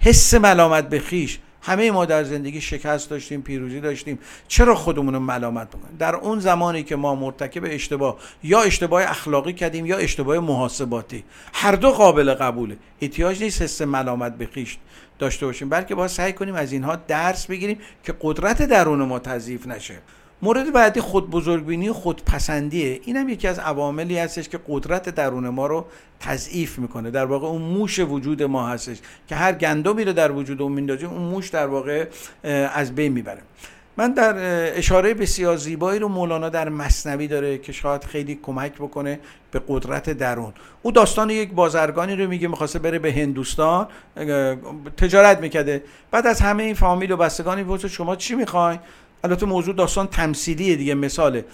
حس 0.00 0.34
ملامت 0.34 0.88
به 0.88 1.00
خیش 1.00 1.38
همه 1.62 1.90
ما 1.90 2.04
در 2.04 2.24
زندگی 2.24 2.60
شکست 2.60 3.10
داشتیم 3.10 3.42
پیروزی 3.42 3.80
داشتیم. 3.80 4.18
چرا 4.48 4.74
خودمون 4.74 5.14
رو 5.14 5.20
ملامت 5.20 5.68
بکنیم؟ 5.68 5.96
در 5.98 6.16
اون 6.16 6.40
زمانی 6.40 6.82
که 6.82 6.96
ما 6.96 7.14
مرتکب 7.14 7.62
اشتباه 7.64 8.18
یا 8.42 8.62
اشتباه 8.62 9.02
اخلاقی 9.02 9.52
کردیم 9.52 9.86
یا 9.86 9.96
اشتباه 9.96 10.38
محاسباتی. 10.38 11.24
هر 11.52 11.72
دو 11.72 11.90
قابل 11.90 12.34
قبوله. 12.34 12.76
احتیاج 13.00 13.42
نیست 13.42 13.62
حس 13.62 13.82
ملامت 13.82 14.36
به 14.36 14.46
داشته 15.18 15.46
باشیم 15.46 15.68
بلکه 15.68 15.94
باید 15.94 16.10
سعی 16.10 16.32
کنیم 16.32 16.54
از 16.54 16.72
اینها 16.72 16.96
درس 16.96 17.46
بگیریم 17.46 17.78
که 18.04 18.14
قدرت 18.20 18.62
درون 18.62 19.02
ما 19.02 19.18
تضعیف 19.18 19.66
نشه. 19.66 19.98
مورد 20.42 20.72
بعدی 20.72 21.00
خود 21.00 21.30
بزرگبینی 21.30 21.88
و 21.88 21.92
خودپسندیه. 21.92 23.00
این 23.04 23.16
هم 23.16 23.28
یکی 23.28 23.48
از 23.48 23.58
عواملی 23.58 24.18
هستش 24.18 24.48
که 24.48 24.60
قدرت 24.68 25.08
درون 25.08 25.48
ما 25.48 25.66
رو 25.66 25.86
تضعیف 26.20 26.78
می‌کنه. 26.78 27.10
در 27.10 27.24
واقع 27.24 27.46
اون 27.46 27.62
موش 27.62 27.98
وجود 27.98 28.42
ما 28.42 28.68
هستش 28.68 28.98
که 29.28 29.34
هر 29.34 29.52
گندمی 29.52 30.04
رو 30.04 30.12
در 30.12 30.32
وجود 30.32 30.62
اون 30.62 30.72
میندازیم 30.72 31.10
اون 31.10 31.22
موش 31.22 31.48
در 31.48 31.66
واقع 31.66 32.06
از 32.74 32.94
بین 32.94 33.12
می‌بره. 33.12 33.42
من 33.96 34.12
در 34.12 34.34
اشاره 34.78 35.14
بسیار 35.14 35.56
زیبایی 35.56 35.98
رو 35.98 36.08
مولانا 36.08 36.48
در 36.48 36.68
مصنوی 36.68 37.28
داره 37.28 37.58
که 37.58 37.72
شاید 37.72 38.04
خیلی 38.04 38.38
کمک 38.42 38.74
بکنه 38.74 39.20
به 39.50 39.62
قدرت 39.68 40.10
درون. 40.10 40.52
او 40.82 40.92
داستان 40.92 41.30
یک 41.30 41.52
بازرگانی 41.52 42.16
رو 42.16 42.28
میگه 42.28 42.48
می‌خواسته 42.48 42.78
بره 42.78 42.98
به 42.98 43.12
هندوستان 43.12 43.86
تجارت 44.96 45.40
می‌کرده. 45.40 45.82
بعد 46.10 46.26
از 46.26 46.40
همه 46.40 46.62
این 46.62 46.74
فامیل 46.74 47.12
و 47.12 47.16
بستگانی 47.16 47.62
می‌پرسه 47.62 47.88
شما 47.88 48.16
چی 48.16 48.34
می‌خواین 48.34 48.78
البته 49.24 49.46
موضوع 49.46 49.74
داستان 49.74 50.06
تمثیلیه 50.06 50.76
دیگه 50.76 50.94
مثاله. 50.94 51.44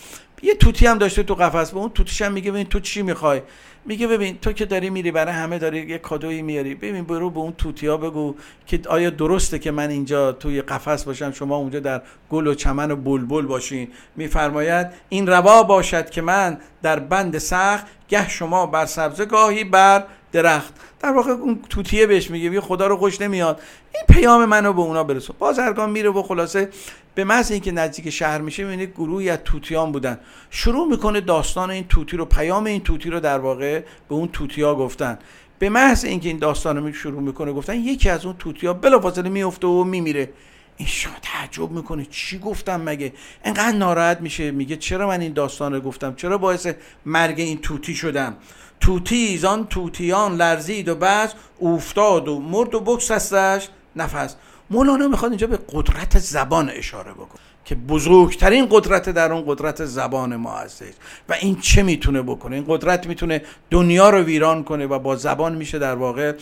یه 0.43 0.55
توتی 0.55 0.87
هم 0.87 0.99
داشته 0.99 1.23
تو 1.23 1.35
قفس 1.35 1.71
به 1.71 1.79
اون 1.79 1.91
توتیش 1.91 2.23
هم 2.23 2.33
میگه 2.33 2.51
ببین 2.51 2.67
تو 2.67 2.81
چی 2.81 3.03
می‌خوای؟ 3.03 3.43
میگه 3.87 4.07
ببین 4.07 4.39
تو 4.39 4.53
که 4.53 4.65
داری 4.65 4.91
میری 4.91 5.11
برای 5.11 5.33
همه 5.33 5.59
داری 5.59 5.87
یه 5.87 5.99
کادویی 5.99 6.43
میاری. 6.43 6.75
ببین 6.75 7.05
برو 7.05 7.31
به 7.31 7.41
اون 7.41 7.53
توتیا 7.53 7.97
بگو 7.97 8.35
که 8.67 8.81
آیا 8.89 9.11
درسته 9.11 9.59
که 9.59 9.71
من 9.71 9.91
اینجا 9.91 10.33
توی 10.33 10.63
قفس 10.63 11.05
باشم 11.05 11.33
شما 11.33 11.57
اونجا 11.57 11.81
در 11.81 12.03
گل 12.31 12.47
و 12.47 12.55
چمن 12.55 12.91
و 12.91 12.97
بلبل 12.97 13.47
باشین. 13.47 13.89
میفرماید 14.17 14.87
این 15.09 15.27
روا 15.27 15.63
باشد 15.63 16.11
که 16.11 16.23
من 16.23 16.59
در 16.83 16.99
بند 16.99 17.39
سخت 17.39 17.87
گه 18.09 18.29
شما 18.29 18.67
بر 18.67 18.87
سبزه 18.87 19.25
گاهی 19.25 19.65
بر 19.65 20.05
درخت. 20.33 20.75
در 21.01 21.13
واقع 21.13 21.31
اون 21.31 21.61
توتیه 21.69 22.07
بهش 22.07 22.31
میگه 22.31 22.61
خدا 22.61 22.87
رو 22.87 22.97
خوش 22.97 23.21
نمیاد. 23.21 23.61
این 23.95 24.05
پیام 24.09 24.45
منو 24.45 24.73
به 24.73 24.81
اونا 24.81 25.05
برسون. 25.05 25.37
بازرگان 25.39 25.91
میره 25.91 26.11
و 26.11 26.23
خلاصه 26.23 26.69
به 27.15 27.25
محض 27.25 27.51
اینکه 27.53 27.73
نزدیک 27.73 28.11
شهر 28.11 28.39
میشه 28.39 28.65
می‌بینید 28.65 28.91
گروهی 28.91 29.31
از 29.31 29.39
توتیان 29.45 29.93
بودن. 29.93 30.19
شروع 30.51 30.89
می‌کنه 30.89 31.21
داستان 31.21 31.71
این 31.71 31.89
توتی 31.89 32.17
رو 32.17 32.25
پیام 32.25 32.65
این 32.65 32.81
توتی 32.81 33.11
رو 33.11 33.21
در 33.21 33.39
واقع 33.39 33.81
به 34.09 34.15
اون 34.15 34.29
توتیا 34.29 34.75
گفتن. 34.75 35.19
به 35.59 35.69
محض 35.69 36.05
اینکه 36.05 36.29
این 36.29 36.39
داستان 36.39 36.77
رو 36.77 36.93
شروع 36.93 37.23
می‌کنه 37.23 37.53
گفتن 37.53 37.77
یکی 37.77 38.11
از 38.11 38.27
اون 38.27 38.37
توتیا 38.39 38.73
بلافاصله 38.73 39.29
میفته 39.29 39.67
و 39.67 39.85
میمیره. 39.85 40.31
این 40.77 40.89
شما 40.89 41.15
تعجب 41.23 41.71
می‌کنه 41.71 42.07
چی 42.11 42.39
گفتم 42.39 42.81
مگه؟ 42.81 43.13
انقدر 43.45 43.77
ناراحت 43.77 44.21
میشه. 44.21 44.51
میگه 44.51 44.77
چرا 44.77 45.09
من 45.09 45.21
این 45.21 45.33
داستان 45.33 45.75
رو 45.75 45.81
گفتم؟ 45.81 46.15
چرا 46.15 46.39
باعث 46.39 46.67
مرگ 47.07 47.41
این 47.41 47.59
توتی 47.59 47.95
شدم؟ 47.95 48.37
توتی 48.81 49.39
زان 49.39 49.67
توتیان 49.67 50.37
لرزید 50.37 50.89
و 50.89 50.95
بعد 50.95 51.35
افتاد 51.63 52.29
و 52.29 52.41
مرد 52.41 52.75
و 52.75 52.81
بکس 52.81 53.11
هستش 53.11 53.69
نفس. 53.97 54.37
مولانا 54.75 55.09
می‌خواد 55.09 55.31
اینجا 55.31 55.47
به 55.47 55.59
قدرت 55.73 56.19
زبان 56.19 56.71
اشاره 56.71 57.13
بکنه. 57.13 57.41
که 57.65 57.75
بزرگترین 57.75 58.67
قدرت 58.71 59.09
در 59.09 59.33
اون 59.33 59.45
قدرت 59.47 59.85
زبان 59.85 60.37
ما 60.37 60.55
هستش. 60.55 60.93
و 61.29 61.35
این 61.41 61.57
چه 61.61 61.83
می‌تونه 61.83 62.23
بکنه؟ 62.23 62.57
این 62.57 62.65
قدرت 62.69 63.07
می‌تونه 63.07 63.43
دنیا 63.71 64.11
رو 64.11 64.19
ویران 64.19 64.65
کنه 64.65 64.87
و 64.87 64.99
با 64.99 65.17
زبان 65.17 65.55
میشه 65.55 65.79
در 65.79 65.95
واقع 65.95 66.33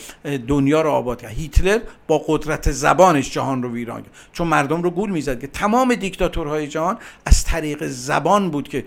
دنیا 0.49 0.83
رو 0.83 0.91
آباد 0.91 1.20
کرد. 1.20 1.31
هیتلر 1.31 1.81
با 2.07 2.25
قدرت 2.27 2.70
زبانش 2.70 3.31
جهان 3.31 3.62
رو 3.62 3.73
ویران 3.73 4.03
کرد. 4.03 4.12
چون 4.33 4.47
مردم 4.47 4.83
رو 4.83 4.91
گول 4.91 5.11
می‌زد 5.11 5.41
که 5.41 5.47
تمام 5.47 5.95
دیکتاتورهای 5.95 6.68
جهان 6.68 6.99
از 7.27 7.45
طریق 7.45 7.87
زبان 7.87 8.51
بود 8.51 8.68
که 8.68 8.85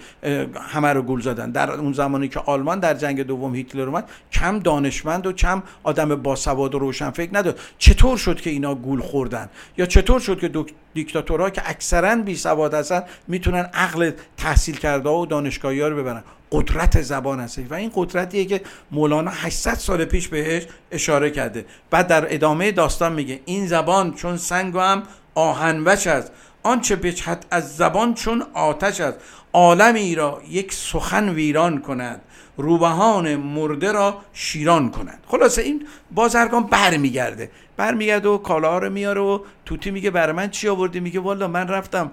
همه 0.61 0.93
رو 0.93 1.01
گول 1.01 1.21
زدن. 1.21 1.51
در 1.51 1.71
اون 1.71 1.93
زمانی 1.93 2.27
که 2.27 2.39
آلمان 2.39 2.79
در 2.79 2.93
جنگ 2.93 3.21
دوم 3.21 3.55
هیتلر 3.55 3.87
اومد 3.87 4.09
کم 4.31 4.59
دانشمند 4.59 5.27
و 5.27 5.31
کم 5.31 5.63
آدم 5.83 6.15
باسواد 6.15 6.75
و 6.75 6.79
روشن 6.79 7.09
فکر 7.09 7.37
نداد 7.37 7.59
چطور 7.77 8.17
شد 8.17 8.41
که 8.41 8.49
اینا 8.49 8.75
گول 8.75 9.01
خوردن؟ 9.01 9.49
یا 9.77 9.85
چطور 9.85 10.19
شد 10.19 10.39
که 10.39 10.47
دیکتاتورها 10.95 11.49
که 11.49 11.61
اکثرا 11.65 12.15
بی 12.15 12.35
سواد 12.35 12.73
هستن 12.73 13.03
می‌تونن 13.27 13.69
عقل 13.73 14.11
تحصیل 14.37 14.77
کرده 14.77 15.09
و 15.09 15.25
دانشگاهی 15.25 15.81
ها 15.81 15.87
رو 15.87 15.97
ببرن. 15.97 16.23
قدرت 16.51 17.01
زبان 17.01 17.39
هست 17.39 17.59
و 17.69 17.73
این 17.73 17.91
قدرتیه 17.95 18.45
که 18.45 18.61
مولانا 18.91 19.31
800 19.31 19.73
سال 19.73 20.05
پیش 20.05 20.27
بهش 20.27 20.63
اشاره 20.91 21.29
کرده. 21.29 21.65
بعد 21.89 22.07
در 22.07 22.33
ادامه 22.33 22.71
داستان 22.71 23.13
میگه 23.13 23.39
این 23.45 23.67
زبان 23.67 24.13
چون 24.13 24.37
سنگ 24.37 24.75
و 24.75 24.79
هم 24.79 25.03
آهنوش 25.35 26.07
است 26.07 26.31
آنچه 26.63 26.95
بچهد 26.95 27.45
از 27.51 27.77
زبان 27.77 28.13
چون 28.13 28.45
آتش 28.53 29.01
است. 29.01 29.17
عالمی 29.53 30.15
را 30.15 30.41
یک 30.49 30.73
سخن 30.73 31.29
ویران 31.29 31.81
کند 31.81 32.21
روبهان 32.57 33.35
مرده 33.35 33.91
را 33.91 34.21
شیران 34.33 34.91
کند. 34.91 35.19
خلاصه 35.27 35.61
این 35.61 35.87
بازرگان 36.11 36.63
برمیگرده. 36.63 37.51
برمیگرده 37.77 38.29
و 38.29 38.37
کالا 38.37 38.77
رو 38.77 38.89
میاره 38.89 39.21
و 39.21 39.39
توتی 39.65 39.91
میگه 39.91 40.11
برای 40.11 40.33
من 40.33 40.49
چی 40.49 40.67
آوردی؟ 40.69 40.99
میگه 40.99 41.19
والا 41.19 41.47
من 41.47 41.67
رفتم 41.67 42.11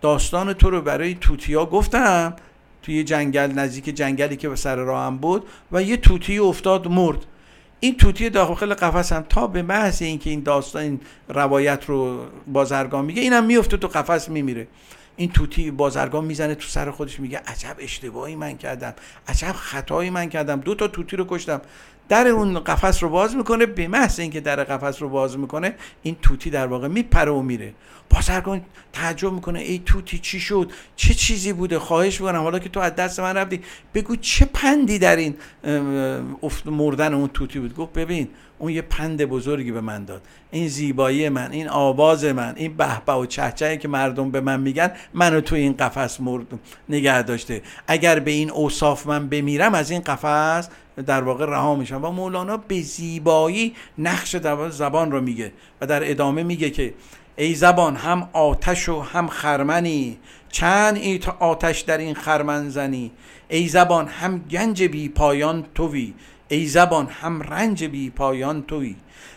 داستان 0.00 0.52
تو 0.52 0.70
رو 0.70 0.80
برای 0.80 1.14
توتیا 1.14 1.66
گفتم 1.66 2.36
توی 2.82 3.04
جنگل 3.04 3.52
نزدیک 3.52 3.84
جنگلی 3.84 4.36
که 4.36 4.48
به 4.48 4.56
سر 4.56 4.76
راهم 4.76 5.18
بود 5.18 5.46
و 5.72 5.82
یه 5.82 5.96
توتی 5.96 6.38
افتاد 6.38 6.88
مرد. 6.88 7.26
این 7.80 7.96
توتی 7.96 8.30
داخل 8.30 8.74
قفس 8.74 9.12
هم 9.12 9.24
تا 9.28 9.46
به 9.46 9.62
محض 9.62 10.02
اینکه 10.02 10.30
این 10.30 10.42
داستان 10.42 10.82
این 10.82 11.00
روایت 11.28 11.84
رو 11.86 12.18
بازرگان 12.46 13.04
میگه 13.04 13.22
اینم 13.22 13.44
میفته 13.44 13.76
تو 13.76 13.88
قفس 13.88 14.28
میمیره. 14.28 14.66
این 15.16 15.32
توتی 15.32 15.70
بازرگان 15.70 16.24
می‌زنه 16.24 16.54
تو 16.54 16.68
سر 16.68 16.90
خودش 16.90 17.20
میگه 17.20 17.38
عجب 17.46 17.76
اشتباهی 17.78 18.36
من 18.36 18.56
کردم 18.56 18.94
عجب 19.28 19.52
خطایی 19.52 20.10
من 20.10 20.28
کردم 20.28 20.60
دو 20.60 20.74
تا 20.74 20.88
توتی 20.88 21.16
رو 21.16 21.26
کشتم. 21.28 21.60
در 22.08 22.28
اون 22.28 22.58
قفس 22.58 23.02
رو 23.02 23.08
باز 23.08 23.36
می‌کنه 23.36 23.66
به 23.66 23.88
محض 23.88 24.20
اینکه 24.20 24.40
در 24.40 24.64
قفس 24.64 25.02
رو 25.02 25.08
باز 25.08 25.38
می‌کنه 25.38 25.74
این 26.02 26.16
توتی 26.22 26.50
در 26.50 26.66
واقع 26.66 26.88
میپره 26.88 27.30
و 27.30 27.42
میره. 27.42 27.74
بازرگان 28.10 28.62
تعجب 28.92 29.32
می‌کنه 29.32 29.58
ای 29.58 29.82
توتی 29.86 30.18
چی 30.18 30.40
شد؟ 30.40 30.70
چه 30.96 31.14
چیزی 31.14 31.52
بوده؟ 31.52 31.78
خواهش 31.78 32.20
می‌کنم 32.20 32.40
حالا 32.40 32.58
که 32.58 32.68
تو 32.68 32.80
از 32.80 32.94
دست 32.94 33.20
من 33.20 33.36
رفتی 33.36 33.60
بگو 33.94 34.16
چه 34.16 34.44
پندی 34.44 34.98
در 34.98 35.16
این 35.16 35.36
مردن 36.64 37.14
اون 37.14 37.28
توتی 37.28 37.58
بود؟ 37.58 37.76
گفت 37.76 37.92
ببین 37.92 38.28
اون 38.62 38.72
یه 38.72 38.82
پند 38.82 39.24
بزرگی 39.24 39.72
به 39.72 39.80
من 39.80 40.04
داد. 40.04 40.22
این 40.50 40.68
زیبایی 40.68 41.28
من 41.28 41.52
این 41.52 41.68
آواز 41.68 42.24
من 42.24 42.54
این 42.56 42.76
بهبه 42.76 43.12
و 43.12 43.26
چهچهی 43.26 43.78
که 43.78 43.88
مردم 43.88 44.30
به 44.30 44.40
من 44.40 44.60
میگن 44.60 44.90
منو 45.14 45.40
تو 45.40 45.54
این 45.54 45.72
قفس 45.72 46.20
مرد 46.20 46.46
نگه 46.88 47.22
داشته. 47.22 47.62
اگر 47.86 48.18
به 48.18 48.30
این 48.30 48.50
اوصاف 48.50 49.06
من 49.06 49.28
بمیرم 49.28 49.74
از 49.74 49.90
این 49.90 50.00
قفس 50.00 50.68
در 51.06 51.22
واقع 51.22 51.46
رها 51.46 51.74
میشم. 51.74 52.04
و 52.04 52.10
مولانا 52.10 52.56
به 52.56 52.80
زیبایی 52.80 53.74
نقش 53.98 54.36
زبان 54.70 55.12
رو 55.12 55.20
میگه 55.20 55.52
و 55.80 55.86
در 55.86 56.10
ادامه 56.10 56.42
میگه 56.42 56.70
که 56.70 56.94
ای 57.36 57.54
زبان 57.54 57.96
هم 57.96 58.28
آتش 58.32 58.88
و 58.88 59.00
هم 59.00 59.28
خرمنی. 59.28 60.18
چند 60.48 60.96
ای 60.96 61.20
آتش 61.38 61.80
در 61.80 61.98
این 61.98 62.14
خرمن 62.14 62.68
زنی؟ 62.68 63.10
ای 63.48 63.68
زبان 63.68 64.08
هم 64.08 64.38
گنج 64.38 64.82
بی 64.82 65.08
پایان 65.08 65.64
توی. 65.74 66.14
ای 66.52 66.66
زبان 66.66 67.06
هم 67.06 67.42
رنج 67.42 67.84
بی 67.84 68.10
پایان 68.10 68.62
توی 68.62 68.96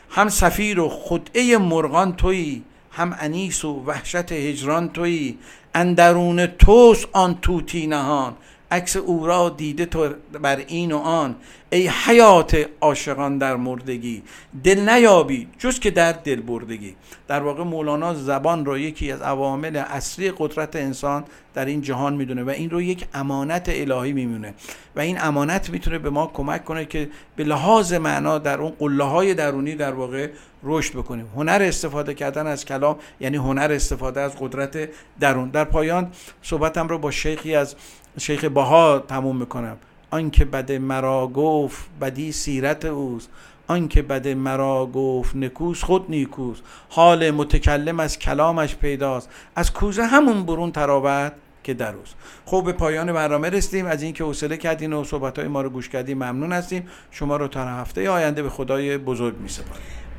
هم 0.09 0.29
سفیر 0.29 0.79
و 0.79 0.89
خدعه 0.89 1.57
مرغان 1.57 2.15
توی 2.15 2.61
هم 2.91 3.15
انیس 3.19 3.65
و 3.65 3.83
وحشت 3.85 4.31
هجران 4.31 4.89
توی. 4.89 5.37
اندرون 5.75 6.45
توس 6.45 7.05
آن 7.11 7.37
توتی 7.41 7.87
نهان 7.87 8.35
عکس 8.71 8.95
او 8.95 9.27
را 9.27 9.49
دیده 9.49 9.85
تو 9.85 10.09
بر 10.41 10.55
این 10.55 10.91
و 10.91 10.97
آن. 10.97 11.35
ای 11.69 11.87
حیات 11.87 12.67
عاشقان 12.81 13.37
در 13.37 13.55
مردگی 13.55 14.23
دل 14.63 14.89
نیابی 14.89 15.47
جز 15.57 15.79
که 15.79 15.91
در 15.91 16.11
دل 16.11 16.41
بردگی. 16.41 16.95
در 17.27 17.39
واقع 17.39 17.63
مولانا 17.63 18.13
زبان 18.13 18.65
را 18.65 18.77
یکی 18.77 19.11
از 19.11 19.21
عوامل 19.21 19.75
اصلی 19.75 20.33
قدرت 20.37 20.75
انسان 20.75 21.23
در 21.53 21.65
این 21.65 21.81
جهان 21.81 22.15
می‌دونه 22.15 22.43
و 22.43 22.49
این 22.49 22.69
رو 22.69 22.81
یک 22.81 23.05
امانت 23.13 23.69
الهی 23.69 24.13
میمونه 24.13 24.53
و 24.95 24.99
این 24.99 25.21
امانت 25.21 25.69
می‌تونه 25.69 25.99
به 25.99 26.09
ما 26.09 26.27
کمک 26.33 26.65
کنه 26.65 26.85
که 26.85 27.09
به 27.35 27.43
لحاظ 27.43 27.93
معنا 27.93 28.37
در 28.37 28.61
اون 28.61 28.73
قله 28.79 29.03
های 29.03 29.33
درونی 29.33 29.75
در 29.75 29.93
واقع 29.93 30.29
رشد 30.63 30.93
بکنیم. 30.93 31.27
هنر 31.35 31.61
استفاده 31.61 32.13
کردن 32.13 32.47
از 32.47 32.65
کلام 32.65 32.95
یعنی 33.19 33.37
هنر 33.37 33.71
استفاده 33.71 34.21
از 34.21 34.35
قدرت 34.39 34.89
درون. 35.19 35.49
در 35.49 35.63
پایان 35.63 36.11
صحبتم 36.41 36.87
رو 36.87 36.97
با 36.97 37.11
شیخی 37.11 37.55
از 37.55 37.75
شیخ 38.17 38.45
باها 38.45 38.99
تموم 38.99 39.37
می‌کنم. 39.37 39.77
آنکه 40.15 40.45
بد 40.45 40.71
مرا 40.71 41.27
گفت 41.27 41.85
بدی 42.01 42.31
سیرت 42.31 42.85
اوست. 42.85 43.29
آنکه 43.67 44.01
بد 44.01 44.27
مرا 44.27 44.85
گفت 44.85 45.35
نکوس 45.35 45.83
خود 45.83 46.05
نیکوس 46.09 46.59
حال 46.89 47.31
متکلم 47.31 47.99
از 47.99 48.19
کلامش 48.19 48.75
پیداست. 48.75 49.29
از 49.55 49.73
کوزه 49.73 50.03
همون 50.03 50.43
برون 50.43 50.71
تراوت 50.71 51.33
که 51.63 51.73
دروز 51.73 52.13
خب 52.45 52.63
به 52.65 52.71
پایان 52.71 53.13
برنامه 53.13 53.49
رسیدیم. 53.49 53.85
از 53.85 54.03
اینکه 54.03 54.23
حوصله 54.23 54.57
کردین 54.57 54.93
و 54.93 55.03
صحبت 55.03 55.39
های 55.39 55.47
ما 55.47 55.61
رو 55.61 55.69
گوش 55.69 55.89
کردیم 55.89 56.17
ممنون 56.17 56.53
هستیم. 56.53 56.87
شما 57.11 57.37
رو 57.37 57.47
تا 57.47 57.65
هفته 57.65 58.09
آینده 58.09 58.43
به 58.43 58.49
خدای 58.49 58.97
بزرگ 58.97 59.37
می 59.37 59.49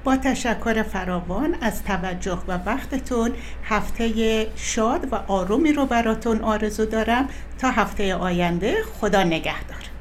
با 0.07 0.17
تشکر 0.17 0.83
فراوان 0.83 1.57
از 1.61 1.83
توجه 1.83 2.39
و 2.49 2.59
وقتتون 2.67 3.33
هفته 3.65 4.47
شاد 4.57 5.13
و 5.13 5.17
آرومی 5.29 5.73
رو 5.73 5.87
براتون 5.87 6.41
آرزو 6.41 6.85
دارم. 6.85 7.29
تا 7.59 7.71
هفته 7.71 8.15
آینده 8.15 8.75
خدا 9.01 9.23
نگهدار. 9.23 9.96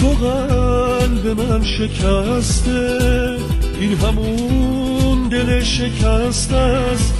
تو 0.00 0.08
قلب 0.08 1.40
من 1.40 1.64
شکسته. 1.64 2.98
این 3.80 3.96
همون 3.98 5.28
دل 5.28 5.62
شکست 5.62 6.52
است 6.52 7.14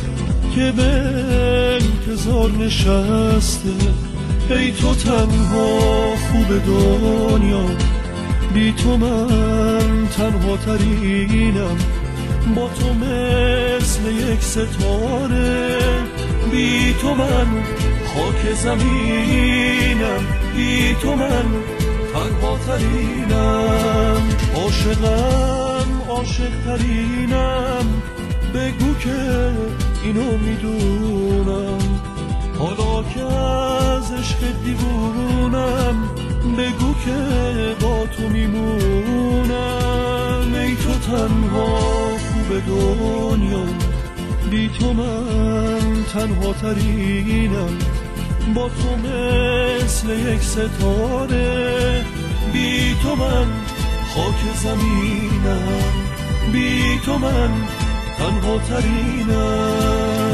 که 0.55 0.73
به 0.77 0.83
انتظار 1.81 2.51
نشسته. 2.51 3.71
ای 4.51 4.73
تو 4.73 4.95
تنها 4.95 5.79
خوب 6.17 6.65
دنیا 6.67 7.65
بی 8.55 8.73
تو 8.73 8.97
من 8.97 10.09
تنها 10.17 10.57
ترینم 10.57 11.77
با 12.57 12.69
تو 12.69 12.95
مثل 12.95 14.33
یک 14.33 14.43
ستاره 14.43 15.79
بی 16.51 16.95
تو 17.03 17.15
من 17.15 17.47
خاک 18.15 18.55
زمینم 18.55 20.23
بی 20.57 20.95
تو 21.03 21.15
من 21.15 21.47
تنها 22.13 22.59
ترینم. 22.67 24.23
عاشقم 24.55 25.89
عاشق 26.09 26.51
ترینم 26.65 27.87
بگو 28.55 28.95
که 28.95 29.19
اینو 30.05 30.39
می‌دونم. 30.39 31.79
حالا 32.59 33.03
که 33.03 33.23
از 33.23 34.13
عشق 34.13 34.39
دیوونم 34.65 35.97
بگو 36.59 36.95
که 37.05 37.19
با 37.81 38.07
تو 38.07 38.29
میمونم. 38.29 39.51
ای 40.55 40.77
تو 40.77 40.93
تنها 40.93 41.79
خوب 42.19 42.49
دنیا 42.67 43.65
بی 44.51 44.71
تو 44.79 44.93
من 44.93 46.05
تنها 46.13 46.53
ترینم. 46.53 47.79
با 48.55 48.69
تو 48.69 48.97
مثل 48.97 50.11
یک 50.11 50.43
ستاره. 50.43 52.05
بی 52.53 52.95
تو 53.03 53.17
من 53.17 53.47
خاک 54.15 54.57
زمینم. 54.57 55.93
بی 56.53 57.01
تو 57.05 57.19
من 57.19 57.51
تنها 58.19 58.59
ترینم. 58.59 60.30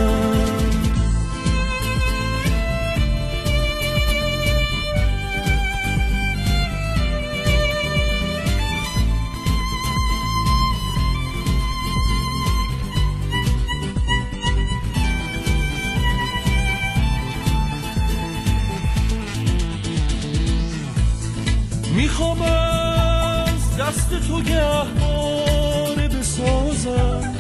تو 24.77 24.85
گهواره 24.85 26.09
بسازم. 26.09 27.35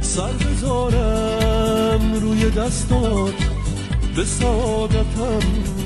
سر 0.00 0.32
بذارم 0.32 2.14
روی 2.14 2.50
دستات. 2.50 3.34
به 4.16 4.24
سعادتم 4.24 5.40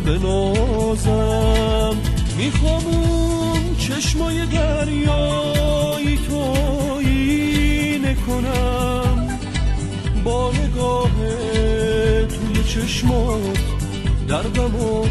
بنازم. 0.07 1.97
می‌خوام 2.39 2.87
اون 2.87 3.76
چشمای 3.76 4.47
دریایی 4.47 6.18
تویی 6.28 7.99
نکنم. 7.99 9.39
با 10.24 10.53
نگاه 10.53 11.11
توی 12.28 12.64
چشمات 12.68 13.59
دردمو 14.28 15.07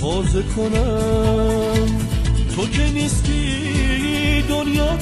تازه 0.00 0.42
کنم. 0.42 1.86
تو 2.56 2.66
که 2.66 2.82
نیستی 2.82 3.63
دنیا 4.48 4.96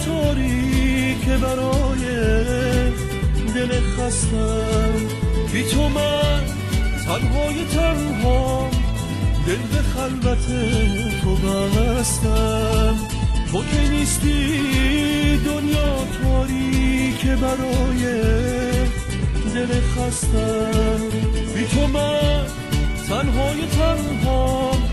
که 1.25 1.37
برای 1.37 2.05
دل 3.55 3.81
خستم. 3.81 4.93
بی 5.53 5.63
تو 5.63 5.89
من 5.89 6.43
تنهای 7.07 7.65
تنها 7.65 8.71
دل 9.47 9.57
به 9.57 9.83
خلوت 9.83 10.47
تو 11.23 11.37
بستم. 11.37 12.97
تو 13.53 13.65
که 13.65 13.89
نیستی 13.91 14.59
دنیا 15.37 16.07
که 17.21 17.37
برای 17.37 18.03
دل 19.55 19.81
خستم. 19.81 21.01
بی 21.55 21.65
تو 21.67 21.87
من 21.87 22.47
تنهای 23.09 23.67
تنها 23.67 24.92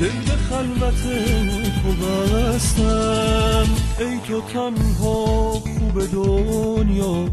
دل 0.00 0.36
خلوت 0.50 1.02
تو 1.82 1.92
بستم 1.92 3.66
ای 3.98 4.18
تو 4.28 4.40
تنها 4.40 5.50
خوب 5.50 6.06
دنیا 6.12 7.24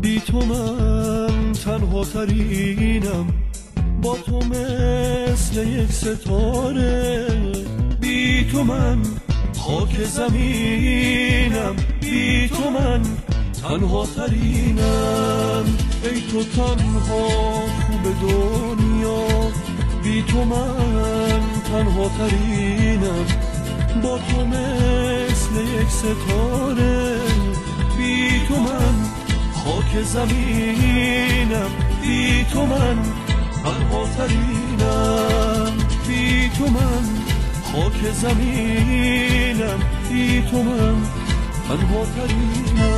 بی 0.00 0.20
تو 0.20 0.40
من 0.44 1.52
تنها 1.52 2.04
ترینم. 2.04 3.26
با 4.02 4.16
تو 4.16 4.38
مثل 4.38 5.68
یک 5.68 5.92
ستاره 5.92 7.26
بی 8.00 8.44
تو 8.52 8.64
من 8.64 9.02
خاک 9.58 10.04
زمینم. 10.04 11.76
بی 12.00 12.48
تو 12.48 12.70
من 12.70 13.02
تنها 13.62 14.06
ترینم. 14.06 15.64
ای 16.02 16.20
تو 16.20 16.42
تنها 16.44 17.28
خوب 17.86 18.02
دنیا 18.22 19.50
بی 20.02 20.22
تو 20.22 20.44
من 20.44 21.57
تنها 21.68 22.08
ترینم 22.08 23.26
با 24.02 24.18
تو 24.18 24.46
مثل 24.46 25.54
یک 25.80 25.88
ستاره. 25.88 27.18
بی 27.96 28.46
تو 28.48 28.56
من 28.56 28.94
خاک 29.64 30.02
زمینم 30.02 31.70
بی 32.02 32.44
تو 32.52 32.66
من 32.66 32.96
تنها 33.64 34.06
ترینم. 34.16 35.72
بی 36.08 36.50
تو 36.58 36.66
من 36.66 37.04
خاک 37.72 38.12
زمینم 38.12 39.78
بی 40.10 40.42
تو 40.50 40.62
من 40.62 40.96
تنها 41.68 42.04
ترینم. 42.04 42.97